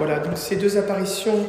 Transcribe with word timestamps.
Voilà, 0.00 0.18
donc 0.20 0.38
ces 0.38 0.56
deux 0.56 0.78
apparitions, 0.78 1.44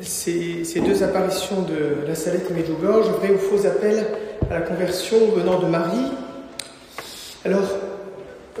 ces, 0.00 0.80
deux 0.80 1.02
apparitions 1.02 1.60
de 1.60 2.08
la 2.08 2.14
Salette 2.14 2.50
et 2.50 2.54
Medjugorje, 2.54 3.10
vrai 3.10 3.28
ou 3.34 3.36
faux 3.36 3.66
appel 3.66 4.02
à 4.50 4.54
la 4.54 4.62
conversion 4.62 5.18
venant 5.36 5.58
de 5.58 5.66
Marie. 5.66 6.10
Alors, 7.44 7.68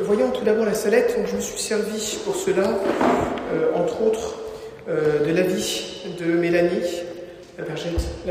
voyons 0.00 0.28
tout 0.32 0.44
d'abord 0.44 0.66
la 0.66 0.74
Salette, 0.74 1.16
donc 1.16 1.28
je 1.28 1.36
me 1.36 1.40
suis 1.40 1.58
servi 1.58 2.18
pour 2.26 2.36
cela, 2.36 2.78
euh, 3.54 3.72
entre 3.74 4.02
autres, 4.02 4.34
euh, 4.90 5.26
de 5.26 5.32
l'avis 5.32 6.14
de 6.20 6.26
Mélanie, 6.26 7.04
la 7.56 7.64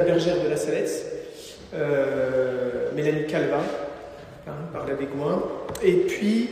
bergère, 0.04 0.36
de 0.36 0.50
la 0.52 0.58
Salette, 0.58 1.04
euh, 1.74 2.92
Mélanie 2.96 3.26
Calva, 3.26 3.64
hein, 4.48 4.52
par 4.72 4.86
la 4.86 4.94
Bégoin, 4.94 5.42
et 5.82 5.94
puis 5.94 6.50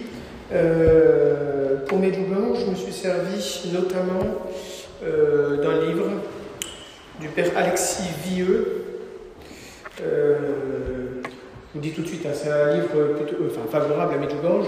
pour 1.88 2.00
Medjugorje, 2.00 2.62
je 2.66 2.72
me 2.72 2.76
suis 2.76 2.94
servi 2.94 3.72
notamment 3.74 4.42
euh, 5.04 5.58
d'un 5.58 5.86
livre 5.86 6.10
du 7.20 7.28
père 7.30 7.52
Alexis 7.56 8.10
Vieux. 8.26 8.84
Euh, 10.02 10.36
vous 11.74 11.82
dis 11.82 11.92
tout 11.92 12.02
de 12.02 12.08
suite, 12.08 12.26
hein, 12.26 12.34
c'est 12.34 12.50
un 12.50 12.76
livre 12.76 12.88
enfin, 13.48 13.70
favorable 13.70 14.14
à 14.16 14.18
Medjugorje. 14.18 14.68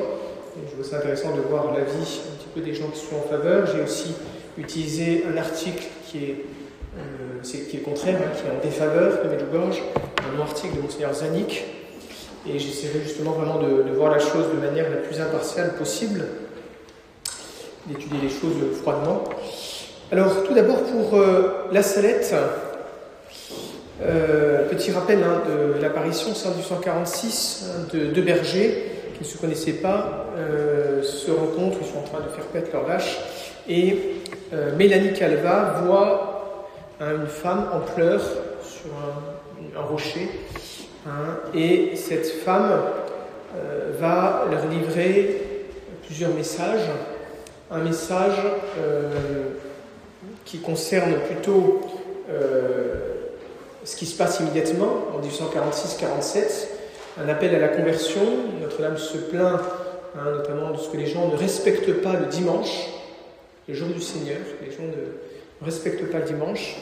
Je 0.65 0.73
trouve 0.73 0.85
ça 0.85 0.97
intéressant 0.97 1.35
de 1.35 1.41
voir 1.41 1.73
l'avis 1.73 2.21
un 2.29 2.37
petit 2.37 2.49
peu 2.53 2.61
des 2.61 2.73
gens 2.73 2.87
qui 2.89 2.99
sont 2.99 3.15
en 3.15 3.29
faveur. 3.29 3.67
J'ai 3.67 3.81
aussi 3.81 4.15
utilisé 4.57 5.23
un 5.31 5.37
article 5.37 5.85
qui 6.05 6.17
est, 6.17 6.45
euh, 6.97 7.41
qui 7.43 7.77
est 7.77 7.81
contraire, 7.81 8.19
hein, 8.23 8.31
qui 8.35 8.47
est 8.47 8.51
en 8.51 8.61
défaveur 8.61 9.23
de 9.23 9.29
Medjugorje, 9.29 9.81
un 10.35 10.41
article 10.41 10.77
de 10.77 10.81
Monseigneur 10.81 11.13
Zanik, 11.13 11.63
et 12.49 12.59
j'essaierai 12.59 13.01
justement 13.03 13.31
vraiment 13.31 13.59
de, 13.59 13.91
voir 13.91 14.11
la 14.11 14.19
chose 14.19 14.45
de 14.53 14.59
manière 14.59 14.89
la 14.89 14.97
plus 14.97 15.19
impartiale 15.19 15.73
possible, 15.75 16.25
d'étudier 17.87 18.19
les 18.21 18.29
choses 18.29 18.77
froidement. 18.81 19.23
Alors, 20.11 20.43
tout 20.43 20.53
d'abord 20.53 20.83
pour 20.83 21.19
euh, 21.19 21.67
la 21.71 21.81
salette, 21.81 22.33
euh, 24.01 24.67
petit 24.69 24.91
rappel 24.91 25.19
hein, 25.23 25.41
de 25.47 25.81
l'apparition, 25.81 26.33
c'est 26.33 26.47
en 26.47 26.51
1846, 26.51 27.65
hein, 27.67 27.87
de 27.93 28.05
deux 28.07 28.21
bergers 28.21 28.91
qui 29.15 29.23
ne 29.23 29.27
se 29.27 29.37
connaissaient 29.37 29.73
pas, 29.73 30.27
euh, 30.37 31.01
se 31.03 31.31
rencontrent, 31.31 31.79
ils 31.81 31.87
sont 31.87 31.99
en 31.99 32.03
train 32.03 32.19
de 32.19 32.29
faire 32.29 32.45
paître 32.45 32.69
leur 32.73 32.85
vache, 32.85 33.19
et 33.67 33.97
Mélanie 34.77 35.11
Calva 35.11 35.81
voit 35.83 36.67
hein, 37.01 37.15
une 37.19 37.27
femme 37.27 37.67
en 37.73 37.79
pleurs 37.79 38.23
sur 38.61 38.91
un, 39.75 39.81
rocher, 39.81 40.29
Hein, 41.05 41.37
et 41.53 41.95
cette 41.95 42.27
femme 42.27 42.81
va 43.97 44.45
leur 44.51 44.67
livrer 44.67 45.41
plusieurs 46.05 46.33
messages. 46.33 46.89
Un 47.69 47.79
message 47.79 48.37
euh, 48.79 49.49
qui 50.45 50.59
concerne 50.59 51.15
plutôt 51.27 51.81
euh, 52.29 52.95
ce 53.83 53.97
qui 53.97 54.05
se 54.05 54.17
passe 54.17 54.39
immédiatement 54.39 55.07
en 55.13 55.19
1846-47, 55.19 56.67
un 57.21 57.27
appel 57.27 57.53
à 57.55 57.59
la 57.59 57.67
conversion. 57.67 58.21
Notre-Dame 58.61 58.97
se 58.97 59.17
plaint 59.17 59.59
hein, 60.17 60.31
notamment 60.37 60.71
de 60.71 60.77
ce 60.77 60.87
que 60.87 60.95
les 60.95 61.07
gens 61.07 61.27
ne 61.27 61.35
respectent 61.35 62.01
pas 62.01 62.13
le 62.13 62.27
dimanche, 62.27 62.87
le 63.67 63.73
jour 63.73 63.89
du 63.89 64.01
Seigneur. 64.01 64.39
Les 64.65 64.71
gens 64.71 64.83
ne 64.83 65.65
respectent 65.65 66.09
pas 66.09 66.19
le 66.19 66.25
dimanche 66.25 66.77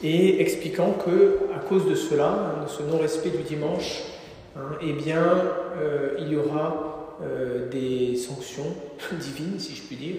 et 0.00 0.40
expliquant 0.40 0.92
que 0.92 1.38
à 1.56 1.58
cause 1.58 1.88
de 1.88 1.96
cela, 1.96 2.28
hein, 2.28 2.64
de 2.64 2.68
ce 2.68 2.82
non-respect 2.84 3.30
du 3.30 3.42
dimanche, 3.42 4.02
hein, 4.56 4.76
eh 4.80 4.92
bien, 4.92 5.42
euh, 5.80 6.14
il 6.20 6.28
y 6.28 6.36
aura 6.36 6.95
euh, 7.22 7.70
des 7.70 8.14
sanctions 8.16 8.74
divines, 9.12 9.58
si 9.58 9.74
je 9.74 9.82
puis 9.82 9.96
dire. 9.96 10.16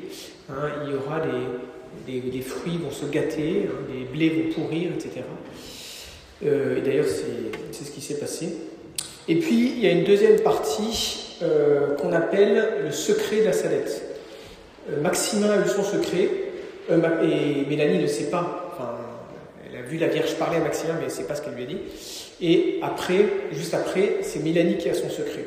Hein, 0.49 0.69
il 0.83 0.93
y 0.93 0.95
aura 0.95 1.19
des, 1.19 2.21
des, 2.21 2.31
des, 2.31 2.41
fruits 2.41 2.77
vont 2.77 2.89
se 2.89 3.05
gâter, 3.05 3.67
hein, 3.67 3.75
les 3.93 4.05
blés 4.05 4.29
vont 4.29 4.53
pourrir, 4.53 4.91
etc. 4.93 5.21
Euh, 6.43 6.77
et 6.77 6.81
d'ailleurs, 6.81 7.05
c'est 7.71 7.85
ce 7.85 7.91
qui 7.91 8.01
s'est 8.01 8.17
passé. 8.17 8.47
Et 9.27 9.35
puis, 9.35 9.73
il 9.75 9.79
y 9.79 9.87
a 9.87 9.91
une 9.91 10.05
deuxième 10.05 10.39
partie 10.39 11.37
euh, 11.43 11.95
qu'on 11.97 12.13
appelle 12.13 12.85
le 12.85 12.91
secret 12.91 13.41
de 13.41 13.45
la 13.45 13.53
salette. 13.53 14.03
Maximin 15.01 15.51
a 15.51 15.65
eu 15.65 15.69
son 15.69 15.83
secret, 15.83 16.29
et 16.89 17.69
Mélanie 17.69 18.01
ne 18.01 18.07
sait 18.07 18.31
pas. 18.31 18.63
Elle 19.69 19.79
a 19.79 19.81
vu 19.81 19.97
la 19.97 20.07
Vierge 20.07 20.33
parler 20.35 20.57
à 20.57 20.61
Maximin, 20.61 20.95
mais 20.99 21.09
c'est 21.09 21.27
pas 21.27 21.35
ce 21.35 21.41
qu'elle 21.41 21.53
lui 21.53 21.63
a 21.63 21.67
dit. 21.67 21.77
Et 22.41 22.79
après, 22.81 23.25
juste 23.51 23.73
après, 23.73 24.19
c'est 24.21 24.41
Mélanie 24.41 24.77
qui 24.77 24.89
a 24.89 24.93
son 24.93 25.09
secret. 25.09 25.45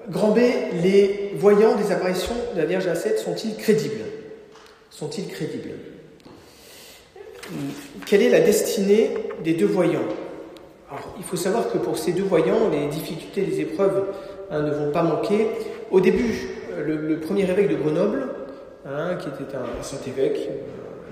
grand 0.09 0.31
B, 0.31 0.39
les 0.83 1.35
voyants 1.37 1.75
des 1.75 1.91
apparitions 1.91 2.35
de 2.55 2.61
la 2.61 2.67
Vierge 2.67 2.87
à 2.87 2.95
7 2.95 3.19
sont-ils 3.19 3.57
crédibles? 3.57 4.05
Sont-ils 4.91 5.27
crédibles? 5.27 5.71
Quelle 8.07 8.23
est 8.23 8.31
la 8.31 8.41
destinée 8.41 9.11
des 9.43 9.55
deux 9.55 9.67
voyants? 9.67 10.07
Alors, 10.89 11.15
il 11.19 11.25
faut 11.25 11.37
savoir 11.37 11.73
que 11.73 11.79
pour 11.79 11.99
ces 11.99 12.13
deux 12.13 12.23
voyants, 12.23 12.69
les 12.71 12.87
difficultés, 12.87 13.45
les 13.45 13.61
épreuves 13.61 14.07
hein, 14.51 14.63
ne 14.63 14.71
vont 14.71 14.93
pas 14.93 15.03
manquer. 15.03 15.49
Au 15.91 16.01
début, 16.01 16.49
le, 16.79 16.97
le 16.97 17.21
premier 17.21 17.49
évêque 17.51 17.69
de 17.69 17.77
Grenoble, 17.77 18.29
hein, 18.87 19.17
qui 19.17 19.29
était 19.29 19.57
un, 19.57 19.81
un 19.81 19.83
saint 19.83 20.01
évêque, 20.07 20.49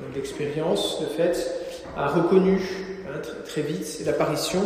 un 0.00 0.06
homme 0.06 0.12
d'expérience, 0.14 1.00
de 1.00 1.06
fait, 1.06 1.54
a 1.96 2.08
reconnu 2.08 2.60
hein, 3.08 3.20
très, 3.44 3.62
vite 3.62 4.02
l'apparition, 4.06 4.60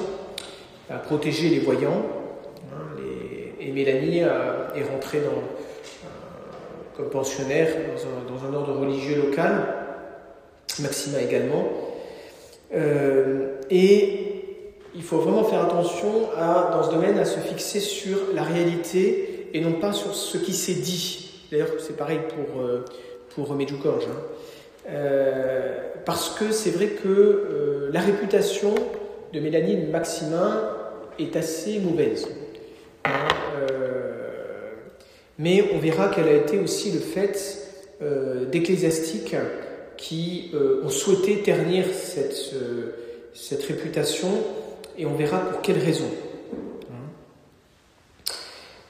a 0.91 0.99
protégé 0.99 1.49
les 1.49 1.61
voyants. 1.61 2.03
Les, 2.99 3.67
et 3.67 3.71
Mélanie 3.71 4.19
est 4.19 4.85
rentrée 4.91 5.19
euh, 5.19 5.31
comme 6.97 7.11
pensionnaire 7.11 7.69
dans 8.29 8.49
un, 8.49 8.55
ordre 8.55 8.75
religieux 8.75 9.17
local, 9.17 9.67
Maxima 10.81 11.21
également. 11.21 11.69
Euh, 12.75 13.57
et 13.71 14.43
il 14.95 15.03
faut 15.03 15.19
vraiment 15.19 15.45
faire 15.45 15.63
attention 15.63 16.29
dans 16.37 16.83
ce 16.83 16.91
domaine 16.91 17.19
à 17.19 17.25
se 17.25 17.39
fixer 17.41 17.81
sur 17.81 18.19
la 18.35 18.43
réalité 18.43 19.49
et 19.55 19.61
non 19.61 19.73
pas 19.73 19.93
sur 19.93 20.15
ce 20.15 20.39
qui 20.39 20.53
s'est 20.53 20.75
dit. 20.75 21.32
D'ailleurs, 21.53 21.69
c'est 21.79 21.99
pareil 21.99 22.21
pour, 22.31 22.63
euh, 22.63 22.83
pour. 23.35 23.53
Hein. 23.53 23.59
Euh, 24.89 25.79
parce 26.07 26.31
que 26.31 26.51
c'est 26.51 26.71
vrai 26.71 26.87
que 26.87 27.09
euh, 27.09 27.91
la 27.93 28.01
réputation 28.01 28.75
de 29.35 29.39
Mélanie 29.39 29.77
Maximin 29.77 30.71
est 31.19 31.37
assez 31.37 31.79
mauvaise. 31.79 32.27
Hein, 33.05 33.11
mais 35.39 35.63
on 35.75 35.79
verra 35.79 36.09
qu'elle 36.09 36.29
a 36.29 36.35
été 36.35 36.59
aussi 36.59 36.91
le 36.93 37.01
fait 37.01 37.59
d'ecclésiastiques 38.51 39.35
qui 39.97 40.53
ont 40.85 40.89
souhaité 40.89 41.43
ternir 41.43 41.87
cette, 41.93 42.55
cette 43.35 43.63
réputation 43.65 44.29
et 44.99 45.07
on 45.07 45.15
verra 45.15 45.39
pour 45.39 45.63
quelles 45.63 45.79
raisons. 45.79 46.11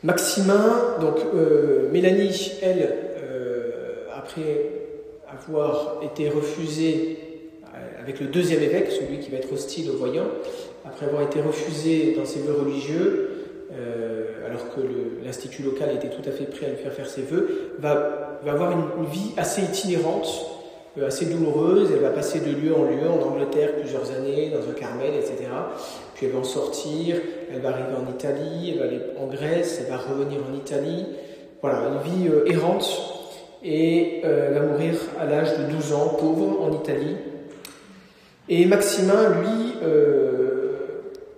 Maximin, 0.03 0.97
donc 1.01 1.17
euh, 1.35 1.91
Mélanie, 1.93 2.53
elle, 2.63 2.93
euh, 3.23 4.07
après 4.15 4.71
avoir 5.29 6.01
été 6.03 6.29
refusée 6.29 7.19
avec 8.03 8.21
le 8.21 8.27
deuxième 8.27 8.63
évêque, 8.63 8.91
celui 8.91 9.21
qui 9.21 9.31
va 9.31 9.39
être 9.39 9.53
hostile 9.53 9.91
aux 9.91 9.97
voyants, 9.97 10.27
après 10.85 11.07
avoir 11.07 11.23
été 11.23 11.41
refusée 11.41 12.15
dans 12.17 12.25
ses 12.25 12.41
vœux 12.41 12.55
religieux, 12.55 13.31
euh, 13.73 14.47
alors 14.47 14.75
que 14.75 14.81
l'institut 15.25 15.63
local 15.63 15.91
était 15.95 16.11
tout 16.11 16.29
à 16.29 16.33
fait 16.33 16.45
prêt 16.45 16.67
à 16.67 16.71
lui 16.71 16.77
faire 16.77 16.93
faire 16.93 17.07
ses 17.07 17.23
vœux, 17.23 17.73
va, 17.79 18.41
avoir 18.47 18.73
une, 18.73 19.07
vie 19.07 19.33
assez 19.37 19.63
itinérante, 19.63 20.27
euh, 20.27 20.52
assez 21.01 21.27
douloureuse. 21.27 21.91
Elle 21.93 22.01
va 22.01 22.11
passer 22.11 22.41
de 22.41 22.53
lieu 22.55 22.75
en 22.75 22.85
lieu 22.85 23.09
en 23.09 23.23
Angleterre 23.23 23.77
plusieurs 23.79 24.11
années, 24.11 24.51
dans 24.51 24.69
un 24.69 24.75
Carmel, 24.75 25.15
etc. 25.15 25.49
Puis 26.15 26.27
elle 26.27 26.33
va 26.33 26.41
en 26.41 26.45
sortir, 26.45 27.17
elle 27.51 27.61
va 27.61 27.71
arriver 27.71 27.97
en 27.97 28.11
Italie, 28.11 28.71
elle 28.73 28.79
va 28.79 28.85
aller 28.85 29.01
en 29.19 29.27
Grèce, 29.27 29.81
elle 29.81 29.91
va 29.91 29.99
revenir 29.99 30.41
en 30.49 30.55
Italie. 30.55 31.07
Voilà, 31.63 31.89
une 31.89 32.13
vie 32.13 32.29
euh, 32.29 32.45
errante. 32.47 32.87
Et 33.65 34.23
euh, 34.25 34.49
elle 34.49 34.55
va 34.55 34.67
mourir 34.67 34.95
à 35.21 35.25
l'âge 35.25 35.57
de 35.57 35.73
12 35.73 35.93
ans, 35.93 36.09
pauvre, 36.19 36.63
en 36.63 36.73
Italie. 36.73 37.17
Et 38.49 38.67
Maximin, 38.67 39.31
lui, 39.41 39.75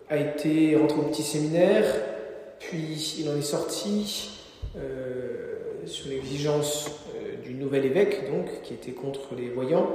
a 0.09 0.17
été 0.17 0.75
rentré 0.77 0.99
au 0.99 1.03
petit 1.03 1.23
séminaire, 1.23 1.85
puis 2.59 3.17
il 3.21 3.29
en 3.29 3.37
est 3.37 3.43
sorti 3.43 4.31
sur 5.87 6.09
l'exigence 6.09 6.91
du 7.45 7.55
nouvel 7.55 7.85
évêque, 7.85 8.31
donc, 8.31 8.63
qui 8.63 8.75
était 8.75 8.93
contre 8.93 9.35
les 9.37 9.49
voyants. 9.49 9.89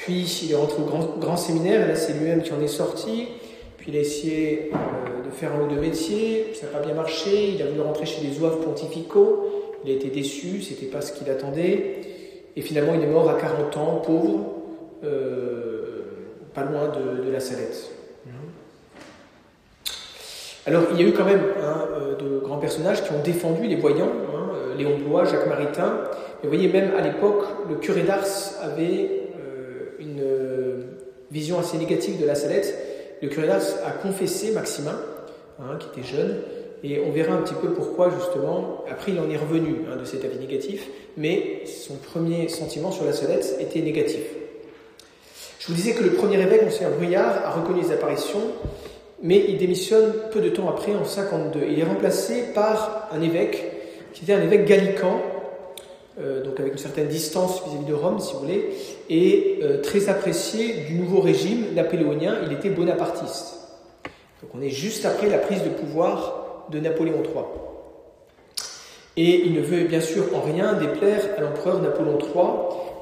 Puis 0.00 0.44
il 0.44 0.52
est 0.52 0.56
rentré 0.56 0.80
au 0.80 1.18
grand, 1.18 1.36
séminaire, 1.36 1.86
là 1.86 1.94
c'est 1.94 2.14
lui-même 2.14 2.42
qui 2.42 2.52
en 2.52 2.60
est 2.60 2.68
sorti. 2.68 3.28
Puis 3.76 3.92
il 3.92 3.98
a 3.98 4.00
essayé 4.00 4.70
euh, 4.72 5.26
de 5.26 5.30
faire 5.30 5.52
un 5.54 5.64
ou 5.64 5.68
deux 5.68 5.80
métiers, 5.80 6.52
ça 6.54 6.66
n'a 6.66 6.72
pas 6.72 6.84
bien 6.84 6.94
marché. 6.94 7.50
Il 7.54 7.62
a 7.62 7.66
voulu 7.66 7.82
rentrer 7.82 8.06
chez 8.06 8.22
les 8.22 8.32
zouaves 8.32 8.60
pontificaux, 8.60 9.74
il 9.84 9.90
a 9.90 9.94
été 9.94 10.08
déçu, 10.08 10.62
c'était 10.62 10.86
pas 10.86 11.02
ce 11.02 11.12
qu'il 11.12 11.28
attendait. 11.28 12.00
Et 12.56 12.62
finalement 12.62 12.94
il 12.94 13.02
est 13.02 13.06
mort 13.06 13.28
à 13.28 13.34
40 13.34 13.76
ans, 13.76 14.02
pauvre, 14.04 14.54
euh, 15.04 16.02
pas 16.54 16.64
loin 16.64 16.88
de, 16.88 17.30
la 17.30 17.40
Salette. 17.40 17.90
Alors 20.66 20.84
il 20.92 21.00
y 21.00 21.04
a 21.04 21.08
eu 21.08 21.12
quand 21.12 21.24
même 21.24 21.42
hein, 21.62 21.84
euh, 21.92 22.16
de 22.16 22.38
grands 22.38 22.58
personnages 22.58 23.04
qui 23.04 23.12
ont 23.12 23.22
défendu 23.22 23.66
les 23.66 23.76
voyants, 23.76 24.12
hein, 24.34 24.49
Léon 24.80 24.98
Blois, 24.98 25.24
Jacques 25.24 25.46
Maritain. 25.46 26.00
Vous 26.42 26.48
voyez, 26.48 26.68
même 26.68 26.92
à 26.96 27.02
l'époque, 27.02 27.44
le 27.68 27.76
curé 27.76 28.02
d'Ars 28.02 28.26
avait 28.62 29.28
une 29.98 30.22
vision 31.30 31.58
assez 31.58 31.78
négative 31.78 32.20
de 32.20 32.26
la 32.26 32.34
Salette 32.34 32.74
le 33.22 33.28
curé 33.28 33.46
d'Ars 33.46 33.62
a 33.84 33.90
confessé 33.90 34.52
Maximin, 34.52 34.98
hein, 35.60 35.78
qui 35.78 36.00
était 36.00 36.08
jeune, 36.08 36.38
et 36.82 37.00
on 37.00 37.10
verra 37.10 37.34
un 37.34 37.42
petit 37.42 37.54
peu 37.54 37.68
pourquoi 37.72 38.10
justement. 38.10 38.84
Après, 38.90 39.12
il 39.12 39.20
en 39.20 39.28
est 39.28 39.36
revenu 39.36 39.82
hein, 39.90 39.96
de 39.96 40.04
cet 40.04 40.24
avis 40.24 40.38
négatif, 40.38 40.88
mais 41.16 41.62
son 41.66 41.96
premier 41.96 42.48
sentiment 42.48 42.90
sur 42.90 43.04
la 43.04 43.12
Salette 43.12 43.58
était 43.60 43.82
négatif. 43.82 44.22
Je 45.58 45.66
vous 45.66 45.74
disais 45.74 45.92
que 45.92 46.02
le 46.02 46.12
premier 46.12 46.40
évêque, 46.40 46.62
Monseigneur 46.64 46.92
Bruyard, 46.92 47.44
a 47.44 47.50
reconnu 47.50 47.82
les 47.82 47.92
apparitions, 47.92 48.40
mais 49.22 49.44
il 49.48 49.58
démissionne 49.58 50.14
peu 50.32 50.40
de 50.40 50.48
temps 50.48 50.70
après, 50.70 50.94
en 50.94 51.04
52. 51.04 51.60
Il 51.70 51.78
est 51.78 51.84
remplacé 51.84 52.44
par 52.54 53.10
un 53.12 53.20
évêque 53.20 53.69
qui 54.12 54.24
était 54.24 54.34
un 54.34 54.42
évêque 54.42 54.66
gallican, 54.66 55.20
euh, 56.20 56.42
donc 56.42 56.58
avec 56.60 56.72
une 56.72 56.78
certaine 56.78 57.08
distance 57.08 57.62
vis-à-vis 57.66 57.86
de 57.86 57.94
Rome, 57.94 58.20
si 58.20 58.34
vous 58.34 58.40
voulez, 58.40 58.70
et 59.08 59.60
euh, 59.62 59.80
très 59.80 60.08
apprécié 60.08 60.84
du 60.88 60.94
nouveau 60.94 61.20
régime 61.20 61.74
napoléonien. 61.74 62.38
Il 62.46 62.52
était 62.52 62.70
bonapartiste. 62.70 63.54
Donc 64.42 64.50
on 64.54 64.60
est 64.60 64.70
juste 64.70 65.04
après 65.06 65.28
la 65.28 65.38
prise 65.38 65.62
de 65.62 65.68
pouvoir 65.68 66.66
de 66.70 66.80
Napoléon 66.80 67.22
III. 67.22 67.44
Et 69.16 69.46
il 69.46 69.54
ne 69.54 69.60
veut 69.60 69.84
bien 69.84 70.00
sûr 70.00 70.24
en 70.34 70.40
rien 70.40 70.74
déplaire 70.74 71.22
à 71.36 71.40
l'empereur 71.40 71.80
Napoléon 71.80 72.18
III. 72.18 72.44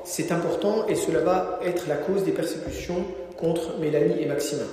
C'est 0.05 0.33
important 0.33 0.87
et 0.89 0.95
cela 0.95 1.21
va 1.21 1.61
être 1.65 1.87
la 1.89 1.97
cause 1.97 2.25
des 2.25 2.33
persécutions 2.33 3.05
contre 3.37 3.79
Mélanie 3.79 4.21
et 4.21 4.27
Maximin. 4.27 4.67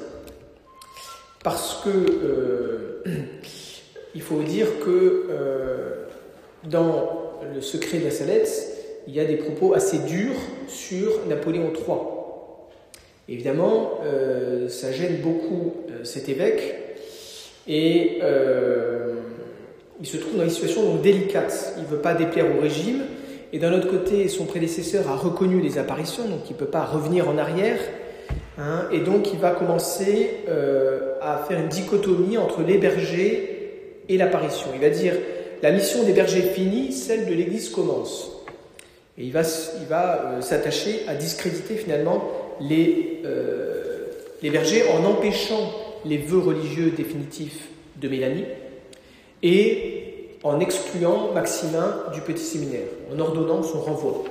Parce 1.43 1.81
que 1.83 1.89
euh, 1.89 3.03
il 4.15 4.21
faut 4.21 4.41
dire 4.41 4.67
que 4.83 5.27
dans 6.69 7.25
le 7.53 7.61
secret 7.61 7.99
de 7.99 8.05
la 8.05 8.11
Salette, 8.11 8.75
il 9.07 9.13
y 9.13 9.19
a 9.19 9.25
des 9.25 9.35
propos 9.35 9.73
assez 9.73 9.99
durs 9.99 10.35
sur 10.67 11.25
Napoléon 11.27 11.71
III. 11.73 11.95
Évidemment, 13.27 13.99
euh, 14.03 14.69
ça 14.69 14.91
gêne 14.91 15.17
beaucoup 15.17 15.73
euh, 15.89 16.03
cet 16.03 16.29
évêque 16.29 16.75
et 17.67 18.19
euh, 18.21 19.15
il 19.99 20.05
se 20.05 20.17
trouve 20.17 20.37
dans 20.37 20.43
une 20.43 20.49
situation 20.49 20.83
donc 20.83 21.01
délicate. 21.01 21.73
Il 21.77 21.83
ne 21.83 21.87
veut 21.87 22.01
pas 22.01 22.13
déplaire 22.13 22.45
au 22.55 22.61
régime 22.61 23.01
et 23.51 23.57
d'un 23.57 23.73
autre 23.73 23.89
côté, 23.89 24.27
son 24.27 24.45
prédécesseur 24.45 25.09
a 25.09 25.15
reconnu 25.15 25.61
les 25.61 25.77
apparitions, 25.77 26.27
donc 26.27 26.49
il 26.49 26.53
ne 26.53 26.57
peut 26.57 26.65
pas 26.65 26.83
revenir 26.83 27.29
en 27.29 27.37
arrière. 27.37 27.79
Hein, 28.57 28.87
et 28.91 28.99
donc 28.99 29.33
il 29.33 29.39
va 29.39 29.51
commencer 29.51 30.29
à 31.21 31.43
faire 31.47 31.59
une 31.59 31.67
dichotomie 31.67 32.37
entre 32.37 32.61
les 32.61 32.77
bergers 32.77 34.01
et 34.07 34.17
l'apparition. 34.17 34.67
Il 34.73 34.81
va 34.81 34.89
dire 34.89 35.13
la 35.61 35.71
mission 35.71 36.03
des 36.03 36.13
bergers 36.13 36.41
finie, 36.41 36.91
celle 36.91 37.25
de 37.25 37.33
l'Église 37.33 37.69
commence. 37.69 38.31
Et 39.17 39.25
il 39.25 39.31
va, 39.31 39.41
euh, 39.41 40.41
s'attacher 40.41 41.01
à 41.07 41.15
discréditer 41.15 41.75
finalement 41.75 42.29
les, 42.59 43.21
euh, 43.25 44.07
les 44.41 44.49
bergers 44.49 44.83
en 44.89 45.05
empêchant 45.05 45.71
les 46.05 46.17
vœux 46.17 46.39
religieux 46.39 46.91
définitifs 46.91 47.69
de 47.95 48.09
Mélanie 48.09 48.45
et 49.41 50.29
en 50.43 50.59
excluant 50.59 51.31
Maximin 51.33 52.03
du 52.13 52.21
petit 52.21 52.43
séminaire, 52.43 52.87
en 53.11 53.19
ordonnant 53.19 53.63
son 53.63 53.81
renvoi. 53.81 54.23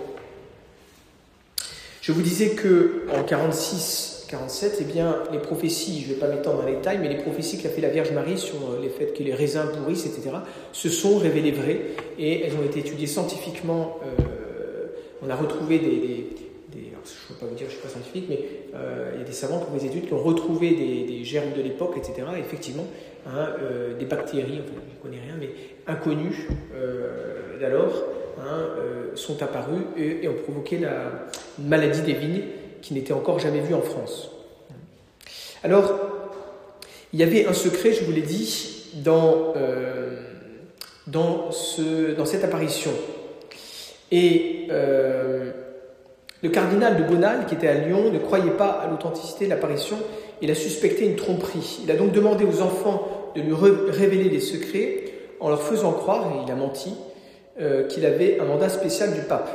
Je 2.01 2.13
vous 2.13 2.23
disais 2.23 2.51
que 2.51 3.07
en 3.13 3.25
46 3.25 4.14
47, 4.29 4.79
eh 4.81 4.85
bien, 4.85 5.17
les 5.33 5.39
prophéties, 5.39 6.03
je 6.03 6.09
ne 6.09 6.15
vais 6.15 6.21
pas 6.21 6.29
m'étendre 6.29 6.63
dans 6.63 6.67
les 6.67 6.77
détails, 6.77 6.99
mais 7.01 7.09
les 7.09 7.17
prophéties 7.17 7.59
qu'a 7.61 7.69
fait 7.69 7.81
la 7.81 7.89
Vierge 7.89 8.13
Marie 8.13 8.39
sur 8.39 8.57
euh, 8.57 8.81
les 8.83 8.89
faits 8.89 9.15
que 9.15 9.23
les 9.23 9.35
raisins 9.35 9.67
pourrissent, 9.77 10.07
etc., 10.07 10.37
se 10.73 10.89
sont 10.89 11.19
révélées 11.19 11.53
vraies 11.53 11.81
et 12.19 12.45
elles 12.45 12.55
ont 12.55 12.65
été 12.65 12.81
étudiées 12.81 13.07
scientifiquement. 13.07 13.99
Euh, 14.03 14.87
on 15.23 15.31
a 15.31 15.37
retrouvé 15.37 15.79
des, 15.79 16.27
je 16.73 16.79
ne 16.79 17.29
peux 17.29 17.35
pas 17.41 17.47
vous 17.47 17.55
dire, 17.55 17.67
je 17.69 17.75
ne 17.75 17.81
suis 17.81 17.83
pas 17.83 17.89
scientifique, 17.89 18.27
mais 18.29 18.41
euh, 18.75 19.13
il 19.15 19.21
y 19.21 19.23
a 19.23 19.27
des 19.27 19.33
savants 19.33 19.67
ont 19.71 19.77
des 19.77 19.87
études 19.87 20.07
qui 20.07 20.15
ont 20.15 20.23
retrouvé 20.23 20.71
des, 20.73 21.25
germes 21.25 21.53
de 21.57 21.63
l'époque, 21.63 21.95
etc. 21.97 22.27
effectivement, 22.39 22.87
hein, 23.27 23.49
des 23.99 24.05
bactéries, 24.05 24.61
enfin, 24.61 24.81
je 24.89 24.97
ne 24.97 25.03
connais 25.03 25.23
rien, 25.23 25.35
mais 25.39 25.51
inconnues 25.87 26.49
d'alors, 27.59 28.05
hein, 28.39 28.69
sont 29.15 29.43
apparues 29.43 29.87
et, 29.97 30.29
ont 30.29 30.35
provoqué 30.35 30.79
la 30.79 31.27
maladie 31.59 32.03
des 32.03 32.13
vignes 32.13 32.43
qui 32.85 32.93
n'était 32.93 33.15
encore 33.15 33.39
jamais 33.39 33.61
vu 33.61 33.75
en 33.75 33.81
France. 33.81 34.31
Alors, 35.63 35.99
il 37.15 37.19
y 37.19 37.23
avait 37.23 37.47
un 37.47 37.55
secret, 37.55 37.95
je 37.95 38.05
vous 38.05 38.13
l'ai 38.13 38.21
dit, 38.21 38.93
dans, 38.97 39.55
euh, 39.57 40.21
cette 42.27 42.45
apparition. 42.45 42.91
Et 44.13 44.67
euh, 44.71 45.51
le 46.43 46.49
cardinal 46.51 46.99
de 46.99 47.05
Bonal, 47.05 47.47
qui 47.47 47.55
était 47.55 47.69
à 47.69 47.75
Lyon, 47.75 48.13
ne 48.13 48.19
croyait 48.19 48.51
pas 48.51 48.69
à 48.69 48.91
l'authenticité 48.91 49.47
de 49.47 49.51
l'apparition. 49.51 49.97
Il 50.43 50.51
a 50.51 50.55
suspecté 50.55 51.07
une 51.07 51.17
tromperie. 51.17 51.81
Il 51.85 51.91
a 51.91 51.97
donc 51.97 52.13
demandé 52.13 52.45
aux 52.45 52.61
enfants 52.61 53.33
de 53.35 53.41
lui 53.41 53.55
révéler 53.89 54.29
les 54.29 54.41
secrets 54.41 55.05
en 55.41 55.49
leur 55.49 55.63
faisant 55.63 55.93
croire, 55.93 56.31
et 56.33 56.45
il 56.45 56.53
a 56.53 56.55
menti, 56.55 56.93
euh, 57.63 57.87
qu'il 57.87 58.05
avait 58.05 58.41
un 58.41 58.45
mandat 58.45 58.69
spécial 58.69 59.15
du 59.15 59.23
pape. 59.23 59.49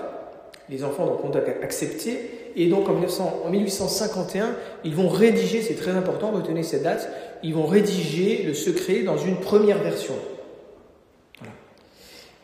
Les 0.67 0.83
enfants 0.83 1.05
donc, 1.05 1.23
ont 1.23 1.31
accepté 1.61 2.38
et 2.55 2.67
donc 2.67 2.87
en, 2.89 3.49
1851, 3.49 4.55
ils 4.83 4.95
vont 4.95 5.09
rédiger, 5.09 5.61
c'est 5.61 5.75
très 5.75 5.91
important, 5.91 6.31
retenez 6.31 6.63
cette 6.63 6.83
date, 6.83 7.09
ils 7.43 7.53
vont 7.53 7.65
rédiger 7.65 8.43
le 8.43 8.53
secret 8.53 9.03
dans 9.03 9.17
une 9.17 9.37
première 9.37 9.79
version. 9.79 10.15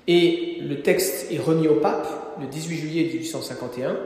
Et 0.08 0.60
le 0.62 0.82
texte 0.82 1.32
est 1.32 1.40
remis 1.40 1.68
au 1.68 1.76
pape 1.76 2.08
le 2.40 2.48
18 2.48 2.78
juillet 2.78 3.04
1851. 3.06 3.98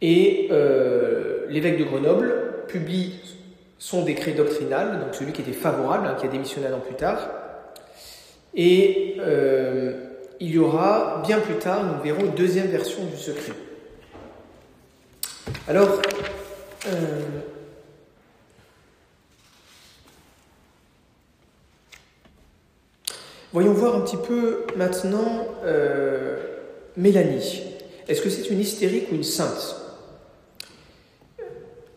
Et 0.00 0.48
euh, 0.50 1.46
l'évêque 1.48 1.78
de 1.78 1.84
Grenoble 1.84 2.34
publie 2.66 3.14
son 3.78 4.04
décret 4.04 4.32
doctrinal, 4.32 5.00
donc 5.00 5.14
celui 5.14 5.32
qui 5.32 5.42
était 5.42 5.52
favorable, 5.52 6.06
hein, 6.06 6.16
qui 6.18 6.26
a 6.26 6.28
démissionné 6.28 6.66
un 6.66 6.74
an 6.74 6.80
plus 6.80 6.96
tard. 6.96 7.30
Et 8.54 9.16
euh, 9.20 9.92
il 10.40 10.50
y 10.50 10.58
aura, 10.58 11.22
bien 11.26 11.38
plus 11.38 11.56
tard, 11.56 11.84
nous 11.84 12.02
verrons 12.02 12.26
une 12.26 12.34
deuxième 12.34 12.66
version 12.66 13.04
du 13.04 13.16
secret. 13.16 13.52
Alors, 15.66 16.00
euh, 16.86 17.20
voyons 23.52 23.72
voir 23.72 23.96
un 23.96 24.00
petit 24.00 24.16
peu 24.16 24.66
maintenant 24.76 25.46
euh, 25.64 26.38
Mélanie. 26.96 27.62
Est-ce 28.08 28.22
que 28.22 28.30
c'est 28.30 28.48
une 28.50 28.60
hystérique 28.60 29.12
ou 29.12 29.14
une 29.14 29.24
sainte? 29.24 29.76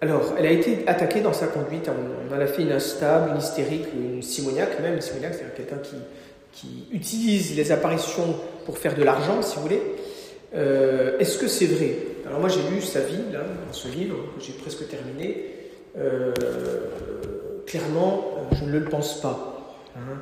Alors, 0.02 0.34
elle 0.38 0.48
a 0.48 0.52
été 0.52 0.88
attaquée 0.88 1.22
dans 1.22 1.32
sa 1.32 1.48
conduite. 1.48 1.88
On, 1.88 2.36
en 2.36 2.40
a 2.40 2.48
fait 2.48 2.64
une 2.64 2.72
instable, 2.72 3.32
une 3.32 3.38
hystérique, 3.38 3.86
une 3.94 4.22
simoniaque 4.24 4.80
même. 4.80 4.96
Une 4.96 5.02
simoniaque, 5.02 5.36
c'est 5.36 5.56
quelqu'un 5.56 5.78
qui, 5.78 5.96
utilise 6.92 7.56
les 7.56 7.72
apparitions 7.72 8.36
pour 8.66 8.78
faire 8.78 8.96
de 8.96 9.04
l'argent, 9.04 9.42
si 9.42 9.56
vous 9.56 9.62
voulez. 9.62 9.82
Euh, 10.54 11.18
est-ce 11.20 11.38
que 11.38 11.48
c'est 11.48 11.66
vrai? 11.66 11.96
Alors 12.26 12.40
moi 12.40 12.50
j'ai 12.50 12.62
lu 12.74 12.82
sa 12.82 13.02
vie, 13.02 13.32
là, 13.32 13.40
dans 13.40 13.74
ce 13.74 13.88
livre, 13.88 14.16
que 14.38 14.44
j'ai 14.44 14.54
presque 14.54 14.88
terminé. 14.88 15.46
Euh, 15.98 16.32
clairement, 17.66 18.26
euh, 18.38 18.56
je 18.56 18.66
ne 18.66 18.72
le 18.80 18.86
pense 18.86 19.22
pas. 19.22 19.78
Hein. 19.96 20.20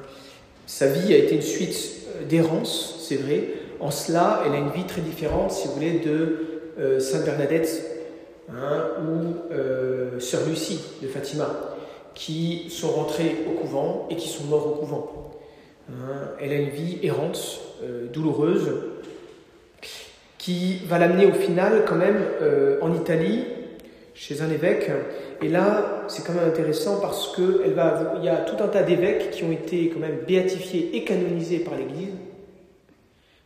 Sa 0.65 0.87
vie 0.87 1.13
a 1.13 1.17
été 1.17 1.35
une 1.35 1.41
suite 1.41 2.07
d'errance, 2.27 3.05
c'est 3.07 3.15
vrai. 3.15 3.43
En 3.79 3.91
cela, 3.91 4.43
elle 4.45 4.53
a 4.53 4.57
une 4.57 4.71
vie 4.71 4.85
très 4.85 5.01
différente, 5.01 5.51
si 5.51 5.67
vous 5.67 5.73
voulez, 5.73 5.99
de 5.99 6.99
Sainte 6.99 7.25
Bernadette 7.25 7.81
hein, 8.49 8.87
ou 9.01 10.19
Sœur 10.19 10.41
Lucie 10.47 10.79
de 11.01 11.07
Fatima, 11.07 11.75
qui 12.13 12.69
sont 12.69 12.89
rentrées 12.89 13.45
au 13.49 13.59
couvent 13.59 14.07
et 14.11 14.15
qui 14.15 14.27
sont 14.27 14.43
morts 14.43 14.67
au 14.67 14.75
couvent. 14.75 15.31
Hein. 15.89 16.31
Elle 16.39 16.51
a 16.51 16.55
une 16.55 16.69
vie 16.69 16.99
errante, 17.01 17.61
douloureuse, 18.13 18.69
qui 20.39 20.81
va 20.87 20.97
l'amener 20.97 21.27
au 21.27 21.33
final 21.33 21.83
quand 21.87 21.95
même 21.95 22.17
euh, 22.41 22.79
en 22.81 22.93
Italie. 22.95 23.45
chez 24.15 24.41
un 24.41 24.49
évêque. 24.49 24.91
Et 25.41 25.47
là, 25.47 26.03
c'est 26.09 26.25
quand 26.25 26.33
même 26.33 26.49
intéressant 26.49 26.99
parce 26.99 27.33
que 27.35 27.63
il 28.17 28.23
y 28.23 28.29
a 28.29 28.37
tout 28.37 28.61
un 28.61 28.67
tas 28.67 28.83
d'évêques 28.83 29.31
qui 29.31 29.45
ont 29.45 29.51
été 29.51 29.89
quand 29.89 29.99
même 29.99 30.19
béatifiés 30.27 30.89
et 30.93 31.05
canonisés 31.05 31.59
par 31.59 31.75
l'Église, 31.77 32.15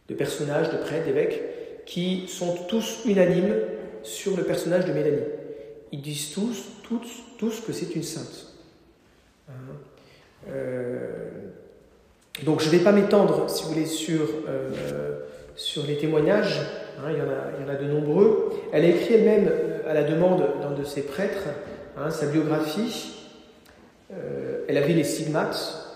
de 0.10 0.16
personnages, 0.16 0.72
de 0.72 0.78
prêtres, 0.78 1.06
d'évêques, 1.06 1.42
qui 1.86 2.26
sont 2.28 2.56
tous 2.68 3.02
unanimes 3.06 3.56
sur 4.02 4.36
le 4.36 4.44
personnage 4.44 4.86
de 4.86 4.94
Mélanie. 4.94 5.28
Ils 5.92 6.02
disent 6.02 6.32
tous, 6.32 6.66
tous, 6.82 7.24
tous 7.38 7.62
que 7.62 7.72
c'est 7.72 7.96
une 7.96 8.04
sainte. 8.04 8.48
Hein. 9.50 9.54
Euh, 10.50 11.30
donc 12.44 12.62
je 12.62 12.66
ne 12.66 12.72
vais 12.72 12.84
pas 12.84 12.92
m'étendre, 12.92 13.50
si 13.50 13.64
vous 13.64 13.70
voulez, 13.70 13.86
sur, 13.86 14.28
euh, 14.48 15.20
sur 15.56 15.86
les 15.86 15.98
témoignages. 15.98 16.60
Hein, 17.00 17.10
il, 17.10 17.18
y 17.18 17.66
en 17.66 17.70
a, 17.70 17.76
de 17.76 17.86
nombreux. 17.86 18.52
Elle 18.72 18.86
a 18.86 18.88
écrit 18.90 19.16
elle-même, 19.16 19.50
euh, 19.50 19.90
à 19.90 19.94
la 19.94 20.04
demande 20.04 20.44
d'un 20.62 20.72
de 20.72 20.84
ses 20.84 21.02
prêtres, 21.04 21.48
hein, 21.98 22.10
sa 22.10 22.28
biographie. 22.28 23.12
elle 24.68 24.78
avait 24.78 24.94
les 24.94 25.04
stigmates. 25.04 25.88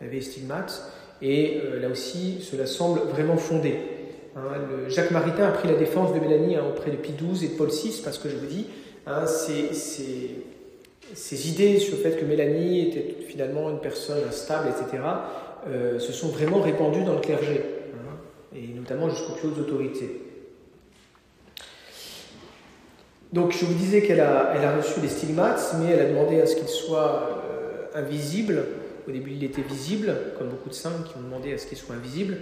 elle 0.00 0.08
avait 0.08 0.16
les 0.16 0.22
stigmates. 0.22 0.82
Et 1.22 1.60
là 1.80 1.88
aussi, 1.88 2.40
cela 2.42 2.66
semble 2.66 3.00
vraiment 3.08 3.36
fondé. 3.36 3.78
Jacques 4.88 5.10
Maritain 5.10 5.46
a 5.46 5.52
pris 5.52 5.68
la 5.68 5.74
défense 5.74 6.12
de 6.12 6.20
Mélanie 6.20 6.58
auprès 6.58 6.90
de 6.90 6.96
Pie 6.96 7.14
XII 7.16 7.46
et 7.46 7.48
de 7.48 7.54
Paul 7.54 7.70
VI, 7.70 8.00
parce 8.04 8.18
que 8.18 8.28
je 8.28 8.36
vous 8.36 8.46
dis, 8.46 8.66
ces 11.14 11.48
idées 11.48 11.78
sur 11.78 11.96
le 11.96 12.02
fait 12.02 12.18
que 12.18 12.24
Mélanie 12.24 12.88
était 12.88 13.16
finalement 13.28 13.70
une 13.70 13.80
personne 13.80 14.18
instable, 14.28 14.68
etc., 14.68 15.02
euh, 15.68 15.98
se 15.98 16.12
sont 16.12 16.28
vraiment 16.28 16.60
répandues 16.60 17.04
dans 17.04 17.14
le 17.14 17.20
clergé, 17.20 17.60
hein, 17.60 17.83
et 18.54 18.68
notamment 18.68 19.08
jusqu'aux 19.08 19.34
plus 19.34 19.48
hautes 19.48 19.58
autorités. 19.58 20.20
Donc 23.32 23.52
je 23.52 23.64
vous 23.64 23.74
disais 23.74 24.02
qu'elle 24.02 24.20
a, 24.20 24.52
elle 24.54 24.64
a 24.64 24.76
reçu 24.76 25.00
les 25.00 25.08
stigmates, 25.08 25.74
mais 25.80 25.90
elle 25.92 26.00
a 26.00 26.08
demandé 26.08 26.40
à 26.40 26.46
ce 26.46 26.54
qu'ils 26.54 26.68
soient 26.68 27.42
euh, 27.50 27.98
invisibles. 27.98 28.64
Au 29.08 29.10
début, 29.10 29.32
il 29.32 29.42
était 29.42 29.62
visible, 29.62 30.14
comme 30.38 30.50
beaucoup 30.50 30.68
de 30.68 30.74
saints 30.74 31.02
qui 31.04 31.16
ont 31.18 31.22
demandé 31.22 31.52
à 31.52 31.58
ce 31.58 31.66
qu'ils 31.66 31.76
soient 31.76 31.96
invisibles. 31.96 32.38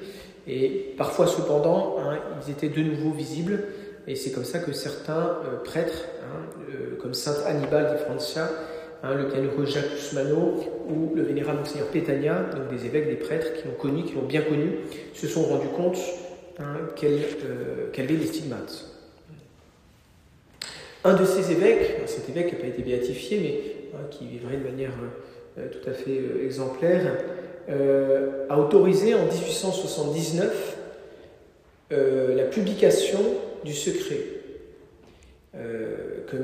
Et 0.47 0.95
parfois, 0.99 1.27
cependant, 1.27 1.97
hein, 1.99 2.19
ils 2.45 2.53
étaient 2.53 2.69
de 2.69 2.83
nouveau 2.83 3.11
visibles. 3.11 3.65
Et 4.07 4.17
c'est 4.17 4.33
comme 4.33 4.45
ça 4.45 4.59
que 4.59 4.73
certains 4.73 5.39
euh, 5.47 5.63
prêtres, 5.65 6.05
hein, 6.25 6.61
euh, 6.71 6.97
comme 7.01 7.15
saint 7.15 7.37
Hannibal 7.47 7.95
de 7.95 7.97
Francia, 7.97 8.51
hein, 9.03 9.15
le 9.15 9.25
bienheureux 9.25 9.67
Jacques 9.67 9.93
Usmano 9.97 10.61
ou 10.89 11.15
le 11.15 11.23
vénérable 11.23 11.61
Monseigneur 11.61 11.89
Pétania, 11.89 12.45
donc 12.55 12.69
des 12.71 12.87
évêques, 12.87 13.09
des 13.09 13.17
prêtres 13.17 13.55
qui 13.55 13.67
l'ont 13.67 13.75
connu, 13.75 14.05
qui 14.05 14.15
l'ont 14.15 14.27
bien 14.27 14.43
connu, 14.43 14.71
se 15.15 15.27
sont 15.27 15.43
rendus 15.43 15.69
compte 15.69 15.99
hein, 16.59 16.77
qu'elle 16.97 17.21
euh, 17.45 17.91
avait 17.97 18.17
des 18.17 18.27
stigmates. 18.27 18.87
Un 21.05 21.15
de 21.15 21.25
ces 21.25 21.51
évêques, 21.51 22.03
cet 22.07 22.29
évêque 22.29 22.53
n'a 22.53 22.59
pas 22.61 22.67
été 22.67 22.83
béatifié, 22.83 23.39
mais 23.41 24.09
qui 24.11 24.27
vivrait 24.27 24.57
de 24.57 24.63
manière 24.63 24.93
tout 25.57 25.91
à 25.91 25.93
fait 25.93 26.21
exemplaire, 26.45 27.13
a 27.69 28.59
autorisé 28.59 29.13
en 29.15 29.25
1879 29.25 30.79
la 31.91 32.45
publication 32.45 33.19
du 33.65 33.75
secret 33.75 34.42
euh, 35.55 36.25
que 36.29 36.37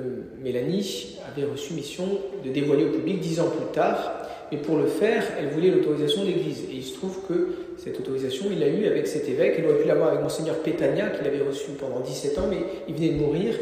Mélanie 0.42 1.18
avait 1.26 1.50
reçu 1.50 1.72
mission 1.72 2.04
de 2.44 2.50
dévoiler 2.50 2.84
au 2.84 2.90
public 2.90 3.20
dix 3.20 3.40
ans 3.40 3.48
plus 3.48 3.72
tard. 3.72 4.28
Mais 4.52 4.58
pour 4.58 4.76
le 4.76 4.86
faire, 4.86 5.24
elle 5.38 5.48
voulait 5.48 5.70
l'autorisation 5.70 6.22
de 6.22 6.28
l'Église. 6.28 6.64
Et 6.70 6.76
il 6.76 6.82
se 6.82 6.94
trouve 6.94 7.18
que 7.26 7.48
cette 7.78 7.98
autorisation, 7.98 8.46
il 8.50 8.60
l'a 8.60 8.68
eue 8.68 8.86
avec 8.86 9.06
cet 9.06 9.28
évêque. 9.28 9.54
Elle 9.58 9.66
aurait 9.66 9.78
pu 9.78 9.88
l'avoir 9.88 10.08
avec 10.08 10.22
Monseigneur 10.22 10.56
Pétania, 10.56 11.10
qu'il 11.10 11.26
avait 11.26 11.40
reçu 11.40 11.70
pendant 11.78 12.00
17 12.00 12.38
ans, 12.38 12.48
mais 12.50 12.58
il 12.86 12.94
venait 12.94 13.10
de 13.10 13.18
mourir. 13.18 13.54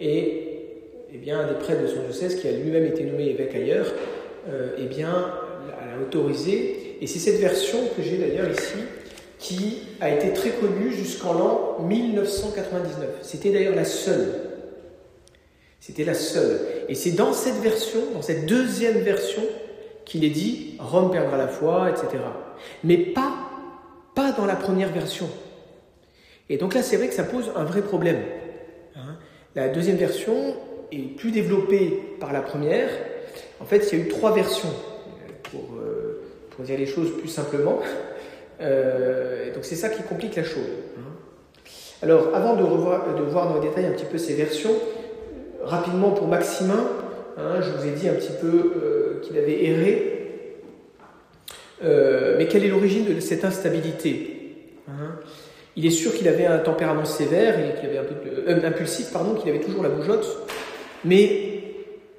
Et 0.00 0.46
eh 1.12 1.18
bien, 1.18 1.40
un 1.40 1.46
des 1.46 1.58
prêtres 1.58 1.82
de 1.82 1.86
son 1.86 2.02
diocèse, 2.02 2.40
qui 2.40 2.48
a 2.48 2.52
lui-même 2.52 2.86
été 2.86 3.04
nommé 3.04 3.28
évêque 3.28 3.54
ailleurs, 3.54 3.92
euh, 4.48 4.76
eh 4.78 4.84
bien, 4.84 5.10
l'a 5.68 6.02
autorisé. 6.02 6.96
Et 7.00 7.06
c'est 7.06 7.18
cette 7.18 7.40
version 7.40 7.78
que 7.96 8.02
j'ai 8.02 8.16
d'ailleurs 8.16 8.50
ici, 8.50 8.78
qui 9.38 9.82
a 10.00 10.10
été 10.10 10.32
très 10.32 10.50
connue 10.50 10.92
jusqu'en 10.92 11.34
l'an 11.34 11.76
1999. 11.86 13.08
C'était 13.22 13.50
d'ailleurs 13.50 13.74
la 13.74 13.84
seule. 13.84 14.55
C'était 15.86 16.02
la 16.02 16.14
seule. 16.14 16.58
Et 16.88 16.96
c'est 16.96 17.12
dans 17.12 17.32
cette 17.32 17.60
version, 17.62 18.00
dans 18.12 18.20
cette 18.20 18.44
deuxième 18.44 18.98
version, 18.98 19.42
qu'il 20.04 20.24
est 20.24 20.30
dit 20.30 20.74
Rome 20.80 21.12
perdra 21.12 21.36
la 21.36 21.46
foi, 21.46 21.90
etc. 21.90 22.24
Mais 22.82 22.96
pas, 22.96 23.32
pas 24.16 24.32
dans 24.32 24.46
la 24.46 24.56
première 24.56 24.92
version. 24.92 25.30
Et 26.50 26.56
donc 26.56 26.74
là, 26.74 26.82
c'est 26.82 26.96
vrai 26.96 27.06
que 27.06 27.14
ça 27.14 27.22
pose 27.22 27.52
un 27.54 27.62
vrai 27.62 27.82
problème. 27.82 28.20
Hein. 28.96 29.16
la 29.54 29.68
deuxième 29.68 29.96
version 29.96 30.56
est 30.90 31.16
plus 31.16 31.30
développée 31.30 32.16
par 32.18 32.32
la 32.32 32.40
première. 32.40 32.88
En 33.60 33.64
fait, 33.64 33.88
il 33.92 33.98
y 33.98 34.02
a 34.02 34.04
eu 34.06 34.08
trois 34.08 34.34
versions, 34.34 34.74
pour, 35.44 35.76
euh, 35.78 36.20
pour 36.50 36.64
dire 36.64 36.78
les 36.78 36.86
choses 36.86 37.16
plus 37.16 37.28
simplement. 37.28 37.78
Euh, 38.58 39.52
donc 39.52 39.66
c'est 39.66 39.74
ça 39.74 39.90
qui 39.90 40.02
complique 40.02 40.34
la 40.34 40.42
chose. 40.42 40.64
Alors 42.02 42.34
avant 42.34 42.56
de, 42.56 42.62
revoir, 42.62 43.14
de 43.14 43.22
voir 43.22 43.50
dans 43.50 43.56
le 43.56 43.60
détail 43.60 43.84
un 43.84 43.90
petit 43.90 44.06
peu 44.06 44.16
ces 44.16 44.32
versions, 44.32 44.72
rapidement 45.66 46.10
pour 46.10 46.28
Maximin, 46.28 46.88
hein, 47.36 47.60
je 47.60 47.70
vous 47.70 47.86
ai 47.86 47.90
dit 47.92 48.08
un 48.08 48.14
petit 48.14 48.32
peu 48.40 48.72
euh, 48.76 49.20
qu'il 49.22 49.36
avait 49.36 49.64
erré. 49.64 50.12
Euh, 51.84 52.36
mais 52.38 52.46
quelle 52.46 52.64
est 52.64 52.68
l'origine 52.68 53.04
de 53.04 53.20
cette 53.20 53.44
instabilité 53.44 54.78
hein? 54.88 55.18
Il 55.76 55.84
est 55.84 55.90
sûr 55.90 56.14
qu'il 56.14 56.26
avait 56.26 56.46
un 56.46 56.58
tempérament 56.58 57.04
sévère 57.04 57.58
et 57.58 57.78
qu'il 57.78 57.90
avait 57.90 57.98
un 57.98 58.04
peu 58.04 58.66
impulsif, 58.66 59.12
pardon, 59.12 59.34
qu'il 59.34 59.50
avait 59.50 59.60
toujours 59.60 59.82
la 59.82 59.90
bougeotte. 59.90 60.26
Mais 61.04 61.60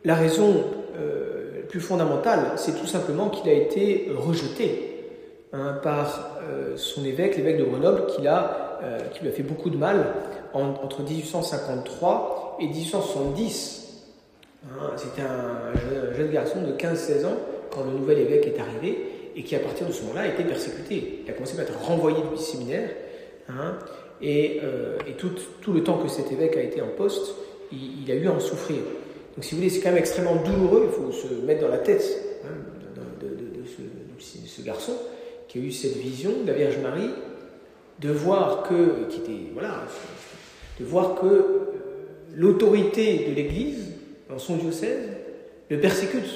la 0.06 0.14
raison 0.14 0.64
plus 1.68 1.82
fondamentale, 1.82 2.52
c'est 2.56 2.80
tout 2.80 2.86
simplement 2.86 3.30
qu'il 3.30 3.50
a 3.50 3.54
été 3.54 4.10
rejeté 4.16 4.98
Hein, 5.54 5.80
par 5.82 6.38
euh, 6.44 6.76
son 6.76 7.06
évêque, 7.06 7.38
l'évêque 7.38 7.58
de 7.58 7.64
Grenoble, 7.64 8.06
qui, 8.08 8.28
euh, 8.28 9.00
qui 9.14 9.22
lui 9.22 9.30
a 9.30 9.32
fait 9.32 9.44
beaucoup 9.44 9.70
de 9.70 9.78
mal 9.78 10.08
entre 10.54 11.04
1853 11.04 12.47
et 12.60 12.68
1870. 12.68 14.04
Hein, 14.66 14.92
C'était 14.96 15.22
un 15.22 16.16
jeune, 16.16 16.32
garçon 16.32 16.62
de 16.62 16.74
15-16 16.74 17.26
ans 17.26 17.38
quand 17.72 17.84
le 17.84 17.92
nouvel 17.92 18.20
évêque 18.20 18.48
est 18.48 18.60
arrivé 18.60 19.32
et 19.36 19.44
qui, 19.44 19.56
à 19.56 19.60
partir 19.60 19.88
de 19.88 19.92
ce 19.92 20.02
moment-là, 20.04 20.22
a 20.22 20.28
été 20.28 20.44
persécuté. 20.44 21.22
Il 21.24 21.30
a 21.30 21.34
commencé 21.34 21.60
à 21.60 21.62
être 21.62 21.80
renvoyé 21.80 22.18
du 22.18 22.42
séminaire. 22.42 22.90
Hein, 23.50 23.78
et, 24.22 24.60
euh, 24.64 24.98
tout, 25.18 25.74
le 25.74 25.84
temps 25.84 25.98
que 26.00 26.08
cet 26.08 26.32
évêque 26.32 26.58
a 26.58 26.62
été 26.62 26.82
en 26.82 26.88
poste, 26.88 27.36
il, 27.72 28.10
a 28.12 28.16
eu 28.16 28.28
à 28.28 28.32
en 28.32 28.40
souffrir. 28.40 28.78
Donc, 29.36 29.44
si 29.44 29.52
vous 29.52 29.58
voulez, 29.58 29.70
c'est 29.70 29.82
quand 29.82 29.90
même 29.90 30.00
extrêmement 30.00 30.38
douloureux. 30.38 30.90
Il 30.90 31.04
faut 31.04 31.12
se 31.12 31.34
mettre 31.46 31.62
dans 31.62 31.68
la 31.68 31.78
tête 31.78 32.04
de, 33.22 33.28
de, 33.28 34.20
ce, 34.20 34.62
garçon 34.64 34.94
qui 35.48 35.60
a 35.60 35.62
eu 35.62 35.72
cette 35.72 35.98
vision 35.98 36.32
de 36.44 36.48
la 36.48 36.54
Vierge 36.54 36.78
Marie, 36.80 37.12
de 38.00 38.10
voir 38.10 38.64
que, 38.64 39.08
voilà, 39.54 39.84
de 40.80 40.86
voir 40.86 41.16
que 41.16 41.77
l'autorité 42.38 43.26
de 43.30 43.34
l'Église 43.34 43.92
dans 44.30 44.38
son 44.38 44.58
diocèse 44.58 45.10
le 45.70 45.80
persécute. 45.80 46.30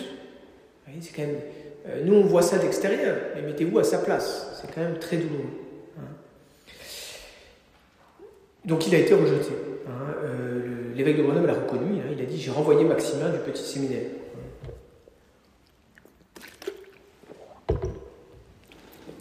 Euh, 0.89 2.03
nous 2.03 2.15
on 2.15 2.25
voit 2.25 2.41
ça 2.41 2.58
d'extérieur, 2.58 3.15
mais 3.36 3.43
mettez-vous 3.43 3.79
à 3.79 3.84
sa 3.84 4.00
place, 4.00 4.60
c'est 4.60 4.74
quand 4.74 4.81
même 4.81 4.98
très 4.98 5.17
douloureux. 5.17 5.50
Hein. 5.98 6.10
Donc 8.65 8.88
il 8.88 8.96
a 8.96 8.98
été 8.98 9.13
rejeté. 9.13 9.53
Hein. 9.88 10.13
Euh, 10.24 10.93
l'évêque 10.96 11.17
de 11.17 11.24
Grenoble 11.24 11.48
l'a 11.48 11.53
reconnu, 11.53 12.00
hein. 12.00 12.10
il 12.12 12.22
a 12.22 12.25
dit 12.25 12.39
j'ai 12.39 12.51
renvoyé 12.51 12.84
Maximin 12.84 13.29
du 13.29 13.39
petit 13.39 13.63
séminaire. 13.63 14.10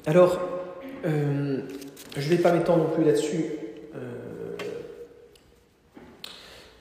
Alors, 0.06 0.40
euh, 1.04 1.60
je 2.16 2.30
ne 2.30 2.36
vais 2.36 2.42
pas 2.42 2.52
m'étendre 2.52 2.84
non 2.84 2.90
plus 2.90 3.04
là-dessus. 3.04 3.44
Euh, 3.94 4.56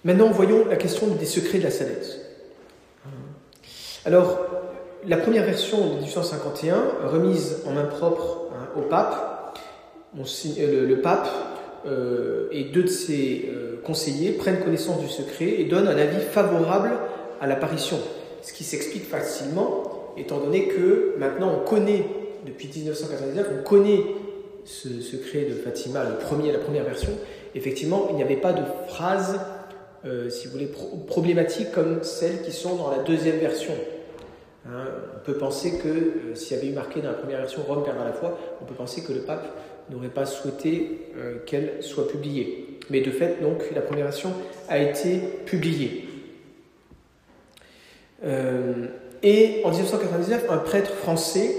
maintenant, 0.04 0.30
voyons 0.30 0.66
la 0.68 0.76
question 0.76 1.08
des 1.08 1.26
secrets 1.26 1.60
de 1.60 1.64
la 1.64 1.72
Salette. 1.72 2.20
Alors, 4.06 4.40
la 5.06 5.18
première 5.18 5.46
version 5.46 5.78
de 5.88 5.94
1851, 5.96 6.84
remise 7.08 7.58
en 7.66 7.72
main 7.72 7.86
propre 7.86 8.50
hein, 8.54 8.68
au 8.78 8.82
pape, 8.82 9.58
euh, 10.18 10.88
le, 10.88 11.02
pape 11.02 11.28
et 12.52 12.66
deux 12.66 12.84
de 12.84 12.88
ses 12.88 13.50
conseillers 13.84 14.32
prennent 14.32 14.60
connaissance 14.60 15.00
du 15.00 15.08
secret 15.08 15.56
et 15.60 15.66
donnent 15.66 15.88
un 15.88 15.98
avis 15.98 16.22
favorable 16.22 16.92
à 17.40 17.48
l'apparition. 17.48 17.98
Ce 18.42 18.54
qui 18.54 18.64
s'explique 18.64 19.06
facilement, 19.06 20.14
étant 20.18 20.40
donné 20.40 20.68
que 20.68 21.16
maintenant 21.18 21.54
on 21.56 21.68
connaît 21.68 22.06
depuis 22.46 22.70
1999, 22.74 23.48
on 23.60 23.64
connaît 23.64 24.04
ce 24.66 25.02
secret 25.02 25.46
de 25.50 25.54
Fatima, 25.54 26.04
le 26.04 26.16
premier, 26.16 26.52
la 26.52 26.60
première 26.60 26.84
version. 26.84 27.12
Effectivement, 27.56 28.08
il 28.10 28.16
n'y 28.16 28.24
avait 28.24 28.36
pas 28.36 28.54
de 28.54 28.62
phrases, 28.88 29.40
euh, 30.06 30.30
si 30.30 30.48
vous 30.48 30.54
voulez, 30.54 30.70
problématiques 31.08 31.72
comme 31.72 32.04
celles 32.04 32.42
qui 32.42 32.52
sont 32.52 32.76
dans 32.76 32.90
la 32.90 33.00
deuxième 33.00 33.38
version. 33.38 33.74
Hein, 34.66 34.86
on 35.16 35.26
peut 35.26 35.38
penser 35.38 35.78
que 35.78 35.88
euh, 35.88 36.36
s'il 36.36 36.56
y 36.56 36.60
avait 36.60 36.70
eu 36.70 36.74
marqué 36.74 37.02
dans 37.02 37.10
la 37.10 37.16
première 37.16 37.40
version 37.40 37.64
Rome 37.68 37.84
perdra 37.84 38.06
la 38.06 38.14
foi, 38.14 38.38
on 38.62 38.66
peut 38.66 38.76
penser 38.76 39.02
que 39.02 39.12
le 39.12 39.22
pape 39.22 39.46
n'aurait 39.90 40.08
pas 40.08 40.26
souhaité 40.26 41.10
euh, 41.18 41.40
qu'elle 41.46 41.82
soit 41.84 42.08
publiée. 42.08 42.80
Mais 42.90 43.02
de 43.02 43.12
fait, 43.12 43.42
donc, 43.42 43.64
la 43.76 43.82
première 43.82 44.06
version 44.06 44.32
a 44.70 44.80
été 44.80 45.20
publiée. 45.46 46.06
Et 48.22 49.62
en 49.64 49.70
1999, 49.70 50.46
un 50.50 50.58
prêtre 50.58 50.92
français 50.92 51.56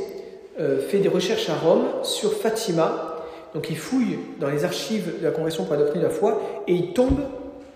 fait 0.89 0.99
des 0.99 1.09
recherches 1.09 1.49
à 1.49 1.55
Rome 1.55 1.87
sur 2.03 2.35
Fatima. 2.35 3.25
Donc 3.55 3.71
il 3.71 3.79
fouille 3.79 4.19
dans 4.41 4.51
les 4.51 4.65
archives 4.65 5.21
de 5.21 5.25
la 5.25 5.31
Congrégation 5.31 5.65
pour 5.65 5.73
la 5.73 5.81
doctrine 5.81 6.03
de 6.03 6.07
la 6.07 6.13
foi 6.13 6.43
et 6.67 6.75
il 6.75 6.93
tombe 6.93 7.19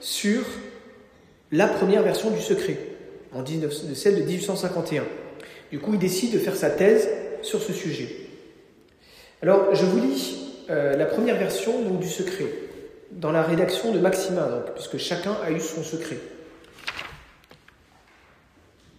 sur 0.04 0.44
la 1.50 1.66
première 1.66 2.02
version 2.02 2.30
du 2.30 2.40
secret, 2.40 2.76
en 3.32 3.42
19, 3.42 3.94
celle 3.94 4.16
de 4.16 4.22
1851. 4.22 5.02
Du 5.70 5.78
coup, 5.78 5.94
il 5.94 5.98
décide 5.98 6.34
de 6.34 6.38
faire 6.38 6.56
sa 6.56 6.68
thèse 6.68 7.08
sur 7.40 7.62
ce 7.62 7.72
sujet. 7.72 8.08
Alors, 9.40 9.74
je 9.74 9.86
vous 9.86 9.98
lis 9.98 10.36
euh, 10.68 10.94
la 10.94 11.06
première 11.06 11.38
version 11.38 11.90
du 11.92 12.08
secret, 12.08 12.52
dans 13.12 13.32
la 13.32 13.42
rédaction 13.42 13.92
de 13.92 13.98
Maxima, 13.98 14.64
puisque 14.74 14.98
chacun 14.98 15.38
a 15.42 15.50
eu 15.50 15.60
son 15.60 15.82
secret. 15.82 16.18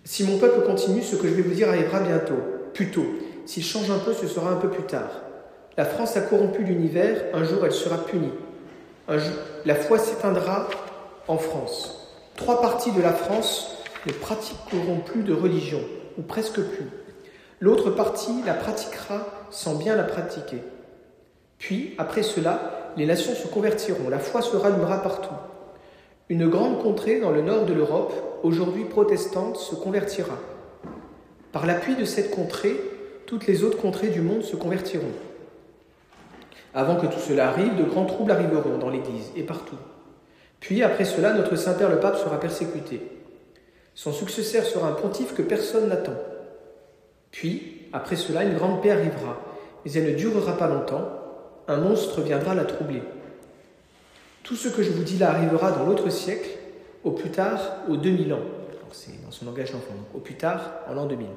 Si 0.06 0.24
mon 0.24 0.40
peuple 0.40 0.66
continue, 0.66 1.04
ce 1.04 1.16
que 1.16 1.28
je 1.28 1.34
vais 1.34 1.44
vous 1.44 1.54
dire 1.54 1.70
arrivera 1.70 2.00
bientôt, 2.00 2.40
plus 2.74 2.90
tôt. 2.90 3.06
S'il 3.46 3.64
change 3.64 3.92
un 3.92 4.00
peu, 4.00 4.14
ce 4.14 4.28
sera 4.28 4.50
un 4.50 4.56
peu 4.56 4.70
plus 4.70 4.86
tard. 4.86 5.22
La 5.78 5.86
France 5.86 6.18
a 6.18 6.22
corrompu 6.22 6.64
l'univers, 6.64 7.26
un 7.34 7.44
jour 7.44 7.64
elle 7.64 7.74
sera 7.74 8.04
punie. 8.06 8.32
La 9.66 9.76
foi 9.76 10.00
s'éteindra 10.00 10.68
en 11.27 11.38
France. 11.38 12.10
Trois 12.36 12.62
parties 12.62 12.91
de 12.91 13.01
la 13.01 13.13
France 13.13 13.77
ne 14.05 14.12
pratiqueront 14.12 15.00
plus 15.00 15.24
de 15.24 15.34
religion, 15.34 15.82
ou 16.17 16.22
presque 16.22 16.62
plus. 16.62 16.89
L'autre 17.60 17.89
partie 17.89 18.44
la 18.46 18.53
pratiquera 18.53 19.25
sans 19.50 19.75
bien 19.75 19.96
la 19.96 20.03
pratiquer. 20.03 20.62
Puis, 21.58 21.96
après 21.98 22.24
cela, 22.24 22.91
les 22.98 23.05
nations 23.05 23.34
se 23.34 23.48
convertiront, 23.48 24.10
la 24.10 24.20
foi 24.20 24.41
se 24.41 24.55
rallumera 24.55 25.01
partout. 25.01 25.34
Une 26.29 26.48
grande 26.48 26.82
contrée 26.82 27.20
dans 27.20 27.32
le 27.32 27.41
nord 27.41 27.65
de 27.65 27.74
l'Europe, 27.74 28.13
aujourd'hui 28.44 28.86
protestante, 28.86 29.58
se 29.58 29.75
convertira. 29.75 30.38
Par 31.51 31.65
l'appui 31.65 31.96
de 31.96 32.05
cette 32.05 32.32
contrée, 32.32 32.75
toutes 33.25 33.48
les 33.48 33.63
autres 33.63 33.77
contrées 33.77 34.10
du 34.10 34.22
monde 34.22 34.44
se 34.44 34.55
convertiront. 34.55 35.13
Avant 36.74 36.98
que 36.98 37.05
tout 37.05 37.20
cela 37.20 37.50
arrive, 37.50 37.77
de 37.77 37.84
grands 37.84 38.05
troubles 38.05 38.32
arriveront 38.32 38.77
dans 38.77 38.89
l'Église 38.89 39.32
et 39.36 39.44
partout. 39.44 39.77
Puis, 40.60 40.84
après 40.84 41.06
cela, 41.06 41.34
notre 41.34 41.56
Saint-Père 41.56 41.90
le 41.90 42.00
Pape 42.00 42.18
sera 42.18 42.40
persécuté. 42.40 43.02
Son 43.94 44.12
successeur 44.12 44.66
sera 44.66 44.88
un 44.90 44.94
pontife 44.94 45.34
que 45.34 45.42
personne 45.42 45.88
n'attend. 45.88 46.16
Puis, 47.32 47.88
après 47.94 48.16
cela, 48.16 48.44
une 48.44 48.56
grande 48.56 48.82
paix 48.82 48.92
arrivera, 48.92 49.42
mais 49.84 49.92
elle 49.94 50.12
ne 50.12 50.16
durera 50.16 50.58
pas 50.58 50.68
longtemps. 50.68 51.10
Un 51.68 51.78
monstre 51.78 52.22
viendra 52.22 52.56
la 52.56 52.66
troubler. 52.66 53.02
Tout 54.44 54.56
ce 54.56 54.70
que 54.70 54.84
je 54.84 54.92
vous 54.92 55.04
dis 55.04 55.18
là 55.18 55.32
arrivera 55.32 55.72
dans 55.72 55.86
l'autre 55.86 56.10
siècle, 56.10 56.50
au 57.04 57.12
plus 57.12 57.32
tard, 57.32 57.60
au 57.90 57.98
2000 57.98 58.34
ans. 58.34 58.40
C'est 58.92 59.24
dans 59.24 59.32
son 59.32 59.46
langage 59.46 59.72
d'enfant. 59.72 59.94
Au 60.14 60.20
plus 60.20 60.36
tard, 60.36 60.72
en 60.90 60.94
l'an 60.94 61.06
2000. 61.06 61.28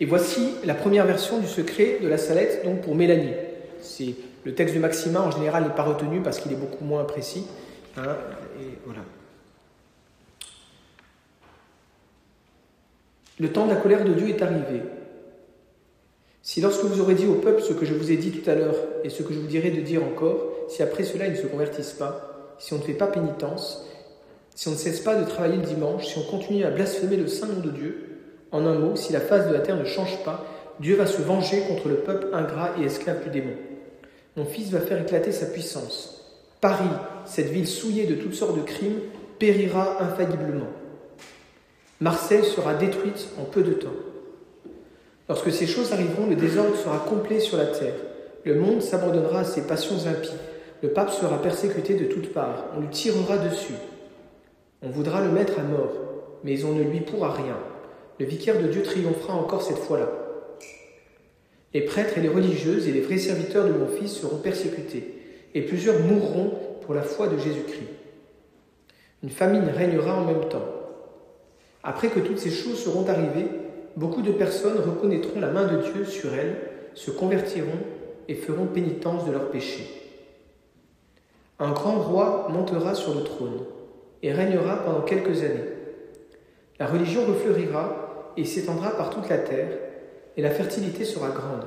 Et 0.00 0.04
voici 0.04 0.54
la 0.64 0.74
première 0.74 1.06
version 1.06 1.38
du 1.38 1.46
secret 1.46 1.98
de 2.02 2.08
la 2.08 2.18
salette, 2.18 2.64
donc 2.64 2.82
pour 2.82 2.94
Mélanie. 2.94 3.34
C'est 3.80 4.14
le 4.44 4.54
texte 4.54 4.74
de 4.74 4.80
Maxima, 4.80 5.20
en 5.20 5.30
général, 5.30 5.64
n'est 5.64 5.74
pas 5.74 5.84
retenu 5.84 6.20
parce 6.20 6.40
qu'il 6.40 6.52
est 6.52 6.56
beaucoup 6.56 6.84
moins 6.84 7.04
précis. 7.04 7.46
Hein. 7.96 8.16
Le 13.38 13.52
temps 13.52 13.66
de 13.66 13.70
la 13.70 13.76
colère 13.76 14.04
de 14.04 14.12
Dieu 14.12 14.28
est 14.28 14.42
arrivé. 14.42 14.82
Si 16.42 16.60
lorsque 16.60 16.84
vous 16.84 17.00
aurez 17.00 17.14
dit 17.14 17.26
au 17.26 17.34
peuple 17.34 17.62
ce 17.62 17.72
que 17.72 17.86
je 17.86 17.94
vous 17.94 18.10
ai 18.10 18.16
dit 18.16 18.32
tout 18.32 18.48
à 18.50 18.54
l'heure 18.54 18.74
et 19.04 19.10
ce 19.10 19.22
que 19.22 19.32
je 19.32 19.38
vous 19.38 19.46
dirai 19.46 19.70
de 19.70 19.80
dire 19.80 20.02
encore, 20.04 20.44
si 20.68 20.82
après 20.82 21.04
cela 21.04 21.26
ils 21.26 21.32
ne 21.32 21.36
se 21.36 21.46
convertissent 21.46 21.92
pas, 21.92 22.56
si 22.58 22.72
on 22.72 22.78
ne 22.78 22.82
fait 22.82 22.94
pas 22.94 23.06
pénitence, 23.06 23.88
si 24.54 24.68
on 24.68 24.72
ne 24.72 24.76
cesse 24.76 25.00
pas 25.00 25.14
de 25.14 25.24
travailler 25.24 25.56
le 25.56 25.62
dimanche, 25.62 26.06
si 26.06 26.18
on 26.18 26.22
continue 26.22 26.64
à 26.64 26.70
blasphémer 26.70 27.16
le 27.16 27.28
saint 27.28 27.46
nom 27.46 27.60
de 27.60 27.70
Dieu, 27.70 28.08
en 28.50 28.66
un 28.66 28.74
mot, 28.74 28.96
si 28.96 29.12
la 29.12 29.20
face 29.20 29.46
de 29.48 29.52
la 29.52 29.60
terre 29.60 29.76
ne 29.76 29.84
change 29.84 30.22
pas, 30.24 30.44
Dieu 30.80 30.96
va 30.96 31.06
se 31.06 31.22
venger 31.22 31.62
contre 31.68 31.88
le 31.88 31.96
peuple 31.96 32.28
ingrat 32.32 32.70
et 32.80 32.84
esclave 32.84 33.22
du 33.22 33.30
démon. 33.30 33.54
Mon 34.36 34.46
fils 34.46 34.70
va 34.70 34.80
faire 34.80 35.02
éclater 35.02 35.30
sa 35.30 35.46
puissance. 35.46 36.24
Paris, 36.60 36.84
cette 37.26 37.50
ville 37.50 37.66
souillée 37.66 38.06
de 38.06 38.14
toutes 38.14 38.34
sortes 38.34 38.56
de 38.56 38.62
crimes, 38.62 39.00
périra 39.38 40.02
infailliblement. 40.02 40.68
Marseille 42.00 42.44
sera 42.44 42.74
détruite 42.74 43.28
en 43.38 43.44
peu 43.44 43.62
de 43.62 43.74
temps. 43.74 43.88
Lorsque 45.28 45.52
ces 45.52 45.66
choses 45.66 45.92
arriveront, 45.92 46.26
le 46.26 46.36
désordre 46.36 46.76
sera 46.76 46.98
complet 46.98 47.40
sur 47.40 47.58
la 47.58 47.66
terre. 47.66 47.94
Le 48.44 48.54
monde 48.54 48.80
s'abandonnera 48.80 49.40
à 49.40 49.44
ses 49.44 49.66
passions 49.66 50.06
impies. 50.06 50.30
Le 50.82 50.88
pape 50.88 51.10
sera 51.10 51.40
persécuté 51.40 51.94
de 51.94 52.06
toutes 52.06 52.32
parts. 52.32 52.64
On 52.76 52.80
lui 52.80 52.88
tirera 52.88 53.36
dessus. 53.36 53.74
On 54.82 54.88
voudra 54.88 55.20
le 55.20 55.30
mettre 55.30 55.60
à 55.60 55.62
mort, 55.62 55.92
mais 56.42 56.64
on 56.64 56.72
ne 56.72 56.82
lui 56.82 57.00
pourra 57.00 57.32
rien. 57.32 57.56
Le 58.18 58.26
vicaire 58.26 58.60
de 58.60 58.66
Dieu 58.66 58.82
triomphera 58.82 59.34
encore 59.34 59.62
cette 59.62 59.78
fois-là. 59.78 60.08
Les 61.74 61.82
prêtres 61.82 62.18
et 62.18 62.20
les 62.20 62.28
religieuses 62.28 62.86
et 62.88 62.92
les 62.92 63.00
vrais 63.00 63.18
serviteurs 63.18 63.66
de 63.66 63.72
mon 63.72 63.88
Fils 63.88 64.12
seront 64.12 64.38
persécutés, 64.38 65.14
et 65.54 65.62
plusieurs 65.62 66.00
mourront 66.00 66.52
pour 66.82 66.94
la 66.94 67.02
foi 67.02 67.28
de 67.28 67.38
Jésus-Christ. 67.38 67.88
Une 69.22 69.30
famine 69.30 69.68
régnera 69.68 70.20
en 70.20 70.24
même 70.24 70.48
temps. 70.48 70.64
Après 71.82 72.08
que 72.08 72.20
toutes 72.20 72.38
ces 72.38 72.50
choses 72.50 72.82
seront 72.82 73.08
arrivées, 73.08 73.48
beaucoup 73.96 74.22
de 74.22 74.32
personnes 74.32 74.78
reconnaîtront 74.78 75.40
la 75.40 75.50
main 75.50 75.66
de 75.66 75.82
Dieu 75.82 76.04
sur 76.04 76.34
elles, 76.34 76.56
se 76.94 77.10
convertiront 77.10 77.78
et 78.28 78.34
feront 78.34 78.66
pénitence 78.66 79.26
de 79.26 79.32
leurs 79.32 79.50
péchés. 79.50 79.86
Un 81.58 81.72
grand 81.72 82.00
roi 82.00 82.48
montera 82.50 82.94
sur 82.94 83.14
le 83.14 83.22
trône 83.22 83.60
et 84.22 84.32
régnera 84.32 84.84
pendant 84.84 85.02
quelques 85.02 85.42
années. 85.42 85.70
La 86.78 86.86
religion 86.86 87.24
refleurira 87.24 88.32
et 88.36 88.44
s'étendra 88.44 88.90
par 88.96 89.10
toute 89.10 89.28
la 89.28 89.38
terre, 89.38 89.68
et 90.36 90.42
la 90.42 90.50
fertilité 90.50 91.04
sera 91.04 91.30
grande. 91.30 91.64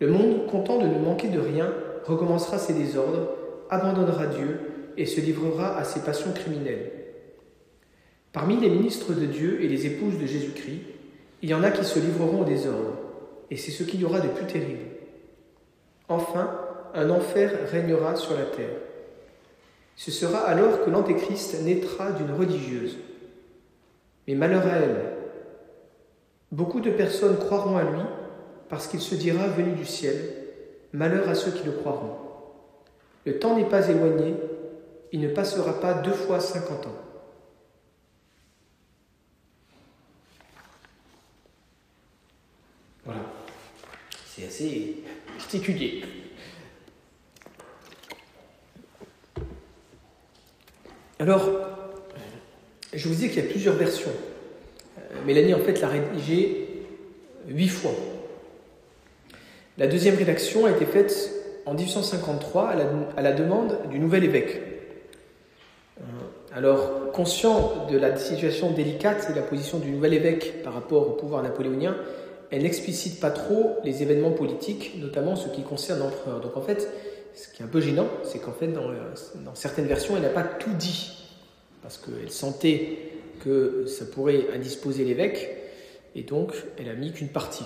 Le 0.00 0.08
monde, 0.08 0.46
content 0.46 0.78
de 0.78 0.86
ne 0.86 0.98
manquer 0.98 1.28
de 1.28 1.40
rien, 1.40 1.72
recommencera 2.04 2.58
ses 2.58 2.74
désordres, 2.74 3.28
abandonnera 3.70 4.26
Dieu 4.26 4.60
et 4.96 5.06
se 5.06 5.20
livrera 5.20 5.76
à 5.76 5.84
ses 5.84 6.00
passions 6.00 6.32
criminelles. 6.32 6.90
Parmi 8.32 8.58
les 8.58 8.70
ministres 8.70 9.12
de 9.12 9.26
Dieu 9.26 9.62
et 9.62 9.68
les 9.68 9.86
épouses 9.86 10.18
de 10.18 10.26
Jésus-Christ, 10.26 10.80
il 11.42 11.50
y 11.50 11.54
en 11.54 11.62
a 11.62 11.70
qui 11.70 11.84
se 11.84 11.98
livreront 11.98 12.42
au 12.42 12.44
désordre, 12.44 12.94
et 13.50 13.56
c'est 13.56 13.70
ce 13.70 13.82
qu'il 13.82 14.00
y 14.00 14.04
aura 14.04 14.20
de 14.20 14.28
plus 14.28 14.46
terrible. 14.46 14.86
Enfin, 16.08 16.58
un 16.94 17.10
enfer 17.10 17.50
régnera 17.70 18.16
sur 18.16 18.34
la 18.36 18.44
terre. 18.44 18.76
Ce 19.96 20.10
sera 20.10 20.38
alors 20.38 20.84
que 20.84 20.90
l'Antéchrist 20.90 21.62
naîtra 21.62 22.12
d'une 22.12 22.32
religieuse. 22.32 22.98
Mais 24.26 24.34
malheur 24.34 24.66
à 24.66 24.76
elle. 24.76 25.11
Beaucoup 26.52 26.80
de 26.80 26.90
personnes 26.90 27.38
croiront 27.38 27.78
à 27.78 27.84
lui 27.84 28.02
parce 28.68 28.86
qu'il 28.86 29.00
se 29.00 29.14
dira 29.14 29.48
venu 29.48 29.72
du 29.72 29.86
ciel. 29.86 30.16
Malheur 30.92 31.26
à 31.30 31.34
ceux 31.34 31.50
qui 31.50 31.64
le 31.64 31.72
croiront. 31.72 32.18
Le 33.24 33.38
temps 33.38 33.56
n'est 33.56 33.68
pas 33.68 33.88
éloigné, 33.88 34.34
il 35.12 35.20
ne 35.20 35.28
passera 35.28 35.80
pas 35.80 35.94
deux 35.94 36.12
fois 36.12 36.40
cinquante 36.40 36.86
ans. 36.86 36.96
Voilà. 43.06 43.20
C'est 44.26 44.46
assez 44.46 44.96
particulier. 45.38 46.04
Alors, 51.18 51.48
je 52.92 53.08
vous 53.08 53.14
dis 53.14 53.28
qu'il 53.28 53.42
y 53.42 53.46
a 53.46 53.50
plusieurs 53.50 53.76
versions. 53.76 54.12
Euh, 55.12 55.16
Mélanie, 55.26 55.54
en 55.54 55.58
fait, 55.58 55.80
l'a 55.80 55.88
rédigé 55.88 56.68
huit 57.48 57.68
fois. 57.68 57.92
La 59.78 59.86
deuxième 59.86 60.16
rédaction 60.16 60.66
a 60.66 60.70
été 60.70 60.84
faite 60.84 61.30
en 61.66 61.74
1853 61.74 62.74
à 63.16 63.22
la, 63.22 63.32
demande 63.32 63.78
du 63.90 63.98
nouvel 63.98 64.24
évêque. 64.24 64.60
Euh, 65.98 66.02
alors, 66.54 67.10
conscient 67.12 67.86
de 67.90 67.96
la 67.96 68.16
situation 68.16 68.72
délicate 68.72 69.26
et 69.28 69.32
de 69.32 69.38
la 69.38 69.42
position 69.42 69.78
du 69.78 69.90
nouvel 69.90 70.14
évêque 70.14 70.62
par 70.62 70.74
rapport 70.74 71.08
au 71.08 71.12
pouvoir 71.12 71.42
napoléonien, 71.42 71.96
elle 72.50 72.62
n'explicite 72.62 73.18
pas 73.18 73.30
trop 73.30 73.78
les 73.82 74.02
événements 74.02 74.32
politiques, 74.32 74.96
notamment 75.00 75.36
ce 75.36 75.48
qui 75.48 75.62
concerne 75.62 76.00
l'empereur. 76.00 76.40
Donc 76.40 76.56
en 76.56 76.60
fait, 76.60 76.86
ce 77.34 77.48
qui 77.48 77.62
est 77.62 77.64
un 77.64 77.68
peu 77.68 77.80
gênant, 77.80 78.08
c'est 78.24 78.40
qu'en 78.40 78.52
fait, 78.52 78.68
dans, 78.68 78.88
dans, 79.44 79.54
certaines 79.54 79.86
versions, 79.86 80.16
elle 80.16 80.22
n'a 80.22 80.28
pas 80.28 80.42
tout 80.42 80.74
dit, 80.74 81.30
parce 81.82 81.96
qu'elle 81.96 82.30
sentait 82.30 82.98
que 83.40 83.86
ça 83.86 84.04
pourrait 84.04 84.46
indisposer 84.54 85.04
l'évêque, 85.04 85.50
et 86.14 86.22
donc 86.22 86.52
elle 86.78 86.88
a 86.88 86.94
mis 86.94 87.12
qu'une 87.12 87.28
partie. 87.28 87.64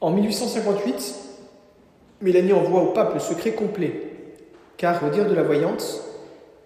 En 0.00 0.10
1858, 0.10 1.14
Mélanie 2.20 2.52
envoie 2.52 2.82
au 2.82 2.92
pape 2.92 3.14
le 3.14 3.20
secret 3.20 3.52
complet, 3.52 3.92
car 4.76 5.02
au 5.04 5.10
dire 5.10 5.28
de 5.28 5.34
la 5.34 5.42
voyante, 5.42 6.02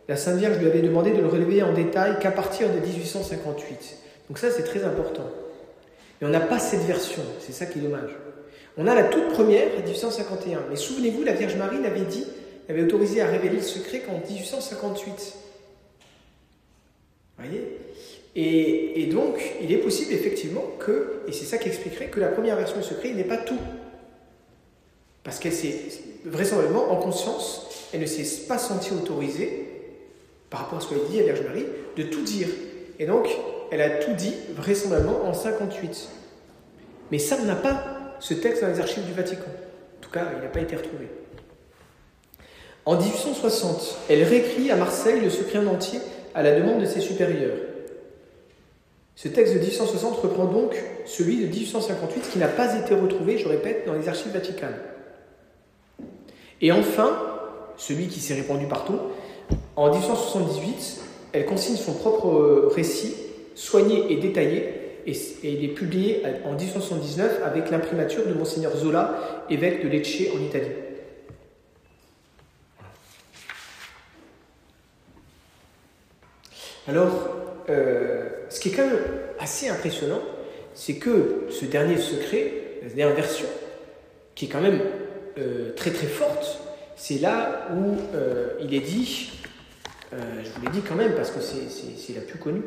la 0.08 0.16
Sainte 0.16 0.38
Vierge 0.38 0.58
lui 0.58 0.66
avait 0.66 0.80
demandé 0.80 1.10
de 1.10 1.20
le 1.20 1.26
relever 1.26 1.62
en 1.62 1.72
détail 1.72 2.18
qu'à 2.18 2.30
partir 2.30 2.68
de 2.68 2.78
1858. 2.78 3.98
Donc 4.28 4.38
ça, 4.38 4.50
c'est 4.50 4.62
très 4.62 4.84
important. 4.84 5.24
Mais 6.20 6.26
on 6.26 6.30
n'a 6.30 6.40
pas 6.40 6.58
cette 6.58 6.82
version, 6.82 7.22
c'est 7.40 7.52
ça 7.52 7.66
qui 7.66 7.78
est 7.78 7.82
dommage. 7.82 8.10
On 8.76 8.86
a 8.86 8.94
la 8.94 9.04
toute 9.04 9.28
première, 9.28 9.68
1851. 9.84 10.60
Mais 10.70 10.76
souvenez-vous, 10.76 11.24
la 11.24 11.32
Vierge 11.32 11.56
Marie 11.56 11.82
l'avait 11.82 12.02
dit, 12.02 12.24
avait 12.68 12.82
autorisé 12.82 13.20
à 13.20 13.26
révéler 13.26 13.56
le 13.56 13.62
secret 13.62 14.00
qu'en 14.00 14.20
1858. 14.28 15.34
Voyez 17.38 17.78
et, 18.40 19.08
donc, 19.12 19.40
il 19.60 19.72
est 19.72 19.78
possible 19.78 20.12
effectivement 20.12 20.62
que, 20.78 21.22
et 21.26 21.32
c'est 21.32 21.44
ça 21.44 21.58
qui 21.58 21.68
expliquerait 21.68 22.06
que 22.06 22.20
la 22.20 22.28
première 22.28 22.54
version 22.54 22.76
du 22.76 22.84
secret 22.84 23.10
n'est 23.10 23.24
pas 23.24 23.38
tout. 23.38 23.58
Parce 25.24 25.40
qu'elle 25.40 25.52
s'est 25.52 25.76
vraisemblablement 26.24 26.92
en 26.92 26.96
conscience, 26.96 27.88
elle 27.92 28.00
ne 28.00 28.06
s'est 28.06 28.46
pas 28.46 28.58
sentie 28.58 28.92
autorisée, 28.92 29.66
par 30.50 30.60
rapport 30.60 30.78
à 30.78 30.80
ce 30.80 30.88
qu'elle 30.88 31.04
dit 31.10 31.18
à 31.18 31.24
Vierge 31.24 31.42
Marie, 31.42 31.66
de 31.96 32.04
tout 32.04 32.22
dire. 32.22 32.46
Et 33.00 33.06
donc, 33.06 33.28
elle 33.72 33.82
a 33.82 33.90
tout 33.90 34.12
dit 34.12 34.34
vraisemblablement 34.54 35.24
en 35.24 35.34
58. 35.34 36.08
Mais 37.10 37.18
ça, 37.18 37.42
n'a 37.42 37.56
pas 37.56 38.16
ce 38.20 38.34
texte 38.34 38.62
dans 38.62 38.68
les 38.68 38.78
archives 38.78 39.04
du 39.04 39.14
Vatican. 39.14 39.50
En 39.98 40.00
tout 40.00 40.10
cas, 40.10 40.26
il 40.36 40.42
n'a 40.42 40.48
pas 40.48 40.60
été 40.60 40.76
retrouvé. 40.76 41.08
En 42.86 42.96
1860, 42.96 43.98
elle 44.08 44.22
réécrit 44.22 44.70
à 44.70 44.76
Marseille 44.76 45.20
le 45.20 45.28
secret 45.28 45.58
en 45.58 45.66
entier 45.66 45.98
à 46.38 46.42
la 46.44 46.52
demande 46.52 46.80
de 46.80 46.86
ses 46.86 47.00
supérieurs. 47.00 47.56
Ce 49.16 49.26
texte 49.26 49.54
de 49.54 49.58
1860 49.58 50.18
reprend 50.18 50.44
donc 50.44 50.80
celui 51.04 51.38
de 51.38 51.46
1858 51.46 52.30
qui 52.30 52.38
n'a 52.38 52.46
pas 52.46 52.78
été 52.78 52.94
retrouvé, 52.94 53.38
je 53.38 53.48
répète, 53.48 53.84
dans 53.88 53.94
les 53.94 54.08
archives 54.08 54.32
vaticanes. 54.32 54.76
Et 56.60 56.70
enfin, 56.70 57.20
celui 57.76 58.06
qui 58.06 58.20
s'est 58.20 58.34
répandu 58.34 58.66
partout, 58.66 59.00
en 59.74 59.90
1878, 59.90 61.00
elle 61.32 61.44
consigne 61.44 61.74
son 61.74 61.94
propre 61.94 62.70
récit, 62.72 63.16
soigné 63.56 64.12
et 64.12 64.18
détaillé, 64.18 64.74
et, 65.08 65.16
il 65.42 65.64
est 65.64 65.74
publié 65.74 66.22
en 66.44 66.52
1879 66.52 67.40
avec 67.44 67.72
l'imprimature 67.72 68.24
de 68.24 68.32
Monseigneur 68.32 68.76
Zola, 68.76 69.44
évêque 69.50 69.82
de 69.82 69.88
Lecce 69.88 70.22
en 70.32 70.40
Italie. 70.40 70.70
Alors, 76.88 77.36
euh, 77.68 78.28
ce 78.48 78.60
qui 78.60 78.70
est 78.70 78.72
quand 78.72 78.86
même 78.86 78.98
assez 79.38 79.68
impressionnant, 79.68 80.22
c'est 80.72 80.94
que 80.94 81.44
ce 81.50 81.66
dernier 81.66 81.98
secret, 81.98 82.52
la 82.82 82.88
dernière 82.88 83.14
version, 83.14 83.46
qui 84.34 84.46
est 84.46 84.48
quand 84.48 84.62
même 84.62 84.80
euh, 85.38 85.74
très 85.74 85.90
très 85.90 86.06
forte, 86.06 86.60
c'est 86.96 87.18
là 87.18 87.68
où 87.76 87.98
euh, 88.14 88.54
il 88.62 88.72
est 88.72 88.80
dit, 88.80 89.30
je 90.12 90.50
vous 90.56 90.64
l'ai 90.64 90.72
dit 90.72 90.80
quand 90.80 90.94
même 90.94 91.14
parce 91.14 91.30
que 91.30 91.40
c'est 91.40 92.14
la 92.14 92.22
plus 92.22 92.38
connue, 92.38 92.62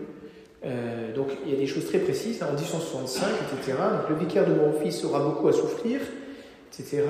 donc 1.16 1.30
il 1.44 1.52
y 1.52 1.56
a 1.56 1.58
des 1.58 1.66
choses 1.66 1.88
très 1.88 1.98
précises, 1.98 2.44
en 2.44 2.54
1865, 2.54 3.26
etc. 3.26 3.78
Donc 3.80 4.10
le 4.10 4.16
vicaire 4.16 4.46
de 4.46 4.54
mon 4.54 4.72
fils 4.74 5.04
aura 5.04 5.22
beaucoup 5.22 5.48
à 5.48 5.52
souffrir, 5.52 6.00
etc. 6.72 7.02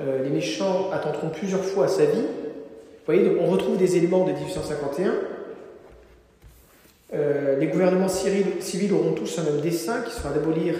les 0.00 0.30
méchants 0.30 0.90
attendront 0.90 1.28
plusieurs 1.28 1.62
fois 1.62 1.86
sa 1.86 2.06
vie. 2.06 2.22
Vous 2.22 3.04
voyez, 3.04 3.28
donc 3.28 3.36
on 3.42 3.46
retrouve 3.46 3.76
des 3.76 3.98
éléments 3.98 4.24
de 4.24 4.32
1851 4.32 5.12
euh, 7.14 7.58
les 7.58 7.66
gouvernements 7.66 8.08
civils 8.08 8.92
auront 8.92 9.12
tous 9.12 9.38
un 9.38 9.42
même 9.42 9.60
dessein 9.60 10.00
qui 10.02 10.14
sera 10.14 10.30
d'abolir 10.30 10.74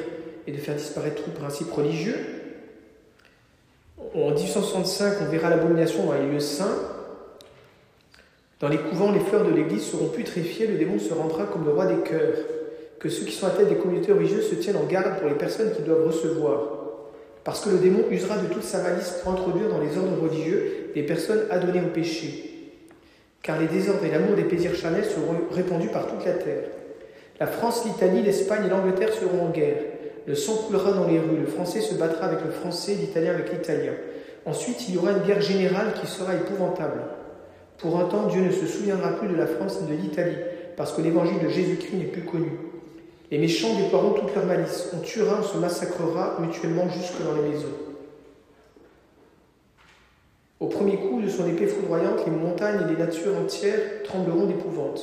et 0.46 0.52
de 0.52 0.56
faire 0.56 0.74
disparaître 0.74 1.22
tout 1.22 1.30
principe 1.30 1.70
religieux. 1.70 2.16
En 4.14 4.30
1865, 4.30 5.18
on 5.22 5.30
verra 5.30 5.50
l'abomination 5.50 6.06
dans 6.06 6.14
les 6.14 6.26
lieux 6.26 6.40
saints. 6.40 6.78
Dans 8.60 8.68
les 8.68 8.78
couvents, 8.78 9.12
les 9.12 9.20
fleurs 9.20 9.44
de 9.44 9.52
l'Église 9.52 9.84
seront 9.84 10.08
putréfiées, 10.08 10.66
le 10.66 10.78
démon 10.78 10.98
se 10.98 11.12
rendra 11.12 11.44
comme 11.44 11.64
le 11.64 11.72
roi 11.72 11.86
des 11.86 12.02
cœurs. 12.02 12.36
Que 12.98 13.08
ceux 13.08 13.24
qui 13.24 13.32
sont 13.32 13.46
à 13.46 13.50
tête 13.50 13.68
des 13.68 13.76
communautés 13.76 14.12
religieuses 14.12 14.48
se 14.48 14.54
tiennent 14.54 14.76
en 14.76 14.84
garde 14.84 15.18
pour 15.18 15.28
les 15.28 15.34
personnes 15.34 15.72
qui 15.74 15.82
doivent 15.82 16.06
recevoir. 16.06 16.78
Parce 17.44 17.60
que 17.60 17.70
le 17.70 17.78
démon 17.78 18.04
usera 18.10 18.38
de 18.38 18.46
toute 18.46 18.62
sa 18.62 18.82
malice 18.82 19.18
pour 19.22 19.32
introduire 19.32 19.68
dans 19.68 19.80
les 19.80 19.98
ordres 19.98 20.22
religieux 20.22 20.90
des 20.94 21.02
personnes 21.02 21.42
adonnées 21.50 21.80
au 21.80 21.90
péché 21.92 22.51
car 23.42 23.58
les 23.58 23.66
désordres 23.66 24.04
et 24.04 24.10
l'amour 24.10 24.36
des 24.36 24.44
plaisirs 24.44 24.74
charnels 24.74 25.04
seront 25.04 25.36
répandus 25.50 25.88
par 25.88 26.06
toute 26.06 26.24
la 26.24 26.32
terre. 26.32 26.64
La 27.40 27.46
France, 27.46 27.84
l'Italie, 27.84 28.22
l'Espagne 28.22 28.66
et 28.66 28.70
l'Angleterre 28.70 29.12
seront 29.12 29.46
en 29.46 29.50
guerre. 29.50 29.82
Le 30.26 30.34
sang 30.36 30.54
coulera 30.66 30.92
dans 30.92 31.08
les 31.08 31.18
rues, 31.18 31.40
le 31.40 31.46
français 31.46 31.80
se 31.80 31.94
battra 31.94 32.26
avec 32.26 32.44
le 32.44 32.52
français, 32.52 32.94
l'italien 32.94 33.32
avec 33.32 33.52
l'italien. 33.52 33.94
Ensuite, 34.46 34.88
il 34.88 34.94
y 34.94 34.98
aura 34.98 35.10
une 35.12 35.24
guerre 35.24 35.40
générale 35.40 35.94
qui 36.00 36.06
sera 36.06 36.34
épouvantable. 36.34 37.00
Pour 37.78 37.98
un 37.98 38.04
temps, 38.04 38.28
Dieu 38.28 38.42
ne 38.42 38.52
se 38.52 38.66
souviendra 38.66 39.16
plus 39.18 39.28
de 39.28 39.34
la 39.34 39.46
France 39.46 39.80
ni 39.80 39.96
de 39.96 40.00
l'Italie, 40.00 40.36
parce 40.76 40.92
que 40.92 41.02
l'évangile 41.02 41.40
de 41.42 41.48
Jésus-Christ 41.48 41.96
n'est 41.96 42.04
plus 42.04 42.22
connu. 42.22 42.52
Les 43.32 43.38
méchants 43.38 43.74
déploieront 43.76 44.12
toute 44.12 44.34
leur 44.36 44.46
malice. 44.46 44.90
On 44.94 45.00
tuera, 45.00 45.38
on 45.40 45.42
se 45.42 45.56
massacrera 45.56 46.36
mutuellement 46.38 46.88
jusque 46.88 47.20
dans 47.24 47.34
les 47.40 47.48
maisons. 47.48 47.91
Au 50.62 50.66
premier 50.66 50.96
coup 50.96 51.20
de 51.20 51.28
son 51.28 51.48
épée 51.48 51.66
foudroyante, 51.66 52.24
les 52.24 52.30
montagnes 52.30 52.82
et 52.86 52.92
les 52.92 52.96
natures 52.96 53.36
entières 53.36 54.04
trembleront 54.04 54.46
d'épouvante, 54.46 55.02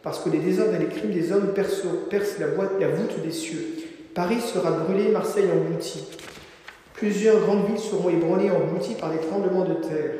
parce 0.00 0.20
que 0.20 0.30
les 0.30 0.38
désordres 0.38 0.76
et 0.76 0.78
les 0.78 0.86
crimes 0.86 1.10
des 1.10 1.32
hommes 1.32 1.54
percent, 1.54 1.88
la, 2.38 2.86
voûte 2.86 3.20
des 3.20 3.32
cieux. 3.32 3.66
Paris 4.14 4.40
sera 4.40 4.70
brûlé, 4.70 5.08
Marseille 5.08 5.48
englouti. 5.52 6.04
Plusieurs 6.94 7.40
grandes 7.40 7.66
villes 7.66 7.80
seront 7.80 8.10
ébranlées, 8.10 8.52
englouties 8.52 8.94
par 8.94 9.10
des 9.10 9.18
tremblements 9.18 9.64
de 9.64 9.74
terre. 9.74 10.12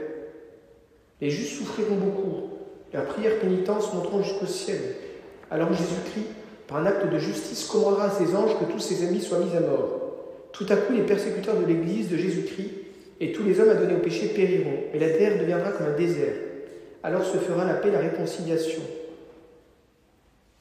Les 1.21 1.31
justes 1.31 1.59
souffriront 1.59 1.95
beaucoup. 1.95 2.49
La 2.93 3.03
prière 3.03 3.39
pénitence 3.39 3.95
monteront 3.95 4.25
jusqu'au 4.25 4.47
ciel. 4.47 4.81
Alors 5.49 5.73
Jésus-Christ, 5.73 6.27
par 6.67 6.79
un 6.79 6.87
acte 6.87 7.09
de 7.09 7.19
justice, 7.21 7.67
commandera 7.67 8.07
à 8.07 8.11
ses 8.11 8.35
anges 8.35 8.59
que 8.59 8.65
tous 8.65 8.81
ses 8.81 9.07
amis 9.07 9.21
soient 9.21 9.39
mis 9.39 9.57
à 9.57 9.61
mort. 9.61 10.01
Tout 10.51 10.67
à 10.71 10.75
coup, 10.75 10.93
les 10.93 11.03
persécuteurs 11.03 11.55
de 11.55 11.67
l'Église 11.67 12.11
de 12.11 12.17
Jésus-Christ 12.17 12.82
et 13.23 13.31
tous 13.31 13.45
les 13.45 13.61
hommes 13.61 13.71
adonnés 13.71 13.95
au 13.95 14.01
péché 14.01 14.27
périront, 14.27 14.81
et 14.93 14.99
la 14.99 15.11
terre 15.11 15.39
deviendra 15.39 15.71
comme 15.71 15.87
un 15.87 15.97
désert. 15.97 16.35
Alors 17.05 17.25
se 17.25 17.37
fera 17.37 17.65
la 17.65 17.75
paix, 17.75 17.93
la 17.93 18.01
réconciliation. 18.01 18.83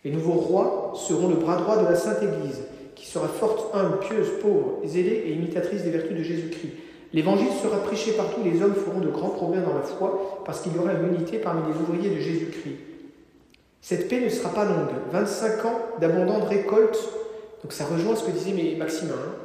Les 0.06 0.12
nouveaux 0.12 0.34
rois 0.34 0.94
seront 0.96 1.30
le 1.30 1.38
bras 1.38 1.58
droit 1.58 1.78
de 1.78 1.86
la 1.86 1.96
Sainte 1.96 2.22
Église, 2.22 2.62
qui 2.94 3.08
sera 3.08 3.28
forte, 3.28 3.74
humble, 3.76 3.98
pieuse, 4.00 4.40
pauvre, 4.40 4.80
zélée 4.86 5.24
et 5.26 5.34
imitatrice 5.34 5.84
des 5.84 5.90
vertus 5.90 6.16
de 6.16 6.22
Jésus-Christ. 6.22 6.74
L'Évangile 7.14 7.52
sera 7.64 7.78
prêché 7.78 8.12
partout, 8.12 8.42
les 8.46 8.62
hommes 8.62 8.76
feront 8.76 9.00
de 9.00 9.10
grands 9.10 9.30
progrès 9.30 9.62
dans 9.62 9.74
la 9.74 9.82
foi, 9.82 10.44
parce 10.46 10.62
qu'il 10.62 10.76
y 10.76 10.78
aura 10.78 10.94
une 10.94 11.16
unité 11.16 11.40
parmi 11.40 11.62
les 11.68 11.80
ouvriers 11.80 12.16
de 12.16 12.22
Jésus-Christ. 12.22 12.78
Cette 13.82 14.08
paix 14.08 14.20
ne 14.20 14.30
sera 14.30 14.54
pas 14.54 14.66
longue. 14.66 14.92
25 15.12 15.66
ans 15.66 15.80
d'abondante 16.00 16.48
récolte. 16.48 17.00
Donc 17.64 17.74
ça 17.74 17.86
rejoint 17.86 18.16
ce 18.16 18.24
que 18.24 18.32
disait 18.32 18.76
Maximin. 18.78 19.14
Hein. 19.14 19.41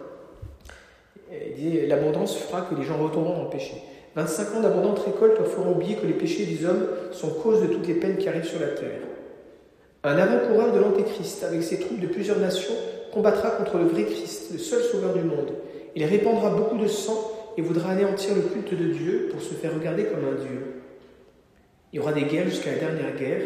L'abondance 1.89 2.37
fera 2.37 2.63
que 2.63 2.75
les 2.75 2.85
gens 2.85 2.99
retomberont 3.03 3.45
le 3.45 3.51
péché. 3.51 3.83
25 4.15 4.57
ans 4.57 4.61
d'abondante 4.61 5.01
récolte 5.01 5.43
feront 5.45 5.73
oublier 5.73 5.97
que 5.97 6.07
les 6.07 6.15
péchés 6.15 6.47
des 6.47 6.65
hommes 6.65 6.87
sont 7.13 7.31
cause 7.31 7.61
de 7.63 7.67
toutes 7.67 7.87
les 7.87 7.95
peines 7.95 8.17
qui 8.17 8.29
arrivent 8.29 8.49
sur 8.49 8.61
la 8.61 8.69
terre. 8.69 9.01
Un 10.05 10.17
avant-coureur 10.17 10.73
de 10.73 10.79
l'Antéchrist, 10.79 11.43
avec 11.45 11.63
ses 11.63 11.81
troupes 11.81 12.01
de 12.01 12.07
plusieurs 12.07 12.39
nations, 12.39 12.75
combattra 13.13 13.51
contre 13.51 13.79
le 13.79 13.85
vrai 13.87 14.05
Christ, 14.05 14.53
le 14.53 14.59
seul 14.59 14.83
sauveur 14.83 15.13
du 15.15 15.23
monde. 15.23 15.53
Il 15.95 16.05
répandra 16.05 16.51
beaucoup 16.51 16.79
de 16.79 16.87
sang 16.87 17.33
et 17.57 17.63
voudra 17.63 17.91
anéantir 17.91 18.35
le 18.35 18.43
culte 18.43 18.79
de 18.79 18.89
Dieu 18.93 19.29
pour 19.31 19.41
se 19.41 19.55
faire 19.55 19.75
regarder 19.75 20.05
comme 20.05 20.25
un 20.25 20.41
Dieu. 20.41 20.83
Il 21.93 21.97
y 21.97 21.99
aura 21.99 22.13
des 22.13 22.25
guerres 22.25 22.49
jusqu'à 22.49 22.73
la 22.73 22.79
dernière 22.79 23.17
guerre, 23.17 23.43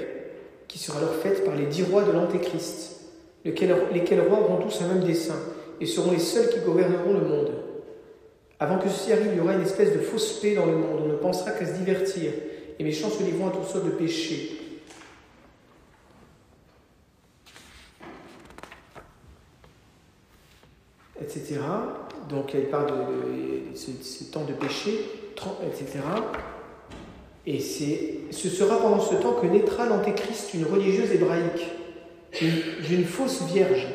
qui 0.69 0.79
sera 0.79 0.99
alors 0.99 1.14
faite 1.14 1.45
par 1.45 1.57
les 1.57 1.66
dix 1.66 1.83
rois 1.83 2.03
de 2.03 2.12
l'Antéchrist, 2.12 3.01
lesquels 3.45 4.21
rois 4.21 4.40
auront 4.40 4.62
tous 4.62 4.83
un 4.83 4.88
même 4.88 5.05
dessein 5.05 5.38
et 5.81 5.87
seront 5.87 6.11
les 6.11 6.19
seuls 6.19 6.49
qui 6.49 6.61
gouverneront 6.61 7.14
le 7.14 7.21
monde. 7.21 7.51
Avant 8.62 8.77
que 8.77 8.90
ceci 8.90 9.11
arrive, 9.11 9.31
il 9.33 9.38
y 9.38 9.40
aura 9.40 9.55
une 9.55 9.62
espèce 9.62 9.94
de 9.94 10.01
fausse 10.01 10.38
paix 10.38 10.55
dans 10.55 10.66
le 10.66 10.77
monde. 10.77 11.01
On 11.03 11.09
ne 11.09 11.14
pensera 11.14 11.53
qu'à 11.53 11.64
se 11.64 11.73
divertir. 11.73 12.31
Les 12.79 12.85
méchants 12.85 13.09
se 13.09 13.23
livreront 13.23 13.49
à 13.49 13.53
toutes 13.53 13.64
sortes 13.64 13.87
de 13.87 13.90
péchés. 13.90 14.59
Etc. 21.23 21.59
Donc 22.29 22.55
elle 22.55 22.68
parle 22.68 22.88
de, 22.88 23.77
ces, 23.77 24.27
temps 24.27 24.44
de 24.44 24.53
péché, 24.53 25.07
etc. 25.66 26.01
Et 27.46 27.61
ce 27.61 28.49
sera 28.51 28.77
pendant 28.77 29.01
ce 29.01 29.14
temps 29.14 29.33
que 29.40 29.46
naîtra 29.46 29.87
l'antéchrist, 29.87 30.53
une 30.53 30.66
religieuse 30.66 31.12
hébraïque, 31.12 31.66
d'une 32.87 33.05
fausse 33.07 33.42
vierge, 33.44 33.88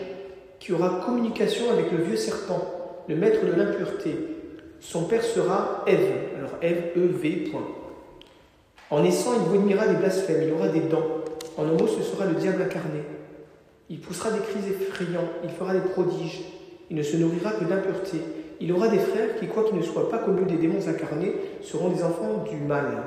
qui 0.59 0.73
aura 0.73 1.01
communication 1.05 1.69
avec 1.71 1.91
le 1.91 2.03
vieux 2.03 2.17
serpent, 2.17 3.03
le 3.07 3.15
maître 3.15 3.45
de 3.45 3.51
l'impureté, 3.51 4.34
son 4.79 5.03
père 5.03 5.23
sera 5.23 5.83
Ève. 5.87 6.11
Alors 6.37 6.51
E-V, 6.61 7.49
point. 7.51 7.67
En 8.89 9.01
naissant, 9.01 9.31
il 9.33 9.57
vomira 9.57 9.87
des 9.87 9.95
blasphèmes, 9.95 10.43
il 10.43 10.53
aura 10.53 10.67
des 10.67 10.81
dents. 10.81 11.05
En 11.57 11.65
mot, 11.65 11.87
ce 11.87 12.03
sera 12.03 12.25
le 12.25 12.35
diable 12.35 12.61
incarné. 12.61 13.01
Il 13.89 13.99
poussera 13.99 14.31
des 14.31 14.39
cris 14.39 14.59
effrayants, 14.69 15.29
il 15.43 15.49
fera 15.49 15.73
des 15.73 15.87
prodiges. 15.89 16.41
Il 16.89 16.97
ne 16.97 17.03
se 17.03 17.17
nourrira 17.17 17.51
que 17.51 17.65
d'impureté. 17.65 18.19
Il 18.59 18.71
aura 18.71 18.87
des 18.87 18.99
frères 18.99 19.37
qui, 19.39 19.47
quoiqu'ils 19.47 19.77
ne 19.77 19.83
soient 19.83 20.09
pas 20.09 20.19
comme 20.19 20.45
des 20.45 20.55
démons 20.55 20.87
incarnés, 20.87 21.33
seront 21.61 21.89
des 21.89 22.03
enfants 22.03 22.43
du 22.49 22.57
mal. 22.57 23.03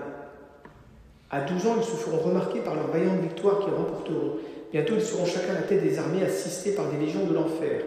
À 1.30 1.42
12 1.42 1.66
ans, 1.66 1.74
ils 1.78 1.84
se 1.84 1.96
feront 1.96 2.18
remarquer 2.18 2.60
par 2.60 2.74
leur 2.74 2.88
vaillante 2.88 3.20
victoire 3.20 3.60
qu'ils 3.60 3.74
remporteront. 3.74 4.36
Bientôt, 4.72 4.94
ils 4.94 5.02
seront 5.02 5.26
chacun 5.26 5.52
à 5.52 5.60
la 5.60 5.62
tête 5.62 5.82
des 5.82 5.98
armées, 5.98 6.22
assistés 6.22 6.72
par 6.72 6.90
des 6.90 6.98
légions 6.98 7.24
de 7.26 7.34
l'enfer. 7.34 7.82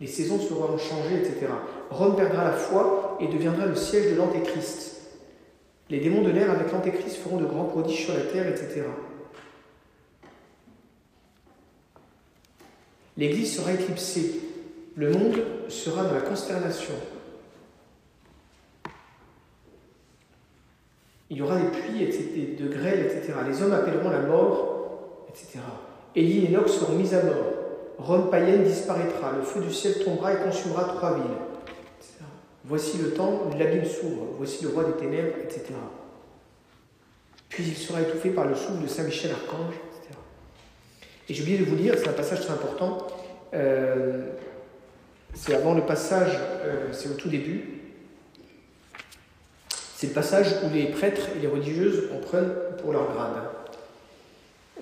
Les 0.00 0.06
saisons 0.06 0.38
seront 0.38 0.76
changées, 0.76 1.20
etc. 1.20 1.46
Rome 1.90 2.16
perdra 2.16 2.44
la 2.44 2.52
foi 2.52 3.18
et 3.20 3.28
deviendra 3.28 3.66
le 3.66 3.74
siège 3.74 4.12
de 4.12 4.16
l'Antéchrist. 4.16 4.96
Les 5.88 6.00
démons 6.00 6.22
de 6.22 6.30
l'air 6.30 6.50
avec 6.50 6.72
l'Antéchrist 6.72 7.16
feront 7.16 7.36
de 7.36 7.44
grands 7.44 7.64
prodiges 7.64 8.04
sur 8.06 8.14
la 8.14 8.22
terre, 8.22 8.48
etc. 8.48 8.82
L'Église 13.16 13.56
sera 13.56 13.72
éclipsée, 13.72 14.40
le 14.96 15.10
monde 15.10 15.36
sera 15.68 16.04
dans 16.04 16.12
la 16.12 16.20
consternation. 16.20 16.94
Il 21.30 21.38
y 21.38 21.42
aura 21.42 21.58
des 21.58 21.68
puits 21.68 22.02
etc., 22.02 22.56
de 22.58 22.68
grêle, 22.68 23.00
etc. 23.06 23.34
Les 23.48 23.62
hommes 23.62 23.72
appelleront 23.72 24.10
la 24.10 24.20
mort, 24.20 25.26
etc. 25.28 25.60
Élie 26.14 26.44
et 26.44 26.48
Enoch 26.48 26.68
seront 26.68 26.94
mis 26.94 27.14
à 27.14 27.22
mort. 27.22 27.52
Rome 27.98 28.30
païenne 28.30 28.64
disparaîtra, 28.64 29.32
le 29.32 29.42
feu 29.42 29.60
du 29.60 29.72
ciel 29.72 30.04
tombera 30.04 30.34
et 30.34 30.44
consumera 30.44 30.84
trois 30.84 31.14
villes. 31.14 31.45
Voici 32.68 32.98
le 32.98 33.12
temps 33.12 33.42
où 33.46 33.56
l'abîme 33.56 33.84
s'ouvre. 33.84 34.26
Voici 34.36 34.64
le 34.64 34.70
roi 34.70 34.84
des 34.84 34.94
ténèbres, 34.94 35.36
etc. 35.44 35.66
Puis 37.48 37.62
il 37.64 37.76
sera 37.76 38.02
étouffé 38.02 38.30
par 38.30 38.44
le 38.46 38.56
souffle 38.56 38.82
de 38.82 38.88
Saint 38.88 39.04
Michel 39.04 39.30
Archange, 39.30 39.74
etc. 39.74 40.18
Et 41.28 41.34
j'ai 41.34 41.42
oublié 41.42 41.58
de 41.58 41.64
vous 41.64 41.76
dire, 41.76 41.94
c'est 41.96 42.08
un 42.08 42.12
passage 42.12 42.40
très 42.40 42.52
important. 42.52 43.06
Euh, 43.54 44.30
c'est 45.32 45.54
avant 45.54 45.74
le 45.74 45.82
passage, 45.82 46.32
euh, 46.64 46.88
c'est 46.92 47.08
au 47.08 47.14
tout 47.14 47.28
début. 47.28 47.82
C'est 49.96 50.08
le 50.08 50.12
passage 50.12 50.48
où 50.64 50.74
les 50.74 50.86
prêtres 50.86 51.28
et 51.36 51.38
les 51.38 51.46
religieuses 51.46 52.10
en 52.12 52.18
prennent 52.18 52.52
pour 52.82 52.92
leur 52.92 53.12
grade. 53.12 53.44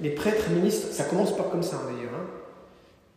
Les 0.00 0.10
prêtres 0.10 0.48
ministres, 0.50 0.88
ça 0.90 1.04
commence 1.04 1.36
pas 1.36 1.44
comme 1.44 1.62
ça 1.62 1.82
d'ailleurs. 1.84 2.14
Hein. 2.14 2.26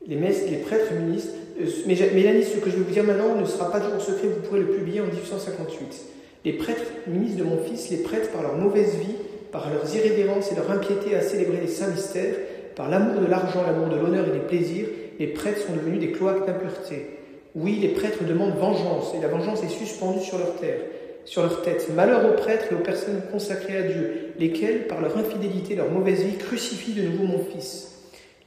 Les, 0.06 0.18
les 0.18 0.58
prêtres 0.58 0.94
ministres. 0.94 1.34
Euh, 1.60 1.66
mais 1.86 1.96
Mélanie, 2.14 2.44
ce 2.44 2.58
que 2.58 2.70
je 2.70 2.76
vais 2.76 2.84
vous 2.84 2.92
dire 2.92 3.04
maintenant 3.04 3.36
ne 3.36 3.46
sera 3.46 3.72
pas 3.72 3.80
toujours 3.80 4.02
secret, 4.02 4.28
vous 4.28 4.42
pourrez 4.42 4.62
le 4.62 4.68
publier 4.68 5.02
en 5.02 5.06
1858. 5.06 6.06
Les 6.46 6.54
prêtres 6.54 6.84
ministres 7.08 7.40
de 7.40 7.44
mon 7.44 7.58
fils, 7.58 7.90
les 7.90 7.98
prêtres 7.98 8.32
par 8.32 8.42
leur 8.42 8.56
mauvaise 8.56 8.96
vie, 8.96 9.16
par 9.52 9.70
leurs 9.70 9.96
irrévérences 9.96 10.52
et 10.52 10.56
leur 10.56 10.70
impiété 10.72 11.16
à 11.16 11.22
célébrer 11.22 11.60
les 11.62 11.68
saints 11.68 11.90
mystères, 11.90 12.36
par 12.76 12.90
l'amour 12.90 13.22
de 13.22 13.28
l'argent, 13.28 13.64
l'amour 13.66 13.88
de 13.88 13.96
l'honneur 13.96 14.28
et 14.28 14.32
des 14.32 14.46
plaisirs, 14.46 14.88
les 15.20 15.28
prêtres 15.28 15.62
sont 15.66 15.74
devenus 15.74 16.00
des 16.00 16.12
cloaques 16.12 16.46
d'impureté. 16.46 17.08
Oui, 17.56 17.80
les 17.82 17.90
prêtres 17.90 18.24
demandent 18.24 18.56
vengeance, 18.56 19.14
et 19.18 19.22
la 19.22 19.30
vengeance 19.30 19.64
est 19.64 19.70
suspendue 19.70 20.24
sur 20.24 20.38
leur 20.38 20.56
terre, 20.58 20.80
sur 21.26 21.42
leur 21.42 21.64
tête. 21.64 21.88
Malheur 21.96 22.30
aux 22.30 22.36
prêtres 22.36 22.66
et 22.72 22.76
aux 22.76 22.84
personnes 22.84 23.22
consacrées 23.32 23.78
à 23.78 23.82
Dieu, 23.82 24.34
lesquels, 24.40 24.86
par 24.88 25.02
leur 25.02 25.18
infidélité, 25.18 25.76
leur 25.76 25.90
mauvaise 25.90 26.24
vie, 26.24 26.38
crucifient 26.38 26.94
de 26.94 27.08
nouveau 27.08 27.24
mon 27.24 27.40
Fils. 27.40 27.97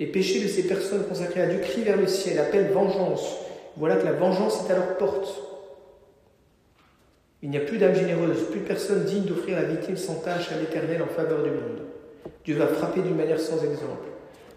Les 0.01 0.07
péchés 0.07 0.41
de 0.41 0.49
ces 0.49 0.67
personnes 0.67 1.07
consacrées 1.07 1.43
à 1.43 1.47
Dieu 1.47 1.61
crient 1.61 1.83
vers 1.83 1.99
le 1.99 2.07
ciel, 2.07 2.39
appellent 2.39 2.73
vengeance. 2.73 3.37
Voilà 3.77 3.97
que 3.97 4.07
la 4.07 4.13
vengeance 4.13 4.65
est 4.65 4.73
à 4.73 4.77
leur 4.77 4.97
porte. 4.97 5.43
Il 7.43 7.51
n'y 7.51 7.59
a 7.59 7.61
plus 7.61 7.77
d'âme 7.77 7.95
généreuse, 7.95 8.51
plus 8.51 8.61
personne 8.61 9.05
digne 9.05 9.25
d'offrir 9.25 9.57
la 9.57 9.65
victime 9.65 9.99
sans 9.99 10.17
tâche 10.17 10.51
à 10.53 10.59
l'Éternel 10.59 11.03
en 11.03 11.07
faveur 11.07 11.43
du 11.43 11.51
monde. 11.51 11.83
Dieu 12.45 12.57
va 12.57 12.67
frapper 12.67 13.03
d'une 13.03 13.17
manière 13.17 13.39
sans 13.39 13.63
exemple. 13.63 14.09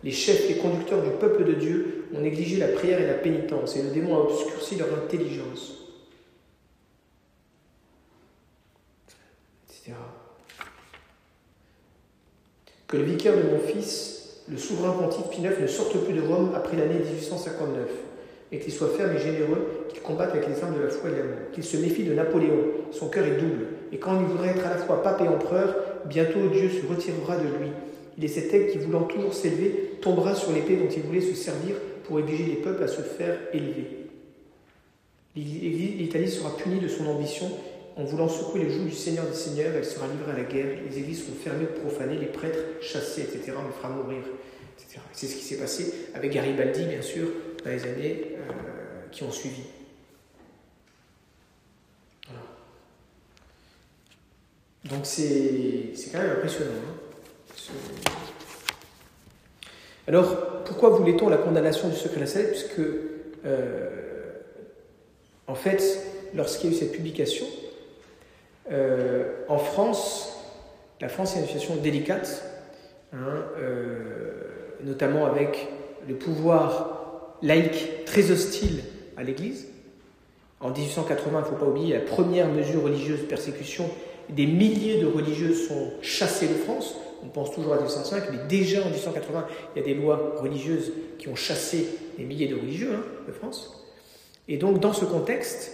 Les 0.02 0.12
chefs 0.12 0.50
et 0.50 0.58
conducteurs 0.58 1.02
du 1.02 1.12
peuple 1.12 1.44
de 1.44 1.54
Dieu 1.54 2.06
ont 2.16 2.22
négligé 2.22 2.58
la 2.58 2.70
prière 2.70 3.02
et 3.02 3.08
la 3.08 3.14
pénitence, 3.14 3.76
et 3.76 3.84
le 3.84 3.90
démon 3.90 4.16
a 4.16 4.20
obscurci 4.20 4.78
leur 4.78 4.94
intelligence. 4.94 5.74
Etc. 9.70 9.94
Que 12.88 12.98
le 12.98 13.04
vicaire 13.04 13.36
de 13.36 13.44
mon 13.44 13.60
fils, 13.60 14.13
le 14.50 14.58
souverain 14.58 14.92
pontife 14.92 15.30
Pie 15.30 15.42
IX, 15.42 15.62
ne 15.62 15.68
sorte 15.68 15.98
plus 15.98 16.14
de 16.14 16.22
Rome 16.22 16.52
après 16.56 16.78
l'année 16.78 17.00
1859, 17.00 17.88
et 18.52 18.60
qu'il 18.60 18.74
soit 18.74 18.90
ferme 18.90 19.16
et 19.16 19.20
généreux, 19.20 19.86
qu'il 19.90 20.02
combatte 20.02 20.32
avec 20.32 20.48
les 20.48 20.62
armes 20.62 20.76
de 20.76 20.84
la 20.84 20.90
foi 20.90 21.10
et 21.10 21.14
l'amour, 21.14 21.52
qu'il 21.54 21.64
se 21.64 21.78
méfie 21.78 22.04
de 22.04 22.14
Napoléon, 22.14 22.66
son 22.92 23.08
cœur 23.08 23.26
est 23.26 23.40
double, 23.40 23.68
et 23.92 23.98
quand 23.98 24.20
il 24.20 24.26
voudrait 24.26 24.50
être 24.50 24.66
à 24.66 24.72
la 24.72 24.78
fois 24.78 25.02
pape 25.02 25.22
et 25.22 25.28
empereur, 25.28 25.76
bientôt 26.06 26.48
Dieu 26.52 26.70
se 26.70 26.86
retirera 26.86 27.38
de 27.38 27.44
lui, 27.44 27.72
il 28.18 28.26
est 28.26 28.28
cet 28.28 28.54
aigle 28.54 28.72
qui, 28.72 28.78
voulant 28.78 29.04
toujours 29.04 29.34
s'élever, 29.34 29.98
tombera 30.02 30.36
sur 30.36 30.52
l'épée 30.52 30.76
dont 30.76 30.90
il 30.90 31.02
voulait 31.04 31.22
se 31.22 31.34
servir 31.34 31.76
pour 32.04 32.18
obliger 32.18 32.44
les 32.44 32.56
peuples 32.56 32.84
à 32.84 32.88
se 32.88 33.02
faire 33.02 33.38
élever. 33.54 33.88
L'Italie 35.36 36.30
sera 36.30 36.56
punie 36.56 36.80
de 36.80 36.88
son 36.88 37.08
ambition 37.08 37.50
en 37.96 38.04
voulant 38.04 38.28
secouer 38.28 38.64
les 38.64 38.70
joues 38.72 38.86
du 38.86 38.92
Seigneur 38.92 39.26
des 39.26 39.34
Seigneurs, 39.34 39.74
elle 39.76 39.86
sera 39.86 40.08
livrée 40.08 40.32
à 40.32 40.38
la 40.38 40.44
guerre, 40.44 40.80
les 40.90 40.98
églises 40.98 41.24
seront 41.24 41.36
fermées 41.36 41.66
profanées, 41.66 42.18
les 42.18 42.28
prêtres 42.28 42.82
chassés, 42.82 43.22
etc., 43.22 43.54
on 43.58 43.68
les 43.68 43.74
fera 43.74 43.90
mourir, 43.90 44.24
etc. 44.78 45.00
C'est 45.12 45.28
ce 45.28 45.36
qui 45.36 45.44
s'est 45.44 45.58
passé 45.58 45.94
avec 46.16 46.32
Garibaldi, 46.32 46.86
bien 46.86 47.02
sûr, 47.02 47.28
dans 47.64 47.70
les 47.70 47.84
années 47.84 48.36
euh, 48.36 49.10
qui 49.12 49.24
ont 49.24 49.32
suivi. 49.32 49.64
Donc 54.86 55.06
c'est 55.06 55.94
quand 56.12 56.20
même 56.20 56.32
impressionnant. 56.32 56.72
Hein. 56.72 57.04
Alors, 60.08 60.64
pourquoi 60.66 60.90
voulait-on 60.90 61.30
la 61.30 61.38
condamnation 61.38 61.88
du 61.88 61.96
secret 61.96 62.16
de 62.16 62.22
la 62.22 62.28
salette? 62.28 62.50
Puisque, 62.52 62.82
euh, 63.46 63.90
en 65.48 65.56
fait, 65.56 66.00
lorsqu'il 66.36 66.72
y 66.72 66.74
a 66.74 66.76
eu 66.76 66.80
cette 66.80 66.92
publication, 66.92 67.46
euh, 68.72 69.44
en 69.48 69.58
France, 69.58 70.38
la 71.02 71.10
France 71.10 71.36
est 71.36 71.40
une 71.40 71.46
situation 71.46 71.76
délicate, 71.76 72.44
hein, 73.14 73.46
euh, 73.58 74.32
notamment 74.84 75.26
avec 75.26 75.68
le 76.08 76.16
pouvoir 76.16 77.38
laïque 77.42 78.06
très 78.06 78.32
hostile 78.32 78.84
à 79.18 79.24
l'Église. 79.24 79.68
En 80.60 80.70
1880, 80.70 81.32
il 81.32 81.42
ne 81.42 81.46
faut 81.46 81.66
pas 81.66 81.70
oublier, 81.70 81.94
la 81.94 82.02
première 82.02 82.48
mesure 82.48 82.84
religieuse 82.84 83.22
de 83.22 83.26
persécution, 83.26 83.90
des 84.30 84.46
milliers 84.46 85.02
de 85.02 85.08
religieuses 85.08 85.68
sont 85.68 85.92
chassées 86.02 86.48
de 86.48 86.54
France 86.54 86.96
on 87.24 87.30
pense 87.30 87.52
toujours 87.52 87.74
à 87.74 87.78
1805, 87.78 88.24
mais 88.32 88.38
déjà 88.48 88.82
en 88.82 88.90
1880, 88.90 89.48
il 89.76 89.80
y 89.80 89.82
a 89.82 89.86
des 89.86 89.94
lois 89.94 90.36
religieuses 90.38 90.92
qui 91.18 91.30
ont 91.30 91.36
chassé 91.36 91.88
des 92.18 92.26
milliers 92.26 92.48
de 92.48 92.56
religieux 92.56 92.94
hein, 92.94 93.04
de 93.28 93.32
France. 93.32 93.86
Et 94.48 94.58
donc, 94.58 94.80
dans 94.80 94.94
ce 94.94 95.06
contexte, 95.06 95.72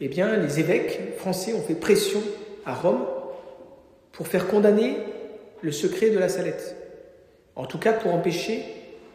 eh 0.00 0.08
les 0.08 0.60
évêques 0.60 1.16
français 1.18 1.54
ont 1.54 1.62
fait 1.62 1.74
pression 1.74 2.20
à 2.64 2.74
Rome 2.74 3.04
pour 4.12 4.28
faire 4.28 4.46
condamner 4.46 4.96
le 5.62 5.72
secret 5.72 6.10
de 6.10 6.18
la 6.18 6.28
salette. 6.28 6.76
En 7.54 7.66
tout 7.66 7.78
cas, 7.78 7.92
pour 7.92 8.12
empêcher 8.12 8.62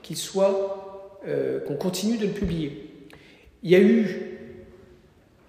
qu'il 0.01 0.17
soit, 0.17 1.19
euh, 1.27 1.59
qu'on 1.59 1.75
continue 1.75 2.17
de 2.17 2.25
le 2.25 2.33
publier. 2.33 2.89
Il 3.63 3.69
y 3.69 3.75
a 3.75 3.79
eu, 3.79 4.39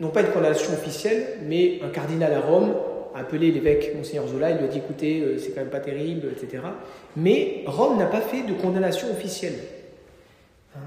non 0.00 0.10
pas 0.10 0.20
une 0.20 0.28
condamnation 0.28 0.72
officielle, 0.74 1.38
mais 1.46 1.80
un 1.82 1.88
cardinal 1.88 2.32
à 2.34 2.40
Rome 2.40 2.74
appelé 3.14 3.50
l'évêque 3.50 3.92
Monseigneur 3.94 4.26
Zola, 4.28 4.50
il 4.50 4.58
lui 4.58 4.64
a 4.64 4.68
dit 4.68 4.78
écoutez, 4.78 5.20
euh, 5.20 5.38
c'est 5.38 5.50
quand 5.52 5.60
même 5.60 5.70
pas 5.70 5.80
terrible, 5.80 6.28
etc. 6.30 6.62
Mais 7.16 7.62
Rome 7.66 7.98
n'a 7.98 8.06
pas 8.06 8.20
fait 8.20 8.42
de 8.42 8.52
condamnation 8.52 9.10
officielle. 9.10 9.58
Hein. 10.76 10.80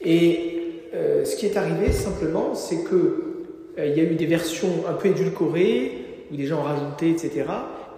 Et 0.00 0.90
euh, 0.94 1.24
ce 1.24 1.36
qui 1.36 1.46
est 1.46 1.56
arrivé 1.56 1.92
simplement, 1.92 2.54
c'est 2.54 2.84
que 2.84 3.33
il 3.78 3.96
y 3.96 4.00
a 4.00 4.04
eu 4.04 4.14
des 4.14 4.26
versions 4.26 4.84
un 4.88 4.92
peu 4.92 5.08
édulcorées, 5.08 6.26
où 6.30 6.36
des 6.36 6.46
gens 6.46 6.60
ont 6.60 6.64
rajouté, 6.64 7.10
etc., 7.10 7.44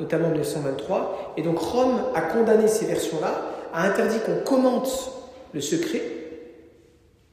notamment 0.00 0.28
en 0.28 0.30
1923. 0.30 1.34
Et 1.36 1.42
donc 1.42 1.58
Rome 1.58 2.00
a 2.14 2.22
condamné 2.22 2.68
ces 2.68 2.86
versions-là, 2.86 3.42
a 3.72 3.86
interdit 3.86 4.18
qu'on 4.24 4.40
commente 4.44 5.12
le 5.52 5.60
secret, 5.60 6.02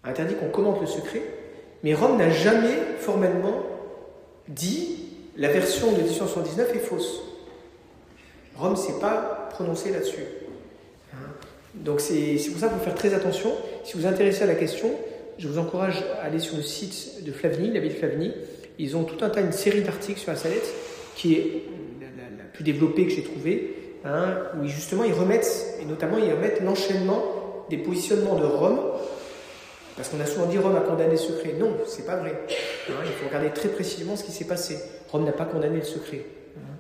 a 0.04 0.10
interdit 0.10 0.36
qu'on 0.36 0.50
commente 0.50 0.82
le 0.82 0.88
secret, 0.88 1.22
mais 1.84 1.94
Rome 1.94 2.18
n'a 2.18 2.30
jamais 2.30 2.78
formellement 3.00 3.64
dit 4.48 5.00
la 5.38 5.50
version 5.50 5.92
de 5.92 5.98
1879 5.98 6.76
est 6.76 6.80
fausse. 6.80 7.22
Rome 8.56 8.74
ne 8.74 8.78
s'est 8.78 9.00
pas 9.00 9.50
prononcé 9.52 9.92
là-dessus. 9.92 10.24
Hein. 11.14 11.18
Donc 11.76 12.02
c'est 12.02 12.38
pour 12.52 12.60
ça 12.60 12.68
qu'il 12.68 12.78
faut 12.78 12.84
faire 12.84 12.96
très 12.96 13.14
attention. 13.14 13.52
Si 13.84 13.94
vous 13.94 14.02
vous 14.02 14.08
intéressez 14.08 14.44
à 14.44 14.46
la 14.46 14.56
question, 14.56 14.92
je 15.38 15.48
vous 15.48 15.58
encourage 15.58 16.04
à 16.22 16.26
aller 16.26 16.40
sur 16.40 16.58
le 16.58 16.64
site 16.64 17.24
de 17.24 17.32
Flavigny, 17.32 17.72
la 17.72 17.80
ville 17.80 17.94
de 17.94 17.98
Flavigny. 17.98 18.32
Ils 18.80 18.98
ont 18.98 19.04
tout 19.04 19.24
un 19.24 19.30
tas, 19.30 19.42
une 19.42 19.52
série 19.52 19.82
d'articles 19.82 20.20
sur 20.20 20.32
la 20.32 20.38
salette 20.38 20.72
qui 21.16 21.34
est 21.34 21.64
la, 22.02 22.44
plus 22.54 22.64
développée 22.64 23.06
que 23.06 23.12
j'ai 23.12 23.24
trouvée, 23.24 23.76
hein, 24.06 24.38
où 24.60 24.68
justement 24.68 25.04
ils 25.04 25.14
remettent, 25.14 25.78
et 25.82 25.86
notamment 25.86 26.18
ils 26.18 26.32
remettent 26.32 26.62
l'enchaînement 26.62 27.24
des 27.70 27.78
positionnements 27.78 28.36
de 28.36 28.46
Rome 28.46 28.80
parce 29.96 30.10
qu'on 30.10 30.20
a 30.20 30.26
souvent 30.26 30.48
dit 30.48 30.58
Rome 30.58 30.76
a 30.76 30.82
condamné 30.82 31.12
le 31.12 31.18
secret. 31.18 31.54
Non, 31.60 31.78
c'est 31.86 32.06
pas 32.06 32.16
vrai. 32.16 32.46
Hein, 32.90 32.94
il 33.06 33.12
faut 33.12 33.28
regarder 33.28 33.52
très 33.52 33.70
précisément 33.70 34.16
ce 34.16 34.24
qui 34.24 34.32
s'est 34.32 34.46
passé. 34.46 34.78
Rome 35.12 35.26
n'a 35.26 35.32
pas 35.32 35.46
condamné 35.46 35.78
le 35.78 35.84
secret. 35.84 36.26
Hein. 36.58 36.76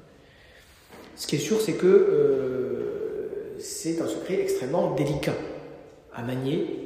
Ce 1.16 1.28
qui 1.28 1.36
est 1.36 1.39
sûr, 1.39 1.62
c'est 1.62 1.74
que 1.74 1.86
euh, 1.86 3.56
c'est 3.60 4.02
un 4.02 4.08
secret 4.08 4.42
extrêmement 4.42 4.92
délicat 4.92 5.36
à 6.13 6.24
manier. 6.24 6.83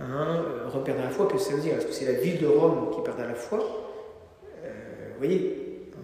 Hein, 0.00 0.44
Rome 0.68 0.84
perdra 0.84 1.04
la 1.04 1.10
foi, 1.10 1.26
que 1.26 1.38
ça 1.38 1.54
veut 1.54 1.60
dire 1.60 1.76
Est-ce 1.76 1.86
que 1.86 1.92
c'est 1.92 2.10
la 2.10 2.20
ville 2.20 2.38
de 2.38 2.46
Rome 2.46 2.90
qui 2.94 3.02
perdra 3.02 3.26
la 3.26 3.34
foi 3.34 3.58
euh, 4.64 4.68
Vous 5.12 5.18
voyez 5.18 5.90
hein. 5.94 6.00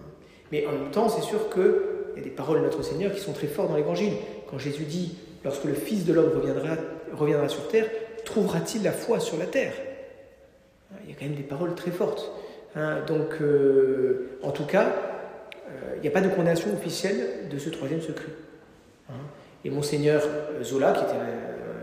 Mais 0.51 0.65
en 0.65 0.71
même 0.71 0.91
temps, 0.91 1.07
c'est 1.07 1.21
sûr 1.21 1.49
qu'il 1.49 2.17
y 2.17 2.19
a 2.19 2.23
des 2.23 2.29
paroles 2.29 2.59
de 2.59 2.65
notre 2.65 2.81
Seigneur 2.81 3.13
qui 3.13 3.21
sont 3.21 3.33
très 3.33 3.47
fortes 3.47 3.69
dans 3.69 3.77
l'Évangile. 3.77 4.13
Quand 4.49 4.59
Jésus 4.59 4.83
dit 4.83 5.17
Lorsque 5.43 5.65
le 5.65 5.75
Fils 5.75 6.05
de 6.05 6.13
l'homme 6.13 6.31
reviendra, 6.35 6.75
reviendra 7.13 7.47
sur 7.47 7.67
terre, 7.67 7.85
trouvera-t-il 8.25 8.83
la 8.83 8.91
foi 8.91 9.19
sur 9.19 9.37
la 9.37 9.45
terre? 9.45 9.73
Il 11.03 11.11
y 11.11 11.13
a 11.13 11.15
quand 11.17 11.25
même 11.25 11.35
des 11.35 11.43
paroles 11.43 11.75
très 11.75 11.91
fortes. 11.91 12.31
Hein. 12.75 13.03
donc, 13.07 13.41
euh, 13.41 14.37
en 14.43 14.51
tout 14.51 14.65
cas, 14.65 14.87
euh, 15.69 15.95
il 15.95 16.01
n'y 16.01 16.07
a 16.07 16.11
pas 16.11 16.19
de 16.19 16.27
condamnation 16.27 16.73
officielle 16.73 17.47
de 17.49 17.57
ce 17.57 17.69
troisième 17.69 18.01
secret. 18.01 18.31
Hein. 19.09 19.13
et 19.63 19.69
monseigneur 19.69 20.23
Zola, 20.63 20.91
qui 20.93 21.03
était 21.03 21.15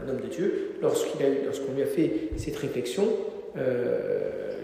un, 0.04 0.10
homme 0.10 0.20
de 0.20 0.28
Dieu, 0.28 0.72
lorsqu'on 0.80 1.74
lui 1.74 1.82
a 1.82 1.86
fait 1.86 2.30
cette 2.36 2.56
réflexion, 2.56 3.04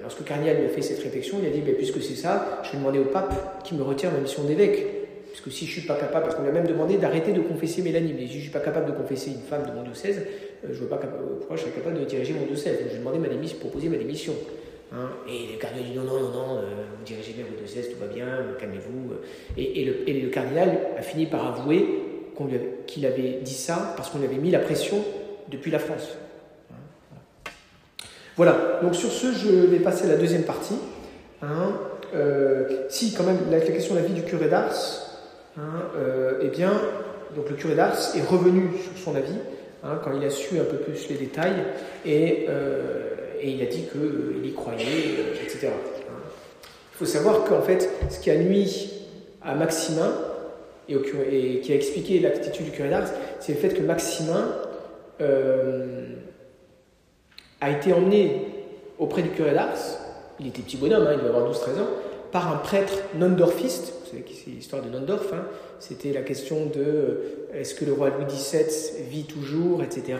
lorsque 0.03 0.25
Cardinal 0.25 0.57
lui 0.57 0.67
a 0.67 0.69
fait 0.69 0.83
cette 0.83 1.03
réflexion, 1.03 1.39
il 1.43 1.47
a 1.47 1.51
dit 1.51 1.61
ben, 1.61 1.75
puisque 1.75 2.03
c'est 2.03 2.17
ça, 2.17 2.61
je 2.65 2.73
vais 2.73 2.79
demander 2.79 2.99
au 2.99 3.05
pape 3.05 3.63
qui 3.65 3.75
me 3.75 3.83
retire 3.83 4.11
ma 4.11 4.19
mission 4.19 4.45
d'évêque. 4.45 4.87
Puisque 5.29 5.53
si 5.53 5.67
je 5.67 5.77
ne 5.77 5.81
suis 5.81 5.87
pas 5.87 5.97
capable, 5.97 6.25
parce 6.25 6.35
qu'on 6.35 6.43
lui 6.43 6.49
a 6.49 6.53
même 6.53 6.67
demandé 6.67 6.97
d'arrêter 6.97 7.33
de 7.33 7.41
confesser 7.41 7.83
Mélanie, 7.83 8.15
mais 8.15 8.27
si 8.27 8.33
je 8.33 8.37
ne 8.37 8.43
suis 8.43 8.51
pas 8.51 8.61
capable 8.61 8.87
de 8.87 8.97
confesser 8.97 9.31
une 9.31 9.43
femme 9.43 9.67
de 9.67 9.73
mon 9.73 9.83
diocèse, 9.83 10.27
je 10.65 10.69
ne 10.69 10.89
vois 10.89 10.99
pas 10.99 11.07
pourquoi 11.07 11.57
je 11.57 11.63
serais 11.63 11.73
capable 11.73 12.01
de 12.01 12.05
diriger 12.05 12.33
mon 12.33 12.47
diocèse? 12.47 12.79
Donc 12.79 12.89
je 12.89 12.93
vais 12.95 12.99
demander 12.99 13.19
ma 13.19 13.29
démission, 13.29 13.59
proposer 13.59 13.89
ma 13.89 13.99
démission. 13.99 14.33
Et 15.29 15.53
le 15.53 15.59
cardinal 15.59 15.85
dit 15.85 15.97
non, 15.97 16.05
non, 16.05 16.21
non, 16.21 16.31
non, 16.31 16.57
euh, 16.57 16.85
vous 16.99 17.05
dirigez 17.05 17.35
bien 17.35 17.45
votre 17.45 17.63
diocèse, 17.63 17.91
tout 17.91 18.01
va 18.01 18.07
bien, 18.07 18.27
calmez-vous. 18.59 19.13
Et, 19.59 19.85
le, 19.85 20.29
cardinal 20.31 20.79
a 20.97 21.03
fini 21.03 21.27
par 21.27 21.47
avouer 21.47 21.85
qu'il 22.87 23.05
avait, 23.05 23.41
dit 23.43 23.53
ça 23.53 23.93
parce 23.97 24.09
qu'on 24.09 24.19
lui 24.19 24.27
avait 24.27 24.39
mis 24.39 24.51
la 24.51 24.61
pression 24.61 25.05
depuis 25.51 25.71
la 25.71 25.79
France. 25.79 26.17
Hein. 26.71 27.51
Voilà, 28.37 28.81
donc 28.83 28.95
sur 28.95 29.11
ce, 29.11 29.33
je 29.33 29.49
vais 29.49 29.79
passer 29.79 30.05
à 30.05 30.09
la 30.09 30.17
deuxième 30.17 30.45
partie. 30.45 30.77
Hein. 31.43 31.73
Euh, 32.15 32.87
si, 32.89 33.15
quand 33.15 33.25
même, 33.25 33.39
la, 33.51 33.61
question 33.61 33.95
de 33.95 34.01
la 34.01 34.07
vie 34.07 34.15
du 34.15 34.23
curé 34.23 34.49
d'Ars, 34.49 34.75
euh, 35.59 36.39
eh 36.43 36.49
bien, 36.49 36.73
donc 37.37 37.51
le 37.51 37.57
curé 37.57 37.75
d'Ars 37.75 38.17
est 38.17 38.23
revenu 38.23 38.71
sur 38.79 39.03
son 39.03 39.17
avis 39.17 39.37
quand 39.83 40.11
il 40.17 40.25
a 40.25 40.31
su 40.31 40.59
un 40.59 40.65
peu 40.65 40.77
plus 40.77 41.09
les 41.09 41.17
détails 41.17 41.63
et 42.05 42.49
et 43.41 43.51
il 43.51 43.63
a 43.63 43.67
dit 43.67 43.85
qu'il 43.91 44.01
euh, 44.01 44.47
y 44.47 44.53
croyait, 44.53 44.85
euh, 45.19 45.43
etc. 45.43 45.69
Il 45.69 46.97
faut 46.99 47.07
savoir 47.07 47.45
qu'en 47.45 47.63
fait, 47.63 47.89
ce 48.11 48.19
qui 48.19 48.31
a 48.31 48.37
nuit 48.37 48.91
à 49.43 49.55
Maximin, 49.55 50.13
et, 50.89 51.61
qui 51.61 51.73
a 51.73 51.75
expliqué 51.75 52.19
l'attitude 52.19 52.67
du 52.67 52.71
curé 52.71 52.89
d'Ars, 52.89 53.09
c'est 53.41 53.53
le 53.53 53.59
fait 53.59 53.75
que 53.75 53.83
Maximin 53.83 54.55
euh, 55.21 56.15
a 57.61 57.71
été 57.71 57.93
emmené 57.93 58.47
auprès 58.99 59.23
du 59.23 59.31
curé 59.31 59.53
d'Ars, 59.53 59.77
il 60.41 60.49
était 60.49 60.63
petit 60.63 60.77
bonhomme, 60.77 61.07
hein, 61.07 61.13
il 61.13 61.19
devait 61.19 61.29
avoir 61.29 61.51
12-13 61.51 61.81
ans, 61.81 61.89
par 62.31 62.53
un 62.53 62.57
prêtre 62.57 62.95
non-dorfiste, 63.17 63.95
vous 64.03 64.11
savez 64.11 64.23
que 64.23 64.33
c'est 64.33 64.51
l'histoire 64.51 64.83
de 64.83 64.91
Nondorf, 64.91 65.33
hein, 65.33 65.45
c'était 65.81 66.13
la 66.13 66.23
question 66.23 66.67
de 66.67 67.49
est-ce 67.55 67.75
que 67.75 67.85
le 67.85 67.93
roi 67.93 68.11
Louis 68.11 68.27
XVII 68.27 69.03
vit 69.09 69.25
toujours, 69.25 69.83
etc. 69.83 70.19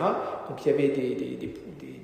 Donc 0.49 0.65
il 0.65 0.71
y 0.71 0.73
avait 0.73 0.93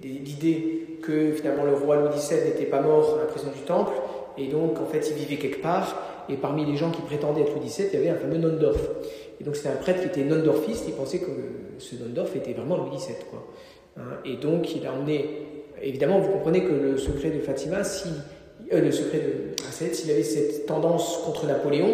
l'idée 0.03 0.99
que 1.01 1.31
finalement 1.31 1.63
le 1.63 1.73
roi 1.73 1.97
Louis 1.97 2.09
XVII 2.09 2.41
n'était 2.45 2.65
pas 2.65 2.81
mort 2.81 3.15
à 3.15 3.19
la 3.19 3.25
prison 3.25 3.47
du 3.53 3.61
Temple, 3.61 3.93
et 4.37 4.47
donc 4.47 4.79
en 4.79 4.85
fait 4.85 5.09
il 5.09 5.15
vivait 5.15 5.37
quelque 5.37 5.61
part, 5.61 6.01
et 6.29 6.35
parmi 6.35 6.65
les 6.65 6.77
gens 6.77 6.91
qui 6.91 7.01
prétendaient 7.01 7.41
être 7.41 7.55
Louis 7.55 7.67
XVII, 7.67 7.87
il 7.93 7.99
y 7.99 8.01
avait 8.01 8.09
un 8.09 8.19
fameux 8.19 8.37
Nondorf. 8.37 8.81
Et 9.39 9.43
donc 9.43 9.55
c'était 9.55 9.69
un 9.69 9.75
prêtre 9.75 10.01
qui 10.01 10.07
était 10.07 10.23
Nondorfiste, 10.23 10.85
il 10.87 10.93
pensait 10.93 11.19
que 11.19 11.31
ce 11.79 11.95
Nondorf 11.95 12.35
était 12.35 12.53
vraiment 12.53 12.77
Louis 12.77 12.95
XVII. 12.95 13.15
Quoi. 13.29 13.47
Hein, 13.97 14.19
et 14.25 14.35
donc 14.37 14.75
il 14.75 14.85
a 14.85 14.93
emmené, 14.93 15.25
évidemment 15.81 16.19
vous 16.19 16.31
comprenez 16.31 16.63
que 16.63 16.71
le 16.71 16.97
secret 16.97 17.31
de 17.31 17.39
Fatima, 17.39 17.83
si, 17.83 18.09
euh, 18.73 18.81
le 18.81 18.91
secret 18.91 19.19
de 19.19 19.93
s'il 19.93 20.11
avait 20.11 20.23
cette 20.23 20.65
tendance 20.65 21.17
contre 21.25 21.45
Napoléon, 21.45 21.93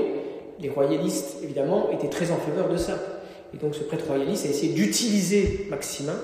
les 0.59 0.69
royalistes 0.69 1.37
évidemment 1.43 1.89
étaient 1.91 2.09
très 2.09 2.31
en 2.31 2.37
faveur 2.37 2.69
de 2.69 2.77
ça. 2.77 2.97
Et 3.53 3.57
donc 3.57 3.75
ce 3.75 3.83
prêtre 3.83 4.05
royaliste 4.07 4.45
a 4.45 4.49
essayé 4.49 4.73
d'utiliser 4.73 5.65
Maximin 5.69 6.15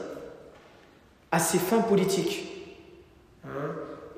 à 1.31 1.39
ses 1.39 1.57
fins 1.57 1.81
politiques. 1.81 2.45
Hein, 3.43 3.71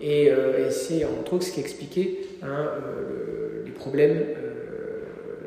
euh, 0.03 0.67
et, 0.67 0.71
c'est 0.71 1.05
entre 1.05 1.33
autres 1.33 1.45
ce 1.45 1.51
qui 1.53 1.61
expliquait 1.61 2.17
hein, 2.43 2.69
euh, 2.83 3.63
les 3.65 3.71
problèmes 3.71 4.21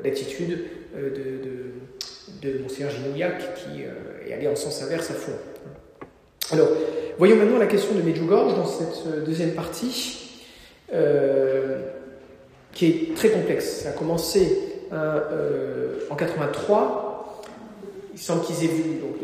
d'attitude 0.02 0.58
de, 0.94 2.48
de, 2.48 2.58
Monseigneur 2.58 2.90
Ginouillac 2.90 3.54
qui 3.54 3.82
est 4.28 4.34
allé 4.34 4.48
en 4.48 4.56
sens 4.56 4.82
inverse 4.82 5.10
à 5.10 5.14
fond. 5.14 5.32
Alors, 6.50 6.68
voyons 7.18 7.36
maintenant 7.36 7.58
la 7.58 7.66
question 7.66 7.94
de 7.94 8.02
Medjugorje 8.02 8.54
dans 8.56 8.66
cette 8.66 9.24
deuxième 9.24 9.52
partie, 9.52 10.42
qui 12.72 12.86
est 12.86 13.14
très 13.14 13.30
complexe. 13.30 13.82
Ça 13.82 13.90
a 13.90 13.92
commencé 13.92 14.58
hein, 14.92 15.22
en 16.10 16.14
83. 16.14 17.42
Il 18.14 18.20
semble 18.20 18.42
qu'ils 18.42 18.64
aient 18.64 18.68
vu, 18.68 19.00
donc 19.00 19.16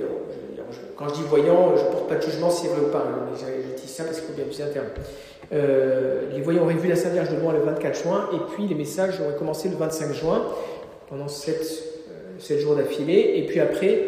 quand 0.98 1.08
je 1.10 1.14
dis 1.14 1.22
voyant, 1.28 1.76
je 1.76 1.84
ne 1.84 1.90
porte 1.90 2.08
pas 2.08 2.16
de 2.16 2.22
jugement 2.22 2.50
si 2.50 2.62
c'est 2.62 2.72
vrai 2.72 2.80
ou 2.80 2.90
pas, 2.90 3.06
hein, 3.06 3.28
je 3.36 3.80
dis 3.80 3.88
ça 3.88 4.02
parce 4.02 4.18
qu'il 4.18 4.26
faut 4.26 4.34
bien 4.34 4.44
utiliser 4.44 4.64
un 4.68 4.72
terme. 4.72 4.86
Euh, 5.52 6.22
les 6.34 6.40
voyants 6.40 6.64
auraient 6.64 6.74
vu 6.74 6.88
la 6.88 6.96
Sainte 6.96 7.12
Vierge 7.12 7.30
de 7.30 7.36
loin 7.36 7.52
le 7.52 7.60
24 7.60 8.02
juin, 8.02 8.28
et 8.34 8.38
puis 8.52 8.66
les 8.66 8.74
messages 8.74 9.20
auraient 9.20 9.36
commencé 9.36 9.68
le 9.68 9.76
25 9.76 10.12
juin, 10.12 10.42
pendant 11.08 11.28
7, 11.28 11.84
euh, 12.50 12.58
jours 12.58 12.76
d'affilée, 12.76 13.34
et 13.36 13.46
puis 13.46 13.60
après, 13.60 13.98